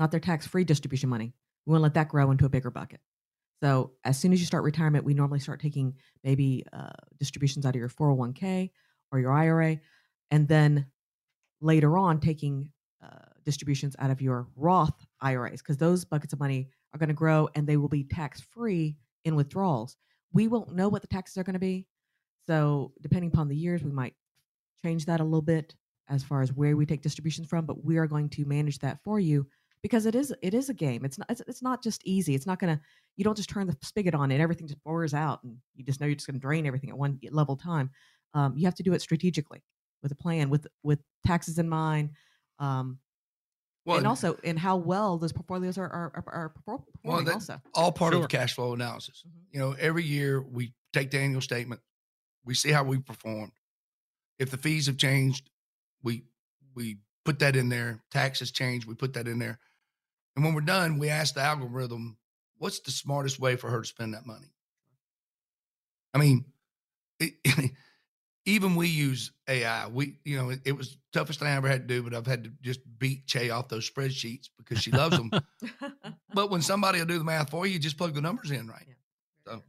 not 0.00 0.10
their 0.10 0.20
tax 0.20 0.44
free 0.44 0.64
distribution 0.64 1.08
money. 1.08 1.32
We 1.66 1.70
want 1.70 1.80
to 1.80 1.84
let 1.84 1.94
that 1.94 2.08
grow 2.08 2.32
into 2.32 2.46
a 2.46 2.50
bigger 2.50 2.70
bucket. 2.70 3.00
So 3.62 3.92
as 4.04 4.18
soon 4.18 4.32
as 4.32 4.40
you 4.40 4.46
start 4.46 4.64
retirement 4.64 5.04
we 5.04 5.14
normally 5.14 5.38
start 5.38 5.60
taking 5.60 5.94
maybe 6.24 6.64
uh, 6.72 6.90
distributions 7.20 7.64
out 7.64 7.76
of 7.76 7.78
your 7.78 7.88
401k 7.88 8.70
or 9.12 9.20
your 9.20 9.32
ira 9.32 9.78
and 10.32 10.48
then 10.48 10.86
later 11.60 11.96
on 11.96 12.18
taking 12.18 12.70
uh, 13.00 13.35
distributions 13.46 13.96
out 13.98 14.10
of 14.10 14.20
your 14.20 14.48
Roth 14.56 15.06
IRAs 15.22 15.62
because 15.62 15.78
those 15.78 16.04
buckets 16.04 16.34
of 16.34 16.40
money 16.40 16.68
are 16.92 16.98
going 16.98 17.08
to 17.08 17.14
grow 17.14 17.48
and 17.54 17.66
they 17.66 17.78
will 17.78 17.88
be 17.88 18.04
tax 18.04 18.42
free 18.42 18.96
in 19.24 19.34
withdrawals. 19.34 19.96
We 20.32 20.48
won't 20.48 20.74
know 20.74 20.88
what 20.88 21.00
the 21.00 21.08
taxes 21.08 21.38
are 21.38 21.44
going 21.44 21.54
to 21.54 21.60
be. 21.60 21.86
So, 22.46 22.92
depending 23.00 23.30
upon 23.30 23.48
the 23.48 23.56
years, 23.56 23.82
we 23.82 23.90
might 23.90 24.14
change 24.84 25.06
that 25.06 25.20
a 25.20 25.24
little 25.24 25.40
bit 25.40 25.74
as 26.08 26.22
far 26.22 26.42
as 26.42 26.52
where 26.52 26.76
we 26.76 26.86
take 26.86 27.02
distributions 27.02 27.48
from, 27.48 27.64
but 27.64 27.84
we 27.84 27.96
are 27.96 28.06
going 28.06 28.28
to 28.30 28.44
manage 28.44 28.78
that 28.80 28.98
for 29.02 29.18
you 29.18 29.46
because 29.82 30.06
it 30.06 30.14
is 30.14 30.34
it 30.42 30.54
is 30.54 30.68
a 30.68 30.74
game. 30.74 31.04
It's 31.04 31.18
not 31.18 31.30
it's, 31.30 31.42
it's 31.46 31.62
not 31.62 31.82
just 31.82 32.02
easy. 32.04 32.34
It's 32.34 32.46
not 32.46 32.58
going 32.58 32.76
to 32.76 32.82
you 33.16 33.24
don't 33.24 33.36
just 33.36 33.48
turn 33.48 33.66
the 33.66 33.76
spigot 33.82 34.14
on 34.14 34.30
and 34.30 34.42
everything 34.42 34.66
just 34.66 34.82
pours 34.84 35.14
out 35.14 35.42
and 35.42 35.56
you 35.74 35.84
just 35.84 36.00
know 36.00 36.06
you're 36.06 36.16
just 36.16 36.26
going 36.26 36.34
to 36.34 36.40
drain 36.40 36.66
everything 36.66 36.90
at 36.90 36.98
one 36.98 37.18
level 37.30 37.56
time. 37.56 37.90
Um, 38.34 38.54
you 38.56 38.64
have 38.66 38.74
to 38.76 38.82
do 38.82 38.92
it 38.92 39.02
strategically 39.02 39.62
with 40.02 40.12
a 40.12 40.16
plan 40.16 40.50
with 40.50 40.66
with 40.82 41.00
taxes 41.26 41.58
in 41.58 41.68
mind. 41.68 42.10
Um, 42.58 42.98
Well, 43.86 43.98
and 43.98 44.06
also 44.06 44.34
in 44.42 44.56
how 44.56 44.76
well 44.76 45.16
those 45.16 45.32
portfolios 45.32 45.78
are 45.78 45.88
are, 45.88 46.12
are, 46.14 46.32
are 46.34 46.48
perfor- 46.50 46.66
Well, 46.66 46.84
performing 46.92 47.24
that- 47.26 47.34
also. 47.34 47.62
all 47.72 47.92
part 47.92 48.12
Sure. 48.12 48.24
of 48.24 48.28
cash 48.28 48.54
flow 48.54 48.74
analysis. 48.74 49.22
Mhm. 49.26 49.30
You 49.52 49.58
know, 49.60 49.72
every 49.72 50.02
year 50.04 50.42
we 50.42 50.74
take 50.92 51.10
the 51.12 51.18
annual 51.20 51.40
statement, 51.40 51.80
we 52.44 52.54
see 52.54 52.72
how 52.72 52.82
we 52.84 52.98
performed. 52.98 53.52
If 54.38 54.50
the 54.50 54.58
fees 54.58 54.86
have 54.86 54.98
changed, 54.98 55.48
we 56.02 56.24
we 56.74 56.98
put 57.24 57.38
that 57.38 57.56
in 57.56 57.68
there. 57.70 58.02
Taxes 58.10 58.50
change, 58.50 58.86
we 58.86 58.94
put 58.94 59.14
that 59.14 59.26
in 59.28 59.38
there. 59.38 59.58
And 60.34 60.44
when 60.44 60.52
we're 60.54 60.60
done, 60.60 60.98
we 60.98 61.08
ask 61.08 61.34
the 61.34 61.40
algorithm, 61.40 62.18
what's 62.58 62.80
the 62.80 62.90
smartest 62.90 63.38
way 63.38 63.56
for 63.56 63.70
her 63.70 63.80
to 63.80 63.86
spend 63.86 64.12
that 64.14 64.26
money? 64.26 64.52
I 66.12 66.18
mean, 66.18 66.44
it, 67.18 67.34
even 68.46 68.76
we 68.76 68.88
use 68.88 69.32
AI. 69.48 69.88
We, 69.88 70.18
you 70.24 70.38
know, 70.38 70.50
it, 70.50 70.60
it 70.64 70.72
was 70.72 70.92
the 70.92 71.18
toughest 71.18 71.40
thing 71.40 71.48
I 71.48 71.56
ever 71.56 71.68
had 71.68 71.86
to 71.86 71.94
do, 71.94 72.02
but 72.02 72.14
I've 72.14 72.26
had 72.26 72.44
to 72.44 72.52
just 72.62 72.80
beat 72.98 73.26
Chae 73.26 73.54
off 73.54 73.68
those 73.68 73.88
spreadsheets 73.90 74.48
because 74.56 74.78
she 74.78 74.92
loves 74.92 75.16
them. 75.16 75.30
but 76.34 76.50
when 76.50 76.62
somebody 76.62 77.00
will 77.00 77.06
do 77.06 77.18
the 77.18 77.24
math 77.24 77.50
for 77.50 77.66
you, 77.66 77.74
you 77.74 77.78
just 77.78 77.98
plug 77.98 78.14
the 78.14 78.20
numbers 78.20 78.52
in 78.52 78.68
right. 78.68 78.86
So 79.44 79.62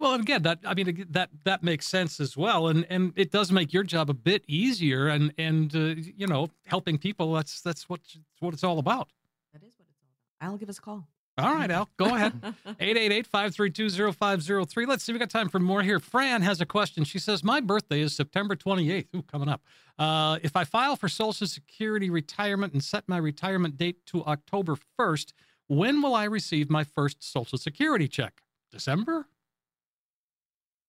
Well, 0.00 0.14
again, 0.14 0.42
that 0.42 0.60
I 0.64 0.74
mean 0.74 1.06
that 1.10 1.30
that 1.44 1.62
makes 1.62 1.86
sense 1.86 2.20
as 2.20 2.36
well, 2.36 2.68
and 2.68 2.86
and 2.88 3.12
it 3.16 3.30
does 3.30 3.52
make 3.52 3.72
your 3.72 3.84
job 3.84 4.08
a 4.08 4.14
bit 4.14 4.44
easier, 4.48 5.08
and 5.08 5.32
and 5.38 5.74
uh, 5.76 5.94
you 6.16 6.26
know 6.26 6.48
helping 6.64 6.96
people. 6.98 7.34
That's 7.34 7.60
that's 7.60 7.88
what 7.88 8.00
that's 8.02 8.40
what 8.40 8.54
it's 8.54 8.64
all 8.64 8.78
about. 8.78 9.10
that 9.52 9.62
is 9.62 9.74
what 9.76 9.86
it's 9.90 10.00
all 10.02 10.08
about. 10.40 10.52
I'll 10.52 10.58
give 10.58 10.70
us 10.70 10.78
a 10.78 10.82
call. 10.82 11.06
All 11.38 11.54
right, 11.54 11.70
Al, 11.70 11.88
go 11.96 12.16
ahead. 12.16 12.32
888-532-0503. 12.80 14.88
Let's 14.88 15.04
see, 15.04 15.12
we 15.12 15.20
got 15.20 15.30
time 15.30 15.48
for 15.48 15.60
more 15.60 15.82
here. 15.82 16.00
Fran 16.00 16.42
has 16.42 16.60
a 16.60 16.66
question. 16.66 17.04
She 17.04 17.20
says, 17.20 17.44
My 17.44 17.60
birthday 17.60 18.00
is 18.00 18.16
September 18.16 18.56
28th. 18.56 19.06
Ooh, 19.14 19.22
coming 19.22 19.48
up. 19.48 19.62
Uh, 19.98 20.38
if 20.42 20.56
I 20.56 20.64
file 20.64 20.96
for 20.96 21.08
Social 21.08 21.46
Security 21.46 22.10
retirement 22.10 22.72
and 22.72 22.82
set 22.82 23.04
my 23.06 23.18
retirement 23.18 23.76
date 23.76 24.04
to 24.06 24.24
October 24.24 24.76
1st, 24.98 25.32
when 25.68 26.02
will 26.02 26.14
I 26.14 26.24
receive 26.24 26.68
my 26.68 26.82
first 26.82 27.22
Social 27.22 27.58
Security 27.58 28.08
check? 28.08 28.42
December? 28.72 29.28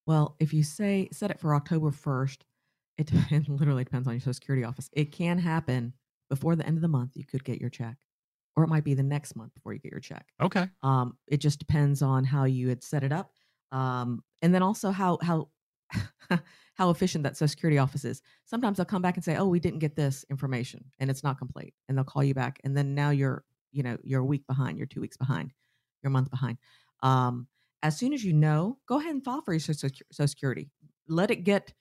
Well, 0.07 0.35
if 0.39 0.53
you 0.53 0.63
say 0.63 1.09
set 1.11 1.29
it 1.29 1.39
for 1.39 1.53
October 1.53 1.91
1st, 1.91 2.37
it, 2.97 3.11
it 3.31 3.47
literally 3.49 3.83
depends 3.83 4.07
on 4.07 4.15
your 4.15 4.21
Social 4.21 4.33
Security 4.33 4.63
office. 4.63 4.89
It 4.93 5.11
can 5.11 5.37
happen 5.37 5.93
before 6.29 6.55
the 6.55 6.65
end 6.65 6.77
of 6.77 6.81
the 6.81 6.87
month. 6.87 7.11
You 7.15 7.25
could 7.25 7.43
get 7.43 7.61
your 7.61 7.69
check, 7.69 7.97
or 8.55 8.63
it 8.63 8.67
might 8.67 8.83
be 8.83 8.93
the 8.93 9.03
next 9.03 9.35
month 9.35 9.53
before 9.53 9.73
you 9.73 9.79
get 9.79 9.91
your 9.91 10.01
check. 10.01 10.25
Okay. 10.41 10.67
Um, 10.83 11.17
it 11.27 11.37
just 11.37 11.59
depends 11.59 12.01
on 12.01 12.23
how 12.23 12.45
you 12.45 12.69
had 12.69 12.83
set 12.83 13.03
it 13.03 13.11
up, 13.11 13.31
um, 13.71 14.23
and 14.41 14.53
then 14.53 14.63
also 14.63 14.91
how 14.91 15.17
how 15.21 15.49
how 16.75 16.89
efficient 16.89 17.23
that 17.23 17.37
Social 17.37 17.49
Security 17.49 17.77
office 17.77 18.05
is. 18.05 18.21
Sometimes 18.45 18.77
they'll 18.77 18.85
come 18.85 19.01
back 19.01 19.15
and 19.15 19.23
say, 19.23 19.35
"Oh, 19.35 19.47
we 19.47 19.59
didn't 19.59 19.79
get 19.79 19.95
this 19.95 20.25
information, 20.29 20.85
and 20.99 21.09
it's 21.09 21.23
not 21.23 21.37
complete," 21.37 21.73
and 21.87 21.97
they'll 21.97 22.05
call 22.05 22.23
you 22.23 22.33
back, 22.33 22.59
and 22.63 22.75
then 22.75 22.95
now 22.95 23.09
you're 23.09 23.43
you 23.71 23.83
know 23.83 23.97
you're 24.03 24.21
a 24.21 24.25
week 24.25 24.45
behind, 24.47 24.77
you're 24.77 24.87
two 24.87 25.01
weeks 25.01 25.17
behind, 25.17 25.53
you're 26.01 26.09
a 26.09 26.13
month 26.13 26.29
behind. 26.29 26.57
Um, 27.01 27.47
as 27.81 27.97
soon 27.97 28.13
as 28.13 28.23
you 28.23 28.33
know, 28.33 28.77
go 28.87 28.99
ahead 28.99 29.13
and 29.13 29.23
file 29.23 29.41
for 29.41 29.53
your 29.53 29.59
Social 29.59 29.89
Social 30.11 30.27
Security. 30.27 30.69
Let 31.07 31.31
it 31.31 31.43
get, 31.43 31.73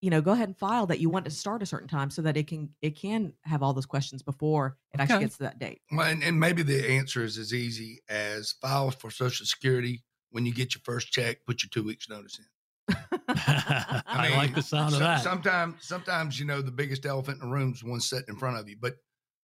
you 0.00 0.08
know, 0.08 0.20
go 0.20 0.32
ahead 0.32 0.48
and 0.48 0.56
file 0.56 0.86
that 0.86 0.98
you 0.98 1.10
want 1.10 1.26
to 1.26 1.30
start 1.30 1.62
a 1.62 1.66
certain 1.66 1.88
time 1.88 2.10
so 2.10 2.22
that 2.22 2.36
it 2.36 2.46
can 2.46 2.70
it 2.80 2.96
can 2.96 3.32
have 3.42 3.62
all 3.62 3.72
those 3.72 3.86
questions 3.86 4.22
before 4.22 4.76
it 4.92 5.00
actually 5.00 5.20
gets 5.20 5.36
to 5.36 5.44
that 5.44 5.58
date. 5.58 5.80
Well, 5.92 6.06
and, 6.06 6.22
and 6.22 6.40
maybe 6.40 6.62
the 6.62 6.90
answer 6.90 7.22
is 7.22 7.36
as 7.38 7.52
easy 7.52 8.00
as 8.08 8.52
file 8.62 8.90
for 8.90 9.10
Social 9.10 9.46
Security. 9.46 10.02
When 10.30 10.46
you 10.46 10.54
get 10.54 10.74
your 10.74 10.82
first 10.84 11.10
check, 11.10 11.44
put 11.44 11.62
your 11.62 11.70
two 11.70 11.82
weeks 11.82 12.08
notice 12.08 12.38
in. 12.38 12.44
I, 13.28 14.28
mean, 14.28 14.38
like 14.38 14.54
the 14.54 14.62
sound 14.62 14.94
of 14.94 15.00
that. 15.00 15.22
Sometimes, 15.22 15.74
sometimes 15.80 16.38
you 16.38 16.46
know 16.46 16.62
the 16.62 16.70
biggest 16.70 17.04
elephant 17.04 17.42
in 17.42 17.48
the 17.48 17.54
room 17.54 17.72
is 17.72 17.82
one 17.82 18.00
sitting 18.00 18.26
in 18.28 18.36
front 18.36 18.56
of 18.56 18.68
you. 18.68 18.76
But, 18.80 18.94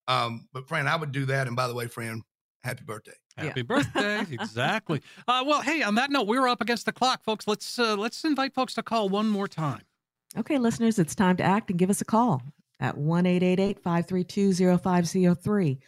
um, 0.09 0.49
but 0.53 0.69
Fran, 0.69 0.87
I 0.87 0.97
would 0.97 1.13
do 1.13 1.25
that. 1.27 1.49
And 1.49 1.57
by 1.57 1.67
the 1.67 1.75
way, 1.75 1.89
Fran, 1.89 2.23
happy 2.63 2.85
birthday. 2.85 3.13
Yeah. 3.37 3.45
Happy 3.45 3.63
birthday! 3.63 4.21
exactly. 4.31 5.03
Uh, 5.27 5.45
well, 5.45 5.61
hey, 5.61 5.83
on 5.83 5.97
that 5.97 6.11
note, 6.11 6.27
we're 6.27 6.49
up 6.49 6.61
against 6.61 6.87
the 6.87 6.93
clock, 6.93 7.23
folks. 7.25 7.47
Let's 7.47 7.79
uh, 7.79 7.97
let's 7.97 8.25
invite 8.25 8.55
folks 8.55 8.75
to 8.75 8.83
call 8.83 9.09
one 9.09 9.29
more 9.29 9.49
time. 9.49 9.83
Okay, 10.39 10.59
listeners, 10.59 10.99
it's 10.99 11.14
time 11.14 11.39
to 11.39 11.43
act 11.43 11.70
and 11.70 11.78
give 11.78 11.89
us 11.89 12.03
a 12.03 12.05
call 12.05 12.43
at 12.78 12.99
1 12.99 13.24
532 13.24 14.53
0503. 14.53 15.78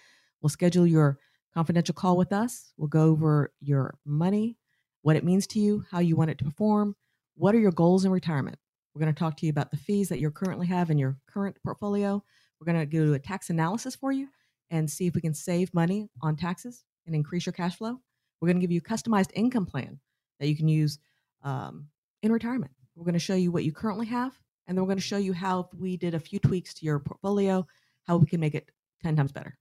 We'll 0.40 0.48
schedule 0.48 0.86
your 0.86 1.18
confidential 1.52 1.94
call 1.94 2.16
with 2.16 2.32
us. 2.32 2.72
We'll 2.78 2.88
go 2.88 3.02
over 3.02 3.52
your 3.60 3.98
money, 4.06 4.56
what 5.02 5.16
it 5.16 5.24
means 5.24 5.46
to 5.48 5.60
you, 5.60 5.84
how 5.90 5.98
you 5.98 6.16
want 6.16 6.30
it 6.30 6.38
to 6.38 6.46
perform, 6.46 6.96
what 7.34 7.54
are 7.54 7.58
your 7.58 7.72
goals 7.72 8.06
in 8.06 8.10
retirement. 8.10 8.56
We're 8.94 9.02
going 9.02 9.14
to 9.14 9.18
talk 9.18 9.36
to 9.36 9.46
you 9.46 9.50
about 9.50 9.70
the 9.70 9.76
fees 9.76 10.08
that 10.08 10.18
you 10.18 10.30
currently 10.30 10.66
have 10.68 10.88
in 10.88 10.96
your 10.96 11.18
current 11.30 11.58
portfolio. 11.62 12.24
We're 12.58 12.72
going 12.72 12.80
to 12.80 12.86
do 12.86 13.12
a 13.12 13.18
tax 13.18 13.50
analysis 13.50 13.96
for 13.96 14.12
you 14.12 14.28
and 14.70 14.90
see 14.90 15.06
if 15.06 15.14
we 15.14 15.20
can 15.20 15.34
save 15.34 15.74
money 15.74 16.08
on 16.22 16.36
taxes 16.36 16.84
and 17.04 17.14
increase 17.14 17.44
your 17.44 17.52
cash 17.52 17.76
flow. 17.76 18.00
We're 18.40 18.48
going 18.48 18.60
to 18.60 18.66
give 18.66 18.72
you 18.72 18.80
a 18.82 18.90
customized 18.90 19.30
income 19.34 19.66
plan 19.66 20.00
that 20.40 20.48
you 20.48 20.56
can 20.56 20.68
use 20.68 20.98
um, 21.44 21.88
in 22.22 22.32
retirement. 22.32 22.72
We're 22.98 23.04
going 23.04 23.12
to 23.14 23.20
show 23.20 23.36
you 23.36 23.52
what 23.52 23.62
you 23.62 23.70
currently 23.70 24.06
have, 24.06 24.36
and 24.66 24.76
then 24.76 24.82
we're 24.82 24.88
going 24.88 24.98
to 24.98 25.04
show 25.04 25.18
you 25.18 25.32
how 25.32 25.60
if 25.60 25.78
we 25.78 25.96
did 25.96 26.14
a 26.14 26.18
few 26.18 26.40
tweaks 26.40 26.74
to 26.74 26.84
your 26.84 26.98
portfolio, 26.98 27.64
how 28.08 28.16
we 28.16 28.26
can 28.26 28.40
make 28.40 28.56
it 28.56 28.72
10 29.04 29.14
times 29.14 29.30
better. 29.30 29.56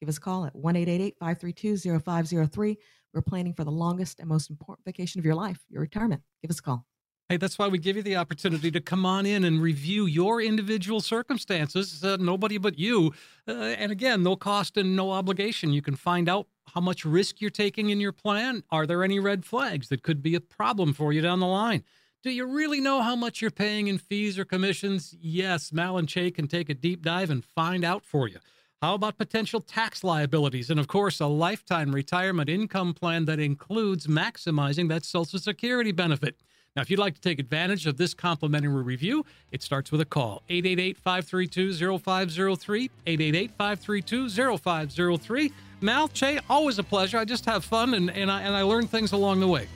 Give 0.00 0.08
us 0.10 0.18
a 0.18 0.20
call 0.20 0.44
at 0.44 0.54
1 0.54 0.74
532 0.74 1.98
0503. 1.98 2.78
We're 3.14 3.22
planning 3.22 3.54
for 3.54 3.64
the 3.64 3.70
longest 3.70 4.20
and 4.20 4.28
most 4.28 4.50
important 4.50 4.84
vacation 4.84 5.18
of 5.18 5.24
your 5.24 5.34
life, 5.34 5.60
your 5.70 5.80
retirement. 5.80 6.20
Give 6.42 6.50
us 6.50 6.58
a 6.58 6.62
call. 6.62 6.84
Hey, 7.30 7.38
that's 7.38 7.58
why 7.58 7.68
we 7.68 7.78
give 7.78 7.96
you 7.96 8.02
the 8.02 8.16
opportunity 8.16 8.70
to 8.72 8.82
come 8.82 9.06
on 9.06 9.24
in 9.24 9.44
and 9.44 9.62
review 9.62 10.04
your 10.04 10.42
individual 10.42 11.00
circumstances. 11.00 12.04
Uh, 12.04 12.18
nobody 12.20 12.58
but 12.58 12.78
you. 12.78 13.14
Uh, 13.48 13.52
and 13.52 13.92
again, 13.92 14.22
no 14.22 14.36
cost 14.36 14.76
and 14.76 14.94
no 14.94 15.10
obligation. 15.10 15.72
You 15.72 15.80
can 15.80 15.96
find 15.96 16.28
out 16.28 16.48
how 16.74 16.82
much 16.82 17.06
risk 17.06 17.40
you're 17.40 17.48
taking 17.48 17.88
in 17.88 17.98
your 17.98 18.12
plan. 18.12 18.62
Are 18.68 18.86
there 18.86 19.02
any 19.02 19.20
red 19.20 19.46
flags 19.46 19.88
that 19.88 20.02
could 20.02 20.22
be 20.22 20.34
a 20.34 20.40
problem 20.40 20.92
for 20.92 21.14
you 21.14 21.22
down 21.22 21.40
the 21.40 21.46
line? 21.46 21.82
Do 22.24 22.30
you 22.30 22.46
really 22.46 22.80
know 22.80 23.02
how 23.02 23.14
much 23.14 23.42
you're 23.42 23.50
paying 23.50 23.88
in 23.88 23.98
fees 23.98 24.38
or 24.38 24.46
commissions? 24.46 25.14
Yes, 25.20 25.74
Mal 25.74 25.98
and 25.98 26.08
Chae 26.08 26.34
can 26.34 26.48
take 26.48 26.70
a 26.70 26.74
deep 26.74 27.02
dive 27.02 27.28
and 27.28 27.44
find 27.44 27.84
out 27.84 28.02
for 28.02 28.28
you. 28.28 28.38
How 28.80 28.94
about 28.94 29.18
potential 29.18 29.60
tax 29.60 30.02
liabilities? 30.02 30.70
And 30.70 30.80
of 30.80 30.88
course, 30.88 31.20
a 31.20 31.26
lifetime 31.26 31.94
retirement 31.94 32.48
income 32.48 32.94
plan 32.94 33.26
that 33.26 33.40
includes 33.40 34.06
maximizing 34.06 34.88
that 34.88 35.04
Social 35.04 35.38
Security 35.38 35.92
benefit. 35.92 36.36
Now, 36.74 36.80
if 36.80 36.88
you'd 36.88 36.98
like 36.98 37.14
to 37.14 37.20
take 37.20 37.38
advantage 37.38 37.86
of 37.86 37.98
this 37.98 38.14
complimentary 38.14 38.82
review, 38.82 39.26
it 39.52 39.62
starts 39.62 39.92
with 39.92 40.00
a 40.00 40.06
call 40.06 40.42
888 40.48 40.96
532 40.96 41.98
0503. 41.98 42.90
888 43.06 43.50
532 43.50 44.56
0503. 44.56 45.52
Mal, 45.82 46.08
Chae, 46.08 46.40
always 46.48 46.78
a 46.78 46.82
pleasure. 46.84 47.18
I 47.18 47.26
just 47.26 47.44
have 47.44 47.66
fun 47.66 47.92
and, 47.92 48.10
and, 48.10 48.30
I, 48.30 48.40
and 48.40 48.56
I 48.56 48.62
learn 48.62 48.86
things 48.86 49.12
along 49.12 49.40
the 49.40 49.48
way. 49.48 49.68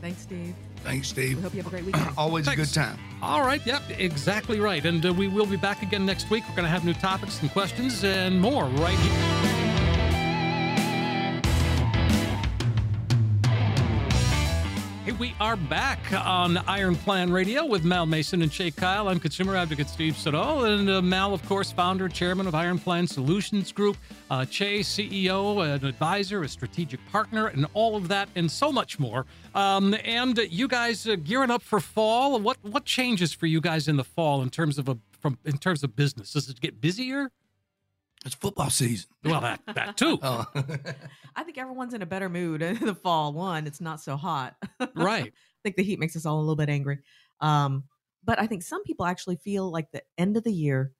Thanks, 0.00 0.22
Steve. 0.22 0.56
Thanks, 0.84 1.08
Steve. 1.08 1.36
We 1.36 1.42
hope 1.42 1.54
you 1.54 1.62
have 1.62 1.66
a 1.66 1.70
great 1.70 1.84
weekend. 1.84 2.10
Always 2.16 2.48
a 2.48 2.56
good 2.56 2.72
time. 2.72 2.98
All 3.22 3.42
right. 3.42 3.64
Yep. 3.66 3.82
Exactly 3.98 4.60
right. 4.60 4.84
And 4.84 5.04
uh, 5.04 5.12
we 5.12 5.28
will 5.28 5.46
be 5.46 5.56
back 5.56 5.82
again 5.82 6.06
next 6.06 6.30
week. 6.30 6.44
We're 6.48 6.56
going 6.56 6.64
to 6.64 6.70
have 6.70 6.84
new 6.84 6.94
topics 6.94 7.40
and 7.42 7.50
questions 7.50 8.04
and 8.04 8.40
more 8.40 8.64
right 8.66 8.98
here. 8.98 9.55
Hey, 15.06 15.12
we 15.12 15.36
are 15.38 15.54
back 15.54 16.00
on 16.12 16.56
Iron 16.66 16.96
Plan 16.96 17.30
Radio 17.30 17.64
with 17.64 17.84
Mal 17.84 18.06
Mason 18.06 18.42
and 18.42 18.50
Chae 18.50 18.74
Kyle. 18.74 19.06
I'm 19.06 19.20
consumer 19.20 19.54
advocate 19.54 19.88
Steve 19.88 20.16
Siddall, 20.16 20.64
and 20.64 20.90
uh, 20.90 21.00
Mal, 21.00 21.32
of 21.32 21.48
course, 21.48 21.70
founder, 21.70 22.08
chairman 22.08 22.48
of 22.48 22.56
Iron 22.56 22.76
Plan 22.76 23.06
Solutions 23.06 23.70
Group. 23.70 23.96
Uh, 24.32 24.40
Chae, 24.40 24.80
CEO, 24.80 25.64
an 25.64 25.84
advisor, 25.84 26.42
a 26.42 26.48
strategic 26.48 26.98
partner, 27.06 27.46
and 27.46 27.66
all 27.72 27.94
of 27.94 28.08
that, 28.08 28.28
and 28.34 28.50
so 28.50 28.72
much 28.72 28.98
more. 28.98 29.26
Um, 29.54 29.94
and 30.04 30.38
you 30.50 30.66
guys 30.66 31.06
uh, 31.06 31.14
gearing 31.14 31.52
up 31.52 31.62
for 31.62 31.78
fall. 31.78 32.40
What 32.40 32.56
what 32.62 32.84
changes 32.84 33.32
for 33.32 33.46
you 33.46 33.60
guys 33.60 33.86
in 33.86 33.94
the 33.94 34.02
fall 34.02 34.42
in 34.42 34.50
terms 34.50 34.76
of 34.76 34.88
a 34.88 34.98
from 35.20 35.38
in 35.44 35.58
terms 35.58 35.84
of 35.84 35.94
business? 35.94 36.32
Does 36.32 36.48
it 36.48 36.60
get 36.60 36.80
busier? 36.80 37.30
It's 38.26 38.34
football 38.34 38.70
season. 38.70 39.08
Well, 39.24 39.40
that 39.40 39.60
that 39.74 39.96
too. 39.96 40.18
Oh. 40.22 40.44
I 41.36 41.44
think 41.44 41.58
everyone's 41.58 41.94
in 41.94 42.02
a 42.02 42.06
better 42.06 42.28
mood 42.28 42.60
in 42.60 42.84
the 42.84 42.94
fall. 42.94 43.32
One, 43.32 43.66
it's 43.66 43.80
not 43.80 44.00
so 44.00 44.16
hot. 44.16 44.56
Right. 44.94 45.26
I 45.26 45.60
think 45.62 45.76
the 45.76 45.82
heat 45.82 45.98
makes 45.98 46.16
us 46.16 46.26
all 46.26 46.38
a 46.38 46.40
little 46.40 46.56
bit 46.56 46.68
angry. 46.68 46.98
Um, 47.40 47.84
but 48.24 48.40
I 48.40 48.46
think 48.46 48.62
some 48.62 48.82
people 48.82 49.06
actually 49.06 49.36
feel 49.36 49.70
like 49.70 49.90
the 49.90 50.02
end 50.18 50.36
of 50.36 50.44
the 50.44 50.52
year, 50.52 50.92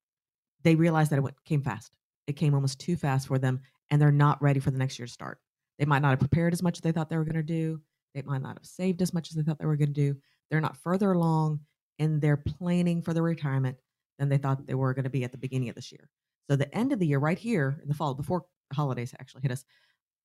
they 0.62 0.74
realize 0.76 1.08
that 1.08 1.18
it 1.18 1.22
went, 1.22 1.36
came 1.44 1.62
fast. 1.62 1.96
It 2.26 2.34
came 2.34 2.54
almost 2.54 2.78
too 2.78 2.96
fast 2.96 3.26
for 3.26 3.38
them, 3.38 3.60
and 3.90 4.00
they're 4.00 4.12
not 4.12 4.40
ready 4.42 4.60
for 4.60 4.70
the 4.70 4.78
next 4.78 4.98
year 4.98 5.06
to 5.06 5.12
start. 5.12 5.38
They 5.78 5.84
might 5.84 6.02
not 6.02 6.10
have 6.10 6.20
prepared 6.20 6.52
as 6.52 6.62
much 6.62 6.78
as 6.78 6.82
they 6.82 6.92
thought 6.92 7.10
they 7.10 7.16
were 7.16 7.24
going 7.24 7.36
to 7.36 7.42
do. 7.42 7.80
They 8.14 8.22
might 8.22 8.42
not 8.42 8.56
have 8.58 8.66
saved 8.66 9.02
as 9.02 9.12
much 9.12 9.30
as 9.30 9.36
they 9.36 9.42
thought 9.42 9.58
they 9.58 9.66
were 9.66 9.76
going 9.76 9.92
to 9.92 10.12
do. 10.12 10.16
They're 10.50 10.60
not 10.60 10.76
further 10.76 11.12
along 11.12 11.60
in 11.98 12.20
their 12.20 12.36
planning 12.36 13.02
for 13.02 13.12
their 13.12 13.22
retirement 13.22 13.78
than 14.18 14.28
they 14.28 14.38
thought 14.38 14.66
they 14.66 14.74
were 14.74 14.94
going 14.94 15.04
to 15.04 15.10
be 15.10 15.24
at 15.24 15.32
the 15.32 15.38
beginning 15.38 15.68
of 15.68 15.74
this 15.74 15.92
year. 15.92 16.08
So 16.48 16.56
the 16.56 16.72
end 16.76 16.92
of 16.92 16.98
the 16.98 17.06
year, 17.06 17.18
right 17.18 17.38
here 17.38 17.78
in 17.82 17.88
the 17.88 17.94
fall, 17.94 18.14
before 18.14 18.46
holidays 18.72 19.14
actually 19.18 19.42
hit 19.42 19.50
us, 19.52 19.64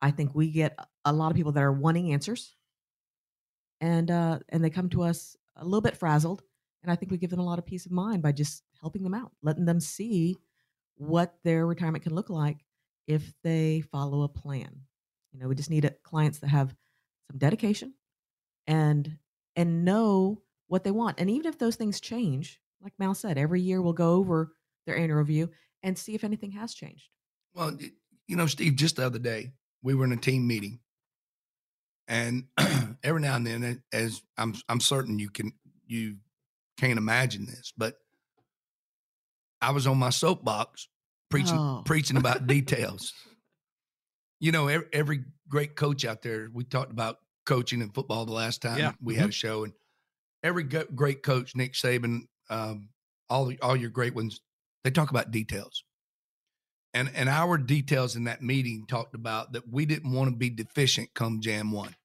I 0.02 0.12
think 0.12 0.34
we 0.36 0.52
get 0.52 0.76
a- 0.78 0.88
a 1.06 1.14
lot 1.14 1.32
of 1.32 1.36
people 1.38 1.52
that 1.54 1.64
are 1.64 1.72
wanting 1.72 2.12
answers, 2.14 2.56
and 3.80 4.10
uh, 4.12 4.40
and 4.50 4.64
they 4.64 4.70
come 4.70 4.90
to 4.90 5.04
us 5.04 5.36
a 5.58 5.64
little 5.66 5.82
bit 5.82 5.98
frazzled, 5.98 6.44
and 6.84 6.92
I 6.92 6.96
think 6.96 7.12
we 7.12 7.18
give 7.18 7.30
them 7.30 7.40
a 7.40 7.46
lot 7.46 7.60
of 7.60 7.66
peace 7.66 7.86
of 7.86 7.92
mind 7.92 8.22
by 8.22 8.32
just 8.32 8.64
helping 8.80 9.04
them 9.04 9.14
out, 9.14 9.32
letting 9.42 9.66
them 9.66 9.80
see 9.80 10.38
what 10.96 11.36
their 11.44 11.66
retirement 11.66 12.04
can 12.04 12.14
look 12.16 12.30
like 12.30 12.58
if 13.08 13.34
they 13.44 13.82
follow 13.92 14.24
a 14.24 14.30
plan. 14.30 14.82
You 15.32 15.40
know, 15.40 15.48
we 15.48 15.56
just 15.56 15.70
need 15.70 15.86
uh, 15.86 15.92
clients 16.04 16.40
that 16.40 16.48
have 16.50 16.76
some 17.30 17.38
dedication 17.38 17.94
and 18.68 19.18
and 19.56 19.84
know 19.86 20.42
what 20.68 20.84
they 20.84 20.92
want. 20.92 21.20
And 21.20 21.30
even 21.30 21.48
if 21.48 21.58
those 21.58 21.76
things 21.76 22.00
change, 22.00 22.60
like 22.82 22.94
Mal 23.00 23.14
said, 23.14 23.38
every 23.38 23.62
year 23.62 23.82
we'll 23.82 23.94
go 23.94 24.14
over 24.14 24.54
their 24.86 24.98
annual 24.98 25.18
review 25.20 25.50
and 25.84 25.98
see 25.98 26.14
if 26.16 26.24
anything 26.24 26.52
has 26.52 26.74
changed. 26.74 27.10
Well, 27.54 27.78
you 28.28 28.36
know, 28.36 28.46
Steve, 28.48 28.76
just 28.76 28.96
the 28.98 29.06
other 29.06 29.20
day, 29.20 29.52
we 29.84 29.94
were 29.96 30.06
in 30.06 30.12
a 30.12 30.18
team 30.18 30.48
meeting. 30.48 30.80
And 32.08 32.46
every 33.04 33.22
now 33.22 33.36
and 33.36 33.46
then, 33.48 33.84
as 33.94 34.22
I'm 34.38 34.56
I'm 34.68 34.80
certain 34.80 35.20
you 35.20 35.30
can 35.30 35.54
you 35.88 36.18
can't 36.78 36.98
imagine 36.98 37.46
this, 37.46 37.74
but 37.78 37.98
I 39.62 39.72
was 39.72 39.88
on 39.88 39.98
my 39.98 40.10
soapbox 40.10 40.88
preaching 41.30 41.58
Oh. 41.58 41.84
preaching 41.86 42.18
about 42.18 42.48
details. 42.48 43.14
You 44.40 44.52
know, 44.52 44.68
every, 44.68 44.88
every 44.92 45.24
great 45.48 45.76
coach 45.76 46.04
out 46.04 46.22
there, 46.24 46.50
we 46.52 46.64
talked 46.64 46.92
about 46.92 47.20
coaching 47.46 47.82
in 47.82 47.92
football 47.92 48.26
the 48.26 48.34
last 48.34 48.62
time 48.62 48.80
Yeah. 48.80 48.94
we 49.02 49.16
had 49.16 49.30
a 49.30 49.34
show, 49.34 49.64
and 49.64 49.74
every 50.44 50.64
great 50.64 51.22
coach, 51.24 51.56
Nick 51.56 51.74
Saban, 51.74 52.22
um, 52.50 52.90
all 53.30 53.46
the- 53.46 53.60
all 53.62 53.76
your 53.76 53.92
great 53.92 54.16
ones, 54.16 54.42
they 54.84 54.92
talk 54.92 55.10
about 55.10 55.32
details. 55.32 55.84
And 56.94 57.10
and 57.16 57.30
our 57.30 57.58
details 57.58 58.16
in 58.16 58.26
that 58.26 58.42
meeting 58.42 58.86
talked 58.88 59.16
about 59.16 59.54
that 59.54 59.64
we 59.70 59.86
didn't 59.86 60.12
want 60.12 60.30
to 60.30 60.36
be 60.36 60.50
deficient 60.50 61.14
come 61.14 61.40
Jan 61.40 61.72
one, 61.72 61.96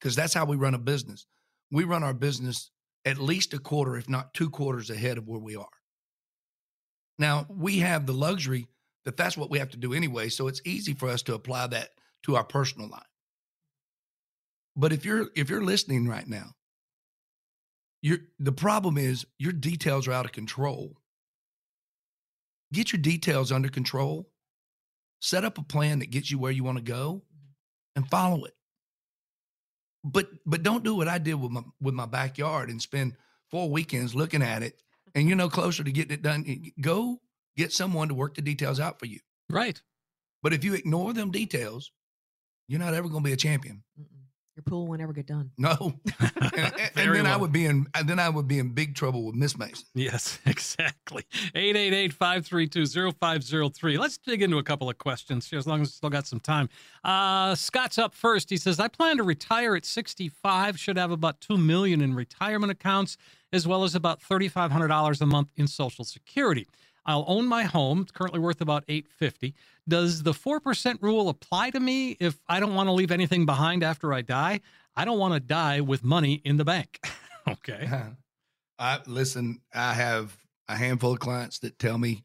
because 0.00 0.16
that's 0.16 0.34
how 0.34 0.46
we 0.46 0.56
run 0.56 0.74
a 0.74 0.78
business. 0.78 1.26
We 1.70 1.84
run 1.84 2.02
our 2.02 2.14
business 2.14 2.70
at 3.04 3.18
least 3.18 3.52
a 3.52 3.58
quarter, 3.58 3.96
if 3.96 4.08
not 4.08 4.32
two 4.32 4.50
quarters 4.50 4.90
ahead 4.90 5.18
of 5.18 5.28
where 5.28 5.40
we 5.40 5.56
are. 5.56 5.68
Now 7.18 7.46
we 7.48 7.78
have 7.78 8.06
the 8.06 8.12
luxury 8.12 8.66
that 9.04 9.16
that's 9.16 9.36
what 9.36 9.50
we 9.50 9.58
have 9.58 9.70
to 9.70 9.76
do 9.76 9.92
anyway, 9.92 10.28
so 10.28 10.48
it's 10.48 10.60
easy 10.64 10.94
for 10.94 11.08
us 11.08 11.22
to 11.22 11.34
apply 11.34 11.68
that 11.68 11.90
to 12.24 12.36
our 12.36 12.44
personal 12.44 12.88
life. 12.88 13.02
But 14.74 14.92
if 14.92 15.04
you're 15.04 15.28
if 15.36 15.50
you're 15.50 15.64
listening 15.64 16.08
right 16.08 16.26
now, 16.26 16.52
you're 18.02 18.20
the 18.38 18.52
problem 18.52 18.98
is 18.98 19.26
your 19.38 19.52
details 19.52 20.08
are 20.08 20.12
out 20.12 20.24
of 20.24 20.32
control. 20.32 20.96
Get 22.72 22.92
your 22.92 23.00
details 23.00 23.52
under 23.52 23.68
control. 23.68 24.28
Set 25.20 25.44
up 25.44 25.58
a 25.58 25.62
plan 25.62 26.00
that 26.00 26.10
gets 26.10 26.30
you 26.30 26.38
where 26.38 26.52
you 26.52 26.64
want 26.64 26.78
to 26.78 26.84
go 26.84 27.22
mm-hmm. 27.24 27.96
and 27.96 28.10
follow 28.10 28.44
it. 28.44 28.54
But 30.04 30.28
but 30.44 30.62
don't 30.62 30.84
do 30.84 30.94
what 30.94 31.08
I 31.08 31.18
did 31.18 31.34
with 31.34 31.50
my 31.50 31.62
with 31.80 31.94
my 31.94 32.06
backyard 32.06 32.70
and 32.70 32.80
spend 32.80 33.16
four 33.50 33.70
weekends 33.70 34.14
looking 34.14 34.42
at 34.42 34.62
it 34.62 34.80
and 35.14 35.28
you're 35.28 35.36
mm-hmm. 35.36 35.46
no 35.46 35.48
closer 35.48 35.82
to 35.82 35.90
getting 35.90 36.12
it 36.12 36.22
done. 36.22 36.44
Go 36.80 37.20
get 37.56 37.72
someone 37.72 38.08
to 38.08 38.14
work 38.14 38.34
the 38.34 38.42
details 38.42 38.78
out 38.78 38.98
for 38.98 39.06
you. 39.06 39.18
Right. 39.50 39.80
But 40.42 40.52
if 40.52 40.62
you 40.62 40.74
ignore 40.74 41.12
them 41.12 41.30
details, 41.30 41.90
you're 42.68 42.80
not 42.80 42.94
ever 42.94 43.08
going 43.08 43.22
to 43.22 43.28
be 43.28 43.32
a 43.32 43.36
champion. 43.36 43.82
Your 44.56 44.62
pool 44.62 44.86
won't 44.86 45.02
ever 45.02 45.12
get 45.12 45.26
done. 45.26 45.50
No. 45.58 45.92
and, 46.20 46.32
and- 46.56 46.80
and 46.80 46.90
Very 46.94 47.18
then 47.18 47.26
I 47.26 47.36
would 47.36 47.52
be 47.52 47.66
in 47.66 47.86
and 47.94 48.08
then 48.08 48.18
I 48.18 48.30
would 48.30 48.48
be 48.48 48.58
in 48.58 48.70
big 48.70 48.94
trouble 48.94 49.26
with 49.26 49.34
Miss 49.34 49.58
Mason. 49.58 49.84
Yes, 49.94 50.38
exactly. 50.46 51.24
888-532-0503. 51.54 53.98
Let's 53.98 54.18
dig 54.18 54.42
into 54.42 54.58
a 54.58 54.62
couple 54.62 54.88
of 54.88 54.98
questions 54.98 55.48
here 55.48 55.58
as 55.58 55.66
long 55.66 55.82
as 55.82 55.88
we 55.88 55.92
still 55.92 56.10
got 56.10 56.26
some 56.26 56.40
time. 56.40 56.68
Uh, 57.04 57.54
Scott's 57.54 57.98
up 57.98 58.14
first. 58.14 58.50
He 58.50 58.56
says, 58.56 58.80
I 58.80 58.88
plan 58.88 59.16
to 59.18 59.22
retire 59.22 59.76
at 59.76 59.84
65, 59.84 60.78
should 60.78 60.96
have 60.96 61.10
about 61.10 61.40
2 61.40 61.56
million 61.58 62.00
in 62.00 62.14
retirement 62.14 62.72
accounts, 62.72 63.16
as 63.52 63.66
well 63.66 63.84
as 63.84 63.94
about 63.94 64.20
$3,500 64.22 65.20
a 65.20 65.26
month 65.26 65.48
in 65.56 65.66
Social 65.66 66.04
Security. 66.04 66.66
I'll 67.06 67.24
own 67.28 67.46
my 67.46 67.62
home, 67.62 68.02
it's 68.02 68.10
currently 68.10 68.40
worth 68.40 68.60
about 68.60 68.84
850. 68.88 69.54
Does 69.88 70.24
the 70.24 70.32
4% 70.32 71.00
rule 71.00 71.28
apply 71.28 71.70
to 71.70 71.80
me 71.80 72.16
if 72.18 72.40
I 72.48 72.58
don't 72.60 72.74
want 72.74 72.88
to 72.88 72.92
leave 72.92 73.12
anything 73.12 73.46
behind 73.46 73.84
after 73.84 74.12
I 74.12 74.22
die? 74.22 74.60
I 74.96 75.04
don't 75.04 75.18
want 75.18 75.34
to 75.34 75.40
die 75.40 75.80
with 75.80 76.02
money 76.02 76.42
in 76.44 76.56
the 76.56 76.64
bank. 76.64 77.00
okay. 77.48 77.88
I 78.78 79.00
listen, 79.06 79.60
I 79.72 79.94
have 79.94 80.36
a 80.68 80.76
handful 80.76 81.12
of 81.12 81.20
clients 81.20 81.60
that 81.60 81.78
tell 81.78 81.96
me 81.96 82.24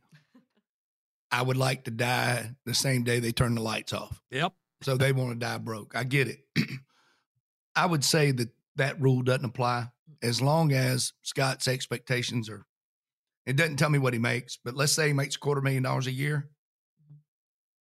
I 1.32 1.43
would 1.43 1.57
like 1.57 1.86
to 1.86 1.91
die 1.91 2.55
the 2.65 2.73
same 2.73 3.03
day 3.03 3.19
they 3.19 3.32
turn 3.32 3.55
the 3.55 3.61
lights 3.61 3.93
off. 3.93 4.21
Yep. 4.32 4.53
So 4.82 4.97
they 4.97 5.13
want 5.13 5.32
to 5.32 5.36
die 5.36 5.59
broke. 5.59 5.95
I 5.95 6.03
get 6.03 6.27
it. 6.27 6.39
I 7.75 7.86
would 7.86 8.03
say 8.03 8.32
that 8.32 8.49
that 8.75 8.99
rule 8.99 9.21
doesn't 9.21 9.45
apply 9.45 9.91
as 10.21 10.41
long 10.41 10.71
as 10.73 11.13
Scott's 11.21 11.67
expectations 11.67 12.49
are. 12.49 12.65
It 13.45 13.55
doesn't 13.55 13.77
tell 13.77 13.89
me 13.89 13.99
what 13.99 14.13
he 14.13 14.19
makes, 14.19 14.57
but 14.63 14.75
let's 14.75 14.93
say 14.93 15.07
he 15.07 15.13
makes 15.13 15.35
a 15.35 15.39
quarter 15.39 15.61
million 15.61 15.83
dollars 15.83 16.07
a 16.07 16.11
year. 16.11 16.49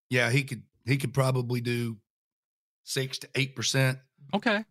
Yeah, 0.10 0.30
he 0.30 0.44
could 0.44 0.64
he 0.86 0.98
could 0.98 1.14
probably 1.14 1.62
do 1.62 1.98
six 2.84 3.18
to 3.20 3.30
eight 3.36 3.56
percent 3.56 4.00
Okay. 4.34 4.64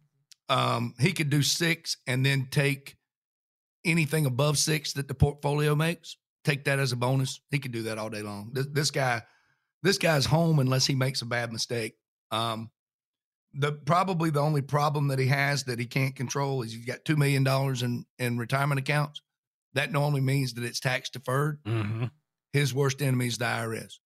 um, 0.48 0.94
he 0.98 1.12
could 1.12 1.28
do 1.30 1.42
six 1.42 1.96
and 2.06 2.24
then 2.24 2.48
take 2.50 2.96
anything 3.84 4.26
above 4.26 4.58
six 4.58 4.92
that 4.94 5.08
the 5.08 5.14
portfolio 5.14 5.74
makes, 5.74 6.16
take 6.44 6.64
that 6.64 6.78
as 6.78 6.92
a 6.92 6.96
bonus. 6.96 7.40
He 7.50 7.58
could 7.58 7.72
do 7.72 7.82
that 7.82 7.98
all 7.98 8.10
day 8.10 8.22
long. 8.22 8.50
This, 8.52 8.66
this 8.72 8.90
guy, 8.90 9.22
this 9.82 9.98
guy's 9.98 10.26
home 10.26 10.58
unless 10.58 10.86
he 10.86 10.94
makes 10.94 11.22
a 11.22 11.26
bad 11.26 11.52
mistake. 11.52 11.94
Um, 12.30 12.70
the 13.54 13.72
probably 13.72 14.30
the 14.30 14.40
only 14.40 14.62
problem 14.62 15.08
that 15.08 15.18
he 15.18 15.26
has 15.28 15.64
that 15.64 15.78
he 15.78 15.86
can't 15.86 16.14
control 16.16 16.62
is 16.62 16.72
he's 16.72 16.84
got 16.84 17.04
two 17.04 17.16
million 17.16 17.44
dollars 17.44 17.82
in 17.82 18.04
in 18.18 18.38
retirement 18.38 18.78
accounts. 18.78 19.22
That 19.76 19.92
normally 19.92 20.22
means 20.22 20.54
that 20.54 20.64
it's 20.64 20.80
tax 20.80 21.10
deferred. 21.10 21.62
Mm-hmm. 21.64 22.06
His 22.54 22.72
worst 22.72 23.02
enemy 23.02 23.26
is 23.26 23.36
the 23.36 23.44
IRS 23.44 23.98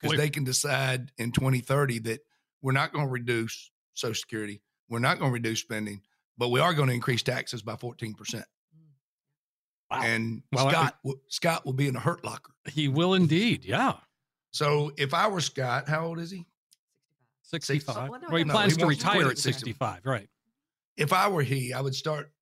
because 0.00 0.16
they 0.16 0.30
can 0.30 0.42
decide 0.42 1.12
in 1.18 1.32
2030 1.32 1.98
that 2.00 2.20
we're 2.62 2.72
not 2.72 2.94
going 2.94 3.04
to 3.04 3.10
reduce 3.10 3.70
Social 3.92 4.14
Security, 4.14 4.62
we're 4.88 5.00
not 5.00 5.18
going 5.18 5.30
to 5.30 5.34
reduce 5.34 5.60
spending, 5.60 6.00
but 6.38 6.48
we 6.48 6.60
are 6.60 6.72
going 6.72 6.88
to 6.88 6.94
increase 6.94 7.22
taxes 7.22 7.60
by 7.60 7.76
14 7.76 8.14
percent. 8.14 8.46
Wow. 9.90 10.00
And 10.02 10.42
Well, 10.50 10.70
Scott, 10.70 10.98
will- 11.04 11.20
Scott 11.28 11.66
will 11.66 11.74
be 11.74 11.88
in 11.88 11.96
a 11.96 12.00
hurt 12.00 12.24
locker. 12.24 12.52
He 12.70 12.88
will 12.88 13.12
indeed. 13.12 13.66
Yeah. 13.66 13.94
So 14.50 14.92
if 14.96 15.12
I 15.12 15.28
were 15.28 15.42
Scott, 15.42 15.88
how 15.88 16.06
old 16.06 16.18
is 16.20 16.30
he? 16.30 16.46
65. 17.42 17.96
Oh, 17.96 18.10
well, 18.10 18.20
well, 18.28 18.36
he 18.38 18.44
no, 18.44 18.52
plans 18.54 18.72
he 18.72 18.78
to 18.78 18.84
wants 18.86 19.02
to 19.02 19.06
retire 19.08 19.26
at 19.26 19.32
at 19.32 19.38
60. 19.38 19.60
65. 19.60 20.00
Right. 20.04 20.28
If 20.96 21.12
I 21.12 21.28
were 21.28 21.42
he, 21.42 21.74
I 21.74 21.82
would 21.82 21.94
start 21.94 22.32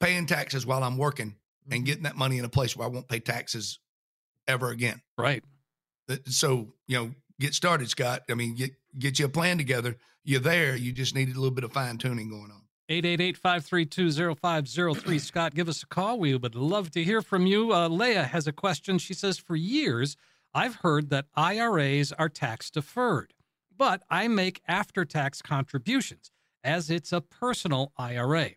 paying 0.00 0.26
taxes 0.26 0.66
while 0.66 0.82
I'm 0.82 0.98
working 0.98 1.36
Mm-hmm. 1.62 1.74
and 1.74 1.84
getting 1.84 2.02
that 2.02 2.16
money 2.16 2.38
in 2.38 2.44
a 2.44 2.48
place 2.48 2.76
where 2.76 2.88
I 2.88 2.90
won't 2.90 3.08
pay 3.08 3.20
taxes 3.20 3.78
ever 4.48 4.70
again. 4.70 5.00
Right. 5.16 5.44
So 6.26 6.74
you 6.88 6.98
know, 6.98 7.12
get 7.38 7.54
started, 7.54 7.88
Scott. 7.88 8.22
I 8.28 8.34
mean, 8.34 8.56
get 8.56 8.72
get 8.98 9.18
you 9.18 9.26
a 9.26 9.28
plan 9.28 9.58
together. 9.58 9.96
You're 10.24 10.40
there. 10.40 10.76
You 10.76 10.92
just 10.92 11.14
need 11.14 11.28
a 11.28 11.34
little 11.34 11.50
bit 11.50 11.64
of 11.64 11.72
fine 11.72 11.98
tuning 11.98 12.28
going 12.28 12.50
on. 12.50 12.62
888-532-0503. 12.88 15.20
Scott, 15.20 15.54
give 15.54 15.68
us 15.68 15.82
a 15.82 15.86
call. 15.86 16.18
We 16.18 16.34
would 16.34 16.54
love 16.54 16.90
to 16.92 17.02
hear 17.02 17.22
from 17.22 17.46
you. 17.46 17.72
Uh, 17.72 17.88
Leah 17.88 18.24
has 18.24 18.46
a 18.46 18.52
question. 18.52 18.98
She 18.98 19.14
says, 19.14 19.38
for 19.38 19.56
years, 19.56 20.16
I've 20.54 20.76
heard 20.76 21.10
that 21.10 21.26
IRAs 21.34 22.12
are 22.12 22.28
tax 22.28 22.70
deferred, 22.70 23.34
but 23.74 24.02
I 24.10 24.28
make 24.28 24.60
after-tax 24.68 25.42
contributions 25.42 26.30
as 26.62 26.90
it's 26.90 27.12
a 27.12 27.20
personal 27.20 27.92
IRA. 27.96 28.50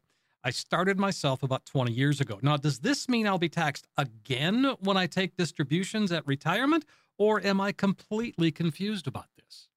I 0.46 0.52
started 0.52 1.00
myself 1.00 1.42
about 1.42 1.66
20 1.66 1.92
years 1.92 2.22
ago. 2.22 2.38
Now, 2.44 2.56
does 2.56 2.78
this 2.78 3.10
mean 3.10 3.28
I'll 3.28 3.40
be 3.40 3.50
taxed 3.50 3.88
again 3.98 4.76
when 4.80 4.96
I 4.96 5.08
take 5.08 5.36
distributions 5.36 6.12
at 6.12 6.26
retirement, 6.28 6.86
or 7.18 7.42
am 7.44 7.60
I 7.60 7.72
completely 7.72 8.52
confused 8.52 9.08
about 9.08 9.26
this? 9.38 9.70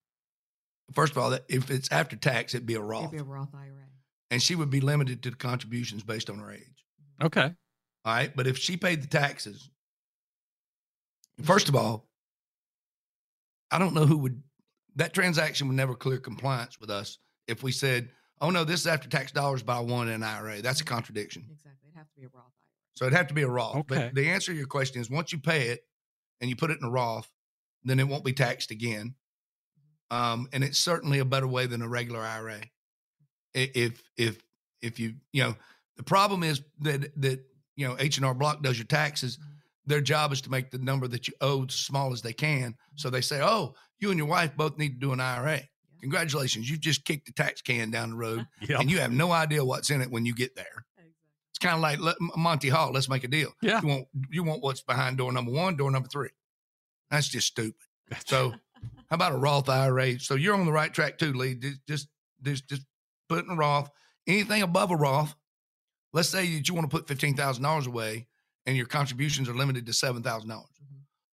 First 0.93 1.13
of 1.13 1.17
all, 1.17 1.35
if 1.49 1.71
it's 1.71 1.91
after 1.91 2.15
tax, 2.15 2.53
it'd 2.53 2.67
be 2.67 2.75
a 2.75 2.81
Roth, 2.81 3.11
Maybe 3.11 3.21
a 3.21 3.25
Roth 3.25 3.49
IRA. 3.55 3.87
and 4.29 4.41
she 4.43 4.53
would 4.53 4.69
be 4.69 4.79
limited 4.79 5.23
to 5.23 5.31
the 5.31 5.35
contributions 5.35 6.03
based 6.03 6.29
on 6.29 6.37
her 6.37 6.51
age. 6.51 6.85
Mm-hmm. 7.19 7.25
Okay. 7.25 7.55
All 8.05 8.13
right, 8.13 8.35
but 8.35 8.45
if 8.45 8.59
she 8.59 8.77
paid 8.77 9.01
the 9.01 9.07
taxes, 9.07 9.71
first 11.41 11.67
of 11.67 11.75
all, 11.75 12.07
I 13.71 13.79
don't 13.79 13.95
know 13.95 14.05
who 14.05 14.17
would 14.19 14.43
that 14.95 15.13
transaction 15.13 15.67
would 15.67 15.77
never 15.77 15.95
clear 15.95 16.17
compliance 16.17 16.79
with 16.79 16.89
us 16.91 17.17
if 17.47 17.63
we 17.63 17.71
said, 17.71 18.09
"Oh 18.41 18.49
no, 18.49 18.63
this 18.63 18.81
is 18.81 18.87
after 18.87 19.09
tax 19.09 19.31
dollars, 19.31 19.63
but 19.63 19.77
I 19.77 19.79
want 19.81 20.09
an 20.09 20.23
IRA." 20.23 20.61
That's 20.61 20.81
a 20.81 20.85
contradiction. 20.85 21.45
Exactly. 21.51 21.89
It'd 21.89 21.97
have 21.97 22.09
to 22.09 22.15
be 22.19 22.25
a 22.25 22.29
Roth 22.29 22.43
IRA. 22.43 22.95
So 22.95 23.05
it'd 23.05 23.17
have 23.17 23.27
to 23.27 23.33
be 23.33 23.43
a 23.43 23.47
Roth. 23.47 23.75
Okay. 23.77 23.83
But 23.87 24.15
the 24.15 24.29
answer 24.29 24.51
to 24.51 24.57
your 24.57 24.67
question 24.67 25.01
is 25.01 25.09
once 25.09 25.31
you 25.31 25.39
pay 25.39 25.69
it 25.69 25.81
and 26.41 26.49
you 26.49 26.55
put 26.55 26.71
it 26.71 26.79
in 26.81 26.87
a 26.87 26.91
Roth, 26.91 27.29
then 27.83 27.99
it 27.99 28.07
won't 28.07 28.25
be 28.25 28.33
taxed 28.33 28.71
again. 28.71 29.15
Mm-hmm. 30.11 30.17
um, 30.17 30.49
and 30.53 30.63
it's 30.63 30.79
certainly 30.79 31.19
a 31.19 31.25
better 31.25 31.47
way 31.47 31.65
than 31.65 31.81
a 31.81 31.87
regular 31.87 32.21
IRA. 32.21 32.61
If 33.53 34.03
if 34.17 34.41
if 34.81 34.99
you 34.99 35.15
you 35.31 35.43
know 35.43 35.55
the 35.97 36.03
problem 36.03 36.43
is 36.43 36.61
that 36.81 37.11
that 37.21 37.43
you 37.75 37.87
know 37.87 37.95
H 37.99 38.17
and 38.17 38.25
R 38.25 38.33
Block 38.33 38.61
does 38.61 38.77
your 38.77 38.85
taxes. 38.85 39.37
Mm-hmm. 39.37 39.45
Their 39.85 40.01
job 40.01 40.31
is 40.31 40.41
to 40.41 40.51
make 40.51 40.69
the 40.69 40.77
number 40.77 41.07
that 41.07 41.27
you 41.27 41.33
owe 41.41 41.65
as 41.65 41.73
small 41.73 42.13
as 42.13 42.21
they 42.21 42.33
can. 42.33 42.71
Mm-hmm. 42.71 42.95
So 42.95 43.09
they 43.09 43.21
say, 43.21 43.41
"Oh, 43.41 43.73
you 43.99 44.09
and 44.11 44.17
your 44.17 44.27
wife 44.27 44.55
both 44.55 44.77
need 44.77 44.93
to 44.93 44.99
do 44.99 45.13
an 45.13 45.19
IRA. 45.19 45.61
Congratulations, 46.01 46.69
you've 46.69 46.79
just 46.79 47.03
kicked 47.05 47.25
the 47.27 47.33
tax 47.33 47.61
can 47.61 47.91
down 47.91 48.11
the 48.11 48.15
road, 48.15 48.47
Yep. 48.61 48.79
and 48.79 48.91
you 48.91 48.99
have 48.99 49.11
no 49.11 49.31
idea 49.31 49.63
what's 49.65 49.89
in 49.89 50.01
it 50.01 50.09
when 50.11 50.25
you 50.25 50.33
get 50.33 50.55
there." 50.55 50.85
It's 51.51 51.59
kind 51.59 51.75
of 51.75 51.81
like 51.81 51.99
let- 51.99 52.15
Monty 52.37 52.69
Hall. 52.69 52.91
Let's 52.93 53.09
make 53.09 53.23
a 53.23 53.27
deal. 53.27 53.53
Yeah. 53.61 53.81
You 53.81 53.87
want 53.87 54.07
you 54.31 54.43
want 54.43 54.61
what's 54.63 54.81
behind 54.81 55.17
door 55.17 55.31
number 55.31 55.51
one, 55.51 55.75
door 55.75 55.91
number 55.91 56.07
three. 56.07 56.29
That's 57.11 57.27
just 57.27 57.47
stupid. 57.47 57.75
So, 58.25 58.51
how 59.09 59.15
about 59.15 59.33
a 59.33 59.37
Roth 59.37 59.67
IRA? 59.67 60.19
So 60.19 60.35
you're 60.35 60.53
on 60.55 60.65
the 60.65 60.71
right 60.71 60.93
track 60.93 61.17
too, 61.17 61.33
Lee. 61.33 61.55
Just 61.55 61.79
just 61.87 62.07
just, 62.43 62.67
just 62.69 62.81
put 63.27 63.43
in 63.43 63.51
a 63.51 63.55
Roth. 63.55 63.89
Anything 64.27 64.61
above 64.61 64.91
a 64.91 64.95
Roth, 64.95 65.35
let's 66.13 66.29
say 66.29 66.53
that 66.55 66.67
you 66.69 66.73
want 66.75 66.89
to 66.89 66.95
put 66.95 67.07
fifteen 67.07 67.35
thousand 67.35 67.63
dollars 67.63 67.87
away, 67.87 68.27
and 68.65 68.77
your 68.77 68.85
contributions 68.85 69.49
are 69.49 69.55
limited 69.55 69.85
to 69.87 69.93
seven 69.93 70.23
thousand 70.23 70.49
dollars. 70.49 70.69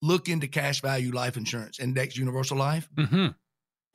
Look 0.03 0.29
into 0.29 0.47
cash 0.49 0.81
value 0.83 1.13
life 1.13 1.37
insurance, 1.37 1.79
index 1.79 2.17
universal 2.17 2.57
life, 2.57 2.89
hmm 2.97 3.29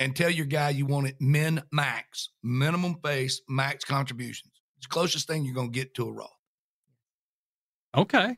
and 0.02 0.14
tell 0.16 0.32
your 0.32 0.48
guy 0.48 0.72
you 0.72 0.88
want 0.88 1.08
it 1.08 1.16
min 1.20 1.62
max, 1.72 2.30
minimum 2.42 2.96
face 3.04 3.42
max 3.48 3.86
contributions. 3.86 4.52
It's 4.78 4.88
the 4.88 4.92
closest 4.92 5.28
thing 5.28 5.46
you're 5.46 5.54
going 5.54 5.72
to 5.72 5.80
get 5.80 5.94
to 5.94 6.08
a 6.08 6.12
Roth. 6.12 6.32
Okay. 7.96 8.36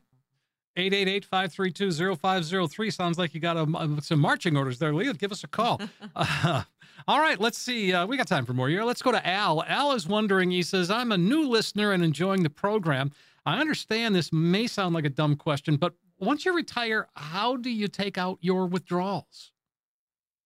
888-532-0503. 0.76 2.92
Sounds 2.92 3.16
like 3.16 3.32
you 3.32 3.40
got 3.40 3.56
um, 3.56 3.74
um, 3.76 3.98
some 4.02 4.20
marching 4.20 4.58
orders 4.58 4.78
there, 4.78 4.92
Leah. 4.92 5.14
Give 5.14 5.32
us 5.32 5.42
a 5.42 5.48
call. 5.48 5.80
Uh, 6.14 6.64
all 7.08 7.18
right, 7.18 7.40
let's 7.40 7.58
see. 7.58 7.94
Uh, 7.94 8.06
we 8.06 8.16
got 8.16 8.28
time 8.28 8.44
for 8.44 8.52
more 8.52 8.68
here. 8.68 8.84
Let's 8.84 9.02
go 9.02 9.10
to 9.10 9.26
Al. 9.26 9.64
Al 9.64 9.92
is 9.92 10.06
wondering, 10.06 10.50
he 10.50 10.62
says, 10.62 10.90
I'm 10.90 11.12
a 11.12 11.18
new 11.18 11.48
listener 11.48 11.92
and 11.92 12.04
enjoying 12.04 12.42
the 12.42 12.50
program. 12.50 13.10
I 13.46 13.58
understand 13.60 14.14
this 14.14 14.30
may 14.32 14.66
sound 14.66 14.94
like 14.94 15.06
a 15.06 15.10
dumb 15.10 15.36
question, 15.36 15.76
but 15.76 15.94
once 16.18 16.44
you 16.44 16.54
retire, 16.54 17.08
how 17.14 17.56
do 17.56 17.70
you 17.70 17.88
take 17.88 18.18
out 18.18 18.36
your 18.42 18.66
withdrawals? 18.66 19.53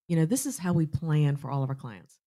You 0.08 0.16
know 0.16 0.24
this 0.24 0.46
is 0.46 0.58
how 0.58 0.72
we 0.72 0.86
plan 0.86 1.36
for 1.36 1.50
all 1.50 1.62
of 1.62 1.68
our 1.68 1.76
clients. 1.76 2.18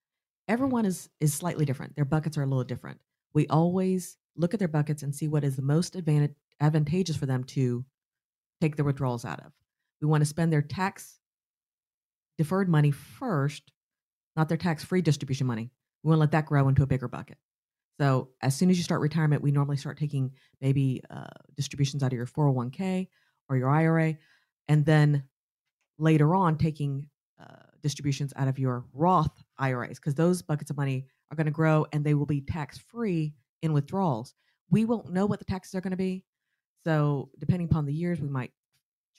Everyone 0.48 0.86
is 0.86 1.10
is 1.20 1.34
slightly 1.34 1.66
different. 1.66 1.96
Their 1.96 2.06
buckets 2.06 2.38
are 2.38 2.44
a 2.44 2.48
little 2.48 2.64
different. 2.64 3.00
We 3.34 3.48
always 3.48 4.18
look 4.38 4.54
at 4.54 4.60
their 4.60 4.68
buckets 4.68 5.04
and 5.04 5.14
see 5.14 5.28
what 5.28 5.44
is 5.44 5.56
the 5.56 5.62
most 5.62 5.96
advantage, 5.96 6.34
advantageous 6.60 7.18
for 7.18 7.26
them 7.26 7.44
to 7.46 7.86
take 8.62 8.76
their 8.76 8.86
withdrawals 8.86 9.26
out 9.26 9.40
of. 9.40 9.52
We 10.02 10.08
want 10.08 10.22
to 10.22 10.26
spend 10.26 10.54
their 10.54 10.62
tax 10.62 11.20
deferred 12.38 12.70
money 12.70 12.92
first 12.92 13.72
not 14.36 14.48
their 14.48 14.58
tax 14.58 14.84
free 14.84 15.02
distribution 15.02 15.48
money. 15.48 15.72
We 16.04 16.10
want 16.10 16.18
to 16.18 16.22
let 16.22 16.32
that 16.32 16.46
grow 16.46 16.68
into 16.68 16.84
a 16.84 16.88
bigger 16.88 17.08
bucket. 17.08 17.38
So 18.00 18.30
as 18.42 18.56
soon 18.56 18.70
as 18.70 18.78
you 18.78 18.84
start 18.84 19.02
retirement 19.02 19.44
we 19.44 19.52
normally 19.52 19.78
start 19.78 19.98
taking 19.98 20.32
maybe 20.60 21.02
uh, 21.10 21.28
distributions 21.56 22.02
out 22.02 22.14
of 22.14 22.18
your 22.18 22.26
401k 22.26 23.08
or 23.50 23.58
your 23.58 23.70
ira 23.70 24.16
and 24.68 24.86
then 24.86 25.24
later 26.00 26.34
on 26.34 26.58
taking 26.58 27.08
distributions 27.82 28.34
out 28.36 28.48
of 28.48 28.60
your 28.60 28.86
Roth 28.94 29.44
IRAs 29.58 30.00
because 30.00 30.16
those 30.16 30.42
buckets 30.42 30.72
of 30.72 30.78
money 30.78 31.06
are 31.32 31.36
going 31.36 31.46
to 31.46 31.52
grow 31.52 31.86
and 31.94 32.04
they 32.04 32.14
will 32.14 32.26
be 32.26 32.42
tax 32.42 32.78
free 32.78 33.34
in 33.62 33.74
withdrawals. 33.74 34.34
We 34.70 34.86
won't 34.86 35.12
know 35.12 35.26
what 35.26 35.40
the 35.40 35.46
taxes 35.46 35.76
are 35.76 35.82
going 35.82 35.92
to 35.92 35.98
be. 35.98 36.24
So, 36.84 37.30
depending 37.38 37.68
upon 37.70 37.86
the 37.86 37.94
years, 37.94 38.20
we 38.20 38.30
might 38.30 38.52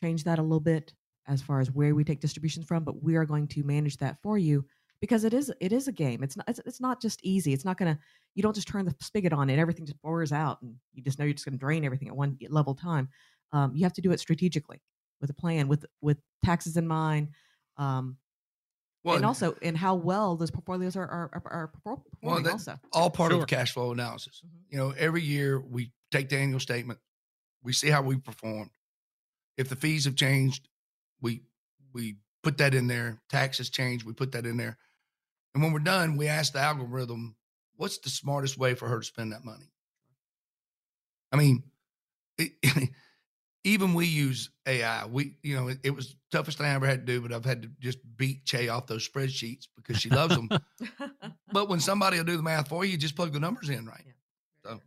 change 0.03 0.25
that 0.25 0.39
a 0.39 0.43
little 0.43 0.61
bit 0.61 0.93
as 1.29 1.41
far 1.41 1.61
as 1.61 1.71
where 1.71 1.95
we 1.95 2.05
take 2.05 2.21
distributions 2.21 2.67
from, 2.67 2.85
but 2.85 3.03
we 3.03 3.17
are 3.17 3.25
going 3.25 3.47
to 3.49 3.63
manage 3.63 3.97
that 3.99 4.19
for 4.23 4.39
you 4.39 4.65
because 5.01 5.25
it 5.25 5.35
is 5.35 5.53
it 5.61 5.73
is 5.73 5.89
a 5.89 5.93
game. 5.93 6.23
It's 6.23 6.37
not 6.37 6.49
it's, 6.49 6.61
it's 6.65 6.81
not 6.81 7.03
just 7.03 7.21
easy. 7.23 7.53
It's 7.53 7.65
not 7.65 7.77
going 7.77 7.95
to 7.95 8.01
you 8.35 8.43
don't 8.43 8.55
just 8.55 8.69
turn 8.69 8.85
the 8.85 8.95
spigot 9.01 9.33
on 9.33 9.51
and 9.51 9.61
everything 9.61 9.85
just 9.85 10.01
pours 10.01 10.33
out 10.33 10.63
and 10.63 10.75
you 10.95 11.03
just 11.03 11.19
know 11.19 11.25
you're 11.25 11.35
just 11.35 11.45
going 11.45 11.59
to 11.59 11.59
drain 11.59 11.85
everything 11.85 12.09
at 12.09 12.17
one 12.17 12.39
level 12.49 12.75
time. 12.75 13.09
Um, 13.53 13.73
you 13.75 13.83
have 13.85 13.93
to 13.95 14.01
do 14.01 14.13
it 14.13 14.21
strategically 14.21 14.81
with 15.21 15.31
a 15.31 15.35
plan 15.35 15.69
with 15.69 15.85
with 16.01 16.19
taxes 16.45 16.77
in 16.77 16.87
mind. 16.87 17.29
Um, 17.77 18.17
and 19.05 19.25
also 19.25 19.53
in 19.63 19.75
how 19.75 19.95
well 19.95 20.37
those 20.37 20.51
portfolios 20.51 20.97
are 20.97 21.07
are, 21.09 21.31
are, 21.33 21.53
are 21.53 21.69
perfor- 21.69 21.85
Well, 21.85 22.37
performing. 22.37 22.43
that- 22.45 22.53
also, 22.53 22.81
all 22.93 23.11
part 23.11 23.33
Sure. 23.33 23.41
of 23.43 23.49
cash 23.49 23.73
flow 23.73 23.93
analysis. 23.93 24.43
Mhm. 24.45 24.51
You 24.71 24.79
know, 24.79 24.91
every 24.93 25.23
year 25.23 25.61
we 25.61 25.93
take 26.11 26.29
the 26.29 26.39
annual 26.39 26.61
statement, 26.61 27.01
we 27.63 27.73
see 27.73 27.89
how 27.91 28.03
we 28.03 28.17
performed. 28.17 28.71
If 29.57 29.69
the 29.69 29.77
fees 29.77 30.05
have 30.05 30.17
changed, 30.17 30.69
we 31.21 31.43
we 31.93 32.17
put 32.43 32.59
that 32.59 32.75
in 32.75 32.87
there. 32.87 33.21
Taxes 33.29 33.71
changed, 33.71 34.05
we 34.07 34.13
put 34.13 34.33
that 34.33 34.47
in 34.47 34.57
there. 34.57 34.79
And 35.55 35.63
when 35.63 35.73
we're 35.73 35.81
done, 35.81 36.17
we 36.17 36.29
ask 36.29 36.53
the 36.55 36.61
algorithm, 36.61 37.37
what's 37.77 37.99
the 37.99 38.09
smartest 38.11 38.57
way 38.57 38.75
for 38.75 38.89
her 38.89 39.01
to 39.01 39.05
spend 39.05 39.33
that 39.33 39.45
money? 39.45 39.71
I 41.31 41.37
mean, 41.37 41.63
it, 42.39 42.53
even 43.65 43.95
we 43.95 44.07
use 44.07 44.51
AI. 44.67 45.07
We, 45.07 45.37
you 45.43 45.55
know, 45.57 45.69
it, 45.69 45.79
it 45.85 45.91
was 45.95 46.09
the 46.09 46.37
toughest 46.37 46.59
thing 46.59 46.67
I 46.67 46.75
ever 46.75 46.87
had 46.87 47.07
to 47.07 47.13
do, 47.13 47.21
but 47.21 47.33
I've 47.33 47.45
had 47.45 47.63
to 47.63 47.71
just 47.81 47.99
beat 48.17 48.45
Chae 48.45 48.73
off 48.73 48.87
those 48.87 49.09
spreadsheets 49.09 49.67
because 49.77 50.01
she 50.01 50.11
loves 50.11 50.35
them. 50.35 50.49
But 51.53 51.69
when 51.69 51.81
somebody 51.81 52.17
will 52.17 52.25
do 52.25 52.39
the 52.39 52.43
math 52.43 52.69
for 52.69 52.83
you, 52.83 52.93
you 52.93 52.97
just 52.97 53.15
plug 53.15 53.33
the 53.33 53.39
numbers 53.39 53.69
in, 53.69 53.85
right? 53.85 54.07
So 54.65 54.81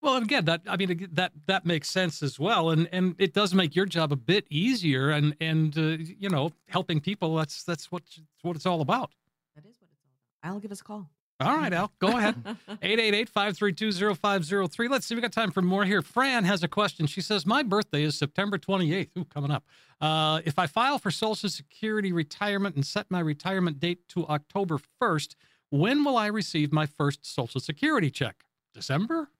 Well, 0.00 0.14
and 0.14 0.24
again, 0.24 0.44
that 0.44 0.60
I 0.68 0.76
mean 0.76 1.08
that 1.14 1.32
that 1.46 1.66
makes 1.66 1.90
sense 1.90 2.22
as 2.22 2.38
well, 2.38 2.70
and 2.70 2.88
and 2.92 3.16
it 3.18 3.34
does 3.34 3.52
make 3.54 3.74
your 3.74 3.84
job 3.86 4.12
a 4.12 4.16
bit 4.16 4.46
easier, 4.50 5.10
and 5.10 5.34
and 5.40 5.76
uh, 5.76 5.96
you 5.98 6.28
know 6.28 6.52
helping 6.68 7.00
people. 7.00 7.34
That's 7.34 7.64
that's 7.64 7.90
what 7.90 8.04
that's 8.06 8.44
what 8.44 8.54
it's 8.54 8.66
all 8.66 8.80
about. 8.80 9.10
that 9.56 9.64
is 9.66 9.76
what 9.80 9.90
it's 9.90 10.04
all 10.04 10.12
about. 10.44 10.54
I'll 10.54 10.60
give 10.60 10.70
us 10.70 10.80
a 10.80 10.84
call. 10.84 11.10
All 11.40 11.56
right, 11.56 11.72
Al, 11.72 11.92
go 12.00 12.08
ahead. 12.08 12.34
888-532-0503. 12.82 14.90
Let's 14.90 15.06
see, 15.06 15.14
we 15.14 15.20
got 15.20 15.30
time 15.32 15.52
for 15.52 15.62
more 15.62 15.84
here. 15.84 16.02
Fran 16.02 16.42
has 16.44 16.64
a 16.64 16.68
question. 16.68 17.06
She 17.06 17.20
says, 17.20 17.46
My 17.46 17.62
birthday 17.62 18.02
is 18.02 18.18
September 18.18 18.58
28th. 18.58 19.10
Ooh, 19.16 19.24
coming 19.24 19.52
up. 19.52 19.64
Uh, 20.00 20.40
if 20.44 20.58
I 20.58 20.66
file 20.66 20.98
for 20.98 21.12
Social 21.12 21.48
Security 21.48 22.12
retirement 22.12 22.74
and 22.74 22.84
set 22.84 23.06
my 23.08 23.20
retirement 23.20 23.78
date 23.78 24.08
to 24.08 24.26
October 24.26 24.80
1st, 25.00 25.36
when 25.70 26.02
will 26.04 26.16
I 26.16 26.26
receive 26.26 26.72
my 26.72 26.86
first 26.86 27.24
Social 27.24 27.60
Security 27.60 28.10
check? 28.10 28.42
December? 28.74 29.30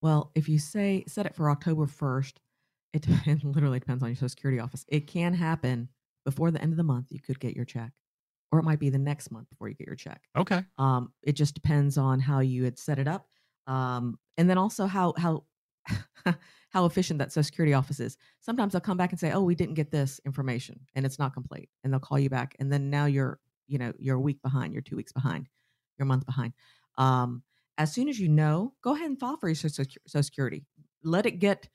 Well, 0.00 0.32
if 0.34 0.48
you 0.48 0.58
say 0.58 1.04
set 1.06 1.26
it 1.26 1.36
for 1.36 1.50
October 1.50 1.86
first, 1.86 2.40
it, 2.92 3.06
it 3.26 3.44
literally 3.44 3.78
depends 3.78 4.02
on 4.02 4.08
your 4.08 4.16
Social 4.16 4.30
Security 4.30 4.58
office. 4.58 4.84
It 4.88 5.06
can 5.06 5.34
happen 5.34 5.88
before 6.24 6.50
the 6.50 6.60
end 6.60 6.72
of 6.72 6.76
the 6.76 6.82
month. 6.82 7.06
You 7.10 7.20
could 7.20 7.38
get 7.38 7.54
your 7.54 7.64
check, 7.64 7.92
or 8.52 8.58
it 8.58 8.64
might 8.64 8.78
be 8.78 8.90
the 8.90 8.98
next 8.98 9.32
month 9.32 9.48
before 9.48 9.68
you 9.68 9.74
get 9.74 9.86
your 9.86 9.96
check. 9.96 10.22
Okay. 10.36 10.62
Um, 10.78 11.12
it 11.22 11.32
just 11.32 11.54
depends 11.54 11.96
on 11.96 12.20
how 12.20 12.40
you 12.40 12.64
had 12.64 12.78
set 12.78 12.98
it 12.98 13.08
up, 13.08 13.26
um, 13.66 14.18
and 14.36 14.48
then 14.48 14.58
also 14.58 14.86
how 14.86 15.14
how 15.16 15.44
how 16.70 16.84
efficient 16.84 17.18
that 17.18 17.32
Social 17.32 17.44
Security 17.44 17.72
office 17.72 17.98
is. 17.98 18.16
Sometimes 18.40 18.72
they'll 18.72 18.80
come 18.80 18.98
back 18.98 19.10
and 19.10 19.18
say, 19.18 19.32
"Oh, 19.32 19.42
we 19.42 19.54
didn't 19.54 19.74
get 19.74 19.90
this 19.90 20.20
information, 20.26 20.78
and 20.94 21.06
it's 21.06 21.18
not 21.18 21.34
complete," 21.34 21.70
and 21.82 21.92
they'll 21.92 22.00
call 22.00 22.18
you 22.18 22.30
back, 22.30 22.54
and 22.60 22.70
then 22.70 22.90
now 22.90 23.06
you're 23.06 23.40
you 23.66 23.78
know 23.78 23.92
you're 23.98 24.16
a 24.16 24.20
week 24.20 24.40
behind, 24.42 24.74
you're 24.74 24.82
two 24.82 24.96
weeks 24.96 25.12
behind, 25.12 25.48
you're 25.98 26.04
a 26.04 26.08
month 26.08 26.26
behind. 26.26 26.52
Um, 26.98 27.42
as 27.78 27.92
soon 27.92 28.08
as 28.08 28.20
you 28.20 28.28
know, 28.28 28.74
go 28.82 28.94
ahead 28.94 29.08
and 29.08 29.18
file 29.18 29.38
for 29.38 29.48
your 29.48 29.54
Social 29.54 29.84
Social 30.06 30.22
Security. 30.22 30.66
Let 31.02 31.24
it 31.26 31.38
get 31.38 31.68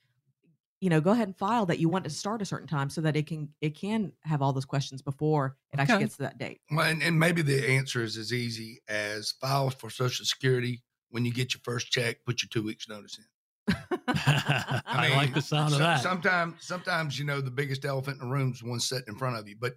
you 0.80 0.90
know, 0.90 1.02
go 1.02 1.12
ahead 1.12 1.28
and 1.28 1.36
file 1.36 1.66
that 1.66 1.80
you 1.80 1.90
want 1.90 2.04
to 2.04 2.10
start 2.10 2.42
a 2.42 2.46
certain 2.46 2.68
time 2.68 2.90
so 2.90 3.02
that 3.02 3.16
it 3.16 3.26
can 3.26 3.50
it 3.62 3.76
can 3.76 4.12
have 4.22 4.42
all 4.42 4.54
those 4.54 4.66
questions 4.66 5.02
before 5.02 5.56
it 5.74 5.80
actually 5.80 6.00
gets 6.00 6.18
to 6.18 6.24
that 6.24 6.38
date. 6.38 6.62
Well, 6.72 6.86
and, 6.86 7.02
and 7.02 7.18
maybe 7.18 7.42
the 7.42 7.68
answer 7.70 8.04
is 8.04 8.18
as 8.18 8.32
easy 8.32 8.80
as 8.88 9.34
file 9.42 9.70
for 9.70 9.90
Social 9.90 10.26
Security. 10.26 10.84
When 11.10 11.26
you 11.26 11.34
get 11.34 11.54
your 11.54 11.62
first 11.64 11.90
check, 11.92 12.18
put 12.26 12.42
your 12.42 12.50
two 12.50 12.64
weeks 12.64 12.90
notice 12.90 13.18
in. 13.18 13.24
I, 14.08 15.14
like 15.16 15.34
the 15.34 15.42
sound 15.42 15.74
of 15.74 15.80
that. 15.80 16.02
Sometimes, 16.02 16.56
sometimes 16.60 17.18
you 17.18 17.26
know 17.26 17.42
the 17.42 17.52
biggest 17.52 17.86
elephant 17.86 18.22
in 18.22 18.28
the 18.28 18.34
room 18.34 18.52
is 18.52 18.62
one 18.62 18.80
sitting 18.80 19.06
in 19.08 19.16
front 19.16 19.38
of 19.38 19.48
you. 19.48 19.56
But, 19.60 19.76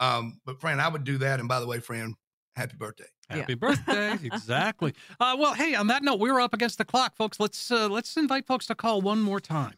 um, 0.00 0.38
but 0.44 0.60
Fran, 0.60 0.78
I 0.78 0.88
would 0.88 1.04
do 1.04 1.18
that. 1.18 1.40
And 1.40 1.48
by 1.48 1.60
the 1.60 1.66
way, 1.66 1.80
Fran, 1.80 2.14
happy 2.54 2.76
birthday. 2.76 3.06
Yeah. 3.30 3.36
Happy 3.38 3.54
birthday! 3.54 4.18
exactly. 4.22 4.94
Uh, 5.18 5.36
well, 5.38 5.54
hey, 5.54 5.74
on 5.74 5.86
that 5.88 6.02
note, 6.02 6.20
we're 6.20 6.40
up 6.40 6.54
against 6.54 6.78
the 6.78 6.84
clock, 6.84 7.16
folks. 7.16 7.40
Let's 7.40 7.70
uh, 7.70 7.88
let's 7.88 8.16
invite 8.16 8.46
folks 8.46 8.66
to 8.66 8.74
call 8.74 9.00
one 9.00 9.20
more 9.20 9.40
time. 9.40 9.74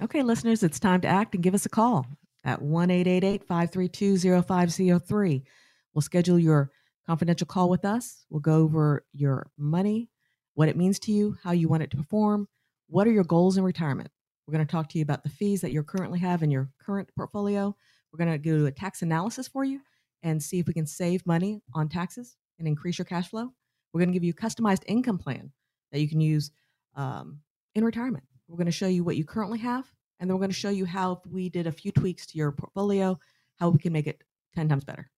Okay, 0.00 0.22
listeners, 0.22 0.62
it's 0.62 0.78
time 0.78 1.00
to 1.00 1.08
act 1.08 1.34
and 1.34 1.42
give 1.42 1.54
us 1.54 1.66
a 1.66 1.68
call 1.68 2.06
at 2.44 2.62
1 2.62 2.88
532 2.88 4.42
0503. 4.42 5.44
We'll 5.92 6.02
schedule 6.02 6.38
your 6.38 6.70
confidential 7.04 7.48
call 7.48 7.68
with 7.68 7.84
us. 7.84 8.24
We'll 8.30 8.38
go 8.38 8.58
over 8.58 9.04
your 9.12 9.50
money, 9.58 10.08
what 10.54 10.68
it 10.68 10.76
means 10.76 11.00
to 11.00 11.12
you, 11.12 11.36
how 11.42 11.50
you 11.50 11.66
want 11.66 11.82
it 11.82 11.90
to 11.90 11.96
perform, 11.96 12.46
what 12.86 13.08
are 13.08 13.10
your 13.10 13.24
goals 13.24 13.56
in 13.56 13.64
retirement. 13.64 14.08
We're 14.46 14.52
going 14.52 14.64
to 14.64 14.70
talk 14.70 14.88
to 14.90 14.98
you 14.98 15.02
about 15.02 15.24
the 15.24 15.30
fees 15.30 15.62
that 15.62 15.72
you 15.72 15.82
currently 15.82 16.20
have 16.20 16.44
in 16.44 16.50
your 16.52 16.68
current 16.80 17.08
portfolio. 17.16 17.74
We're 18.12 18.24
going 18.24 18.30
to 18.30 18.38
do 18.38 18.66
a 18.66 18.70
tax 18.70 19.02
analysis 19.02 19.48
for 19.48 19.64
you 19.64 19.80
and 20.22 20.40
see 20.40 20.60
if 20.60 20.68
we 20.68 20.74
can 20.74 20.86
save 20.86 21.26
money 21.26 21.60
on 21.74 21.88
taxes 21.88 22.36
and 22.60 22.68
increase 22.68 22.98
your 22.98 23.04
cash 23.04 23.30
flow. 23.30 23.52
We're 23.92 23.98
going 23.98 24.10
to 24.10 24.14
give 24.14 24.22
you 24.24 24.32
a 24.38 24.40
customized 24.40 24.84
income 24.86 25.18
plan 25.18 25.50
that 25.90 25.98
you 25.98 26.08
can 26.08 26.20
use 26.20 26.52
um, 26.94 27.40
in 27.74 27.84
retirement. 27.84 28.27
We're 28.48 28.56
going 28.56 28.66
to 28.66 28.72
show 28.72 28.86
you 28.86 29.04
what 29.04 29.16
you 29.16 29.24
currently 29.24 29.58
have, 29.58 29.86
and 30.18 30.28
then 30.28 30.34
we're 30.34 30.40
going 30.40 30.50
to 30.50 30.56
show 30.56 30.70
you 30.70 30.86
how 30.86 31.20
we 31.30 31.50
did 31.50 31.66
a 31.66 31.72
few 31.72 31.92
tweaks 31.92 32.26
to 32.28 32.38
your 32.38 32.50
portfolio, 32.50 33.18
how 33.56 33.68
we 33.68 33.78
can 33.78 33.92
make 33.92 34.06
it 34.06 34.24
10 34.56 34.68
times 34.70 34.84
better. 34.84 35.10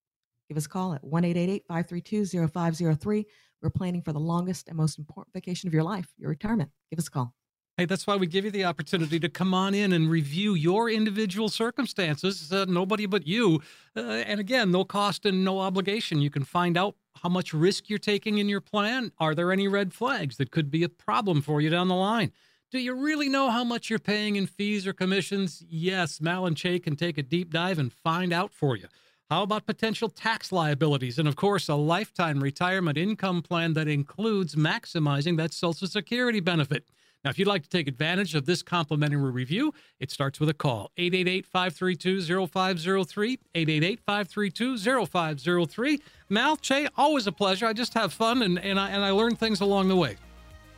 give 0.48 0.56
us 0.56 0.66
a 0.66 0.68
call 0.68 0.94
at 0.94 1.04
1 1.04 1.22
532 1.22 2.26
0503. 2.48 3.26
We're 3.62 3.70
planning 3.70 4.02
for 4.02 4.12
the 4.12 4.18
longest 4.18 4.68
and 4.68 4.76
most 4.76 4.98
important 4.98 5.32
vacation 5.32 5.68
of 5.68 5.74
your 5.74 5.84
life, 5.84 6.08
your 6.18 6.30
retirement. 6.30 6.70
Give 6.90 6.98
us 6.98 7.06
a 7.06 7.10
call. 7.10 7.34
Hey, 7.76 7.84
that's 7.86 8.06
why 8.06 8.16
we 8.16 8.26
give 8.26 8.44
you 8.44 8.50
the 8.50 8.64
opportunity 8.64 9.20
to 9.20 9.28
come 9.28 9.54
on 9.54 9.74
in 9.74 9.92
and 9.92 10.10
review 10.10 10.54
your 10.54 10.90
individual 10.90 11.48
circumstances. 11.48 12.52
Uh, 12.52 12.66
nobody 12.68 13.06
but 13.06 13.26
you. 13.26 13.62
Uh, 13.96 14.00
and 14.00 14.40
again, 14.40 14.70
no 14.70 14.84
cost 14.84 15.24
and 15.24 15.44
no 15.44 15.60
obligation. 15.60 16.20
You 16.20 16.30
can 16.30 16.44
find 16.44 16.76
out 16.76 16.96
how 17.22 17.28
much 17.28 17.54
risk 17.54 17.88
you're 17.88 17.98
taking 17.98 18.38
in 18.38 18.48
your 18.48 18.60
plan. 18.60 19.12
Are 19.18 19.34
there 19.34 19.52
any 19.52 19.68
red 19.68 19.94
flags 19.94 20.36
that 20.38 20.50
could 20.50 20.70
be 20.70 20.82
a 20.82 20.88
problem 20.88 21.42
for 21.42 21.60
you 21.60 21.70
down 21.70 21.88
the 21.88 21.94
line? 21.94 22.32
Do 22.70 22.78
you 22.78 22.94
really 22.94 23.28
know 23.28 23.50
how 23.50 23.64
much 23.64 23.90
you're 23.90 23.98
paying 23.98 24.36
in 24.36 24.46
fees 24.46 24.86
or 24.86 24.92
commissions? 24.92 25.64
Yes, 25.68 26.20
Mal 26.20 26.46
and 26.46 26.54
Chae 26.54 26.80
can 26.80 26.94
take 26.94 27.18
a 27.18 27.22
deep 27.22 27.50
dive 27.50 27.80
and 27.80 27.92
find 27.92 28.32
out 28.32 28.52
for 28.52 28.76
you. 28.76 28.86
How 29.28 29.42
about 29.42 29.66
potential 29.66 30.08
tax 30.08 30.52
liabilities? 30.52 31.18
And 31.18 31.26
of 31.26 31.34
course, 31.34 31.68
a 31.68 31.74
lifetime 31.74 32.40
retirement 32.40 32.96
income 32.96 33.42
plan 33.42 33.74
that 33.74 33.88
includes 33.88 34.54
maximizing 34.54 35.36
that 35.38 35.52
Social 35.52 35.88
Security 35.88 36.38
benefit. 36.38 36.84
Now, 37.24 37.30
if 37.30 37.40
you'd 37.40 37.48
like 37.48 37.64
to 37.64 37.68
take 37.68 37.88
advantage 37.88 38.36
of 38.36 38.46
this 38.46 38.62
complimentary 38.62 39.32
review, 39.32 39.74
it 39.98 40.12
starts 40.12 40.38
with 40.38 40.48
a 40.48 40.54
call 40.54 40.92
888 40.96 41.46
532 41.46 42.46
0503. 42.46 43.38
888 43.56 44.00
532 44.00 44.78
0503. 45.06 46.02
Mal, 46.28 46.56
Chae, 46.56 46.88
always 46.96 47.26
a 47.26 47.32
pleasure. 47.32 47.66
I 47.66 47.72
just 47.72 47.94
have 47.94 48.12
fun 48.12 48.42
and, 48.42 48.60
and, 48.60 48.78
I, 48.78 48.90
and 48.90 49.04
I 49.04 49.10
learn 49.10 49.34
things 49.34 49.60
along 49.60 49.88
the 49.88 49.96
way. 49.96 50.16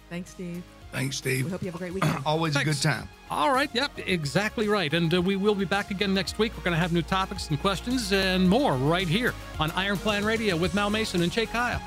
Thanks, 0.09 0.31
Steve. 0.31 0.63
Thanks, 0.93 1.17
Steve. 1.17 1.47
We 1.47 1.51
hope 1.51 1.63
you 1.63 1.67
have 1.67 1.75
a 1.75 1.79
great 1.79 1.95
weekend. 1.95 2.19
Always 2.27 2.55
Thanks. 2.55 2.71
a 2.71 2.73
good 2.75 2.83
time. 2.95 3.09
All 3.31 3.53
right. 3.53 3.71
Yep. 3.73 3.93
Exactly 4.07 4.69
right. 4.69 4.93
And 4.93 5.13
uh, 5.13 5.23
we 5.23 5.37
will 5.37 5.55
be 5.55 5.65
back 5.65 5.91
again 5.91 6.13
next 6.13 6.39
week. 6.39 6.53
We're 6.57 6.65
going 6.65 6.75
to 6.75 6.79
have 6.81 6.93
new 6.93 7.03
topics 7.03 7.49
and 7.49 7.59
questions 7.61 8.13
and 8.13 8.47
more 8.49 8.75
right 8.75 9.09
here 9.09 9.33
on 9.59 9.71
Iron 9.73 9.97
Plan 9.97 10.25
Radio 10.25 10.55
with 10.57 10.75
Mal 10.75 10.91
Mason 10.91 11.23
and 11.23 11.33
Chae 11.33 11.49
Kyle. 11.49 11.81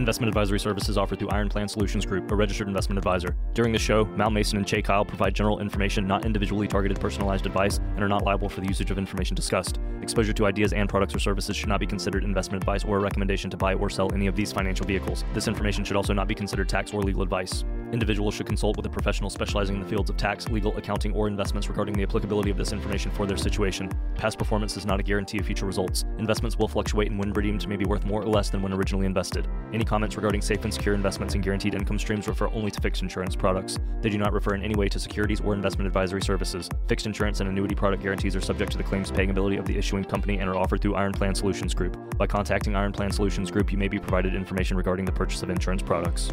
Investment 0.00 0.28
advisory 0.28 0.58
services 0.58 0.96
offered 0.96 1.18
through 1.18 1.28
Iron 1.28 1.50
Plan 1.50 1.68
Solutions 1.68 2.06
Group, 2.06 2.30
a 2.30 2.34
registered 2.34 2.66
investment 2.68 2.96
advisor. 2.96 3.36
During 3.52 3.70
the 3.70 3.78
show, 3.78 4.06
Mal 4.06 4.30
Mason 4.30 4.56
and 4.56 4.64
Chae 4.64 4.82
Kyle 4.82 5.04
provide 5.04 5.34
general 5.34 5.60
information, 5.60 6.06
not 6.06 6.24
individually 6.24 6.66
targeted 6.66 6.98
personalized 6.98 7.44
advice, 7.44 7.76
and 7.76 8.02
are 8.02 8.08
not 8.08 8.24
liable 8.24 8.48
for 8.48 8.62
the 8.62 8.66
usage 8.66 8.90
of 8.90 8.96
information 8.96 9.34
discussed. 9.34 9.78
Exposure 10.00 10.32
to 10.32 10.46
ideas 10.46 10.72
and 10.72 10.88
products 10.88 11.14
or 11.14 11.18
services 11.18 11.54
should 11.54 11.68
not 11.68 11.80
be 11.80 11.86
considered 11.86 12.24
investment 12.24 12.62
advice 12.62 12.82
or 12.82 12.96
a 12.96 13.00
recommendation 13.02 13.50
to 13.50 13.58
buy 13.58 13.74
or 13.74 13.90
sell 13.90 14.10
any 14.14 14.26
of 14.26 14.34
these 14.34 14.50
financial 14.50 14.86
vehicles. 14.86 15.22
This 15.34 15.48
information 15.48 15.84
should 15.84 15.98
also 15.98 16.14
not 16.14 16.28
be 16.28 16.34
considered 16.34 16.70
tax 16.70 16.94
or 16.94 17.02
legal 17.02 17.20
advice. 17.20 17.66
Individuals 17.92 18.34
should 18.34 18.46
consult 18.46 18.76
with 18.76 18.86
a 18.86 18.88
professional 18.90 19.28
specializing 19.28 19.74
in 19.74 19.82
the 19.82 19.88
fields 19.88 20.08
of 20.08 20.16
tax, 20.16 20.48
legal, 20.48 20.74
accounting, 20.76 21.12
or 21.12 21.26
investments 21.26 21.68
regarding 21.68 21.92
the 21.92 22.04
applicability 22.04 22.48
of 22.48 22.56
this 22.56 22.72
information 22.72 23.10
for 23.10 23.26
their 23.26 23.36
situation. 23.36 23.90
Past 24.14 24.38
performance 24.38 24.76
is 24.76 24.86
not 24.86 25.00
a 25.00 25.02
guarantee 25.02 25.38
of 25.38 25.46
future 25.46 25.66
results. 25.66 26.04
Investments 26.18 26.56
will 26.56 26.68
fluctuate 26.68 27.10
and 27.10 27.18
when 27.18 27.32
redeemed 27.32 27.66
may 27.68 27.76
be 27.76 27.84
worth 27.84 28.06
more 28.06 28.22
or 28.22 28.28
less 28.28 28.48
than 28.48 28.62
when 28.62 28.72
originally 28.72 29.06
invested. 29.06 29.48
Any 29.72 29.84
comments 29.90 30.14
regarding 30.14 30.40
safe 30.40 30.62
and 30.62 30.72
secure 30.72 30.94
investments 30.94 31.34
and 31.34 31.42
guaranteed 31.42 31.74
income 31.74 31.98
streams 31.98 32.28
refer 32.28 32.48
only 32.50 32.70
to 32.70 32.80
fixed 32.80 33.02
insurance 33.02 33.34
products. 33.34 33.76
They 34.02 34.08
do 34.08 34.18
not 34.18 34.32
refer 34.32 34.54
in 34.54 34.62
any 34.62 34.76
way 34.76 34.88
to 34.88 35.00
securities 35.00 35.40
or 35.40 35.52
investment 35.52 35.88
advisory 35.88 36.22
services. 36.22 36.68
Fixed 36.86 37.06
insurance 37.06 37.40
and 37.40 37.50
annuity 37.50 37.74
product 37.74 38.00
guarantees 38.00 38.36
are 38.36 38.40
subject 38.40 38.70
to 38.70 38.78
the 38.78 38.84
claims 38.84 39.10
paying 39.10 39.30
ability 39.30 39.56
of 39.56 39.64
the 39.64 39.76
issuing 39.76 40.04
company 40.04 40.38
and 40.38 40.48
are 40.48 40.54
offered 40.54 40.80
through 40.80 40.94
Iron 40.94 41.12
Plan 41.12 41.34
Solutions 41.34 41.74
Group. 41.74 42.16
By 42.16 42.28
contacting 42.28 42.76
Iron 42.76 42.92
Plan 42.92 43.10
Solutions 43.10 43.50
Group, 43.50 43.72
you 43.72 43.78
may 43.78 43.88
be 43.88 43.98
provided 43.98 44.36
information 44.36 44.76
regarding 44.76 45.06
the 45.06 45.12
purchase 45.12 45.42
of 45.42 45.50
insurance 45.50 45.82
products. 45.82 46.30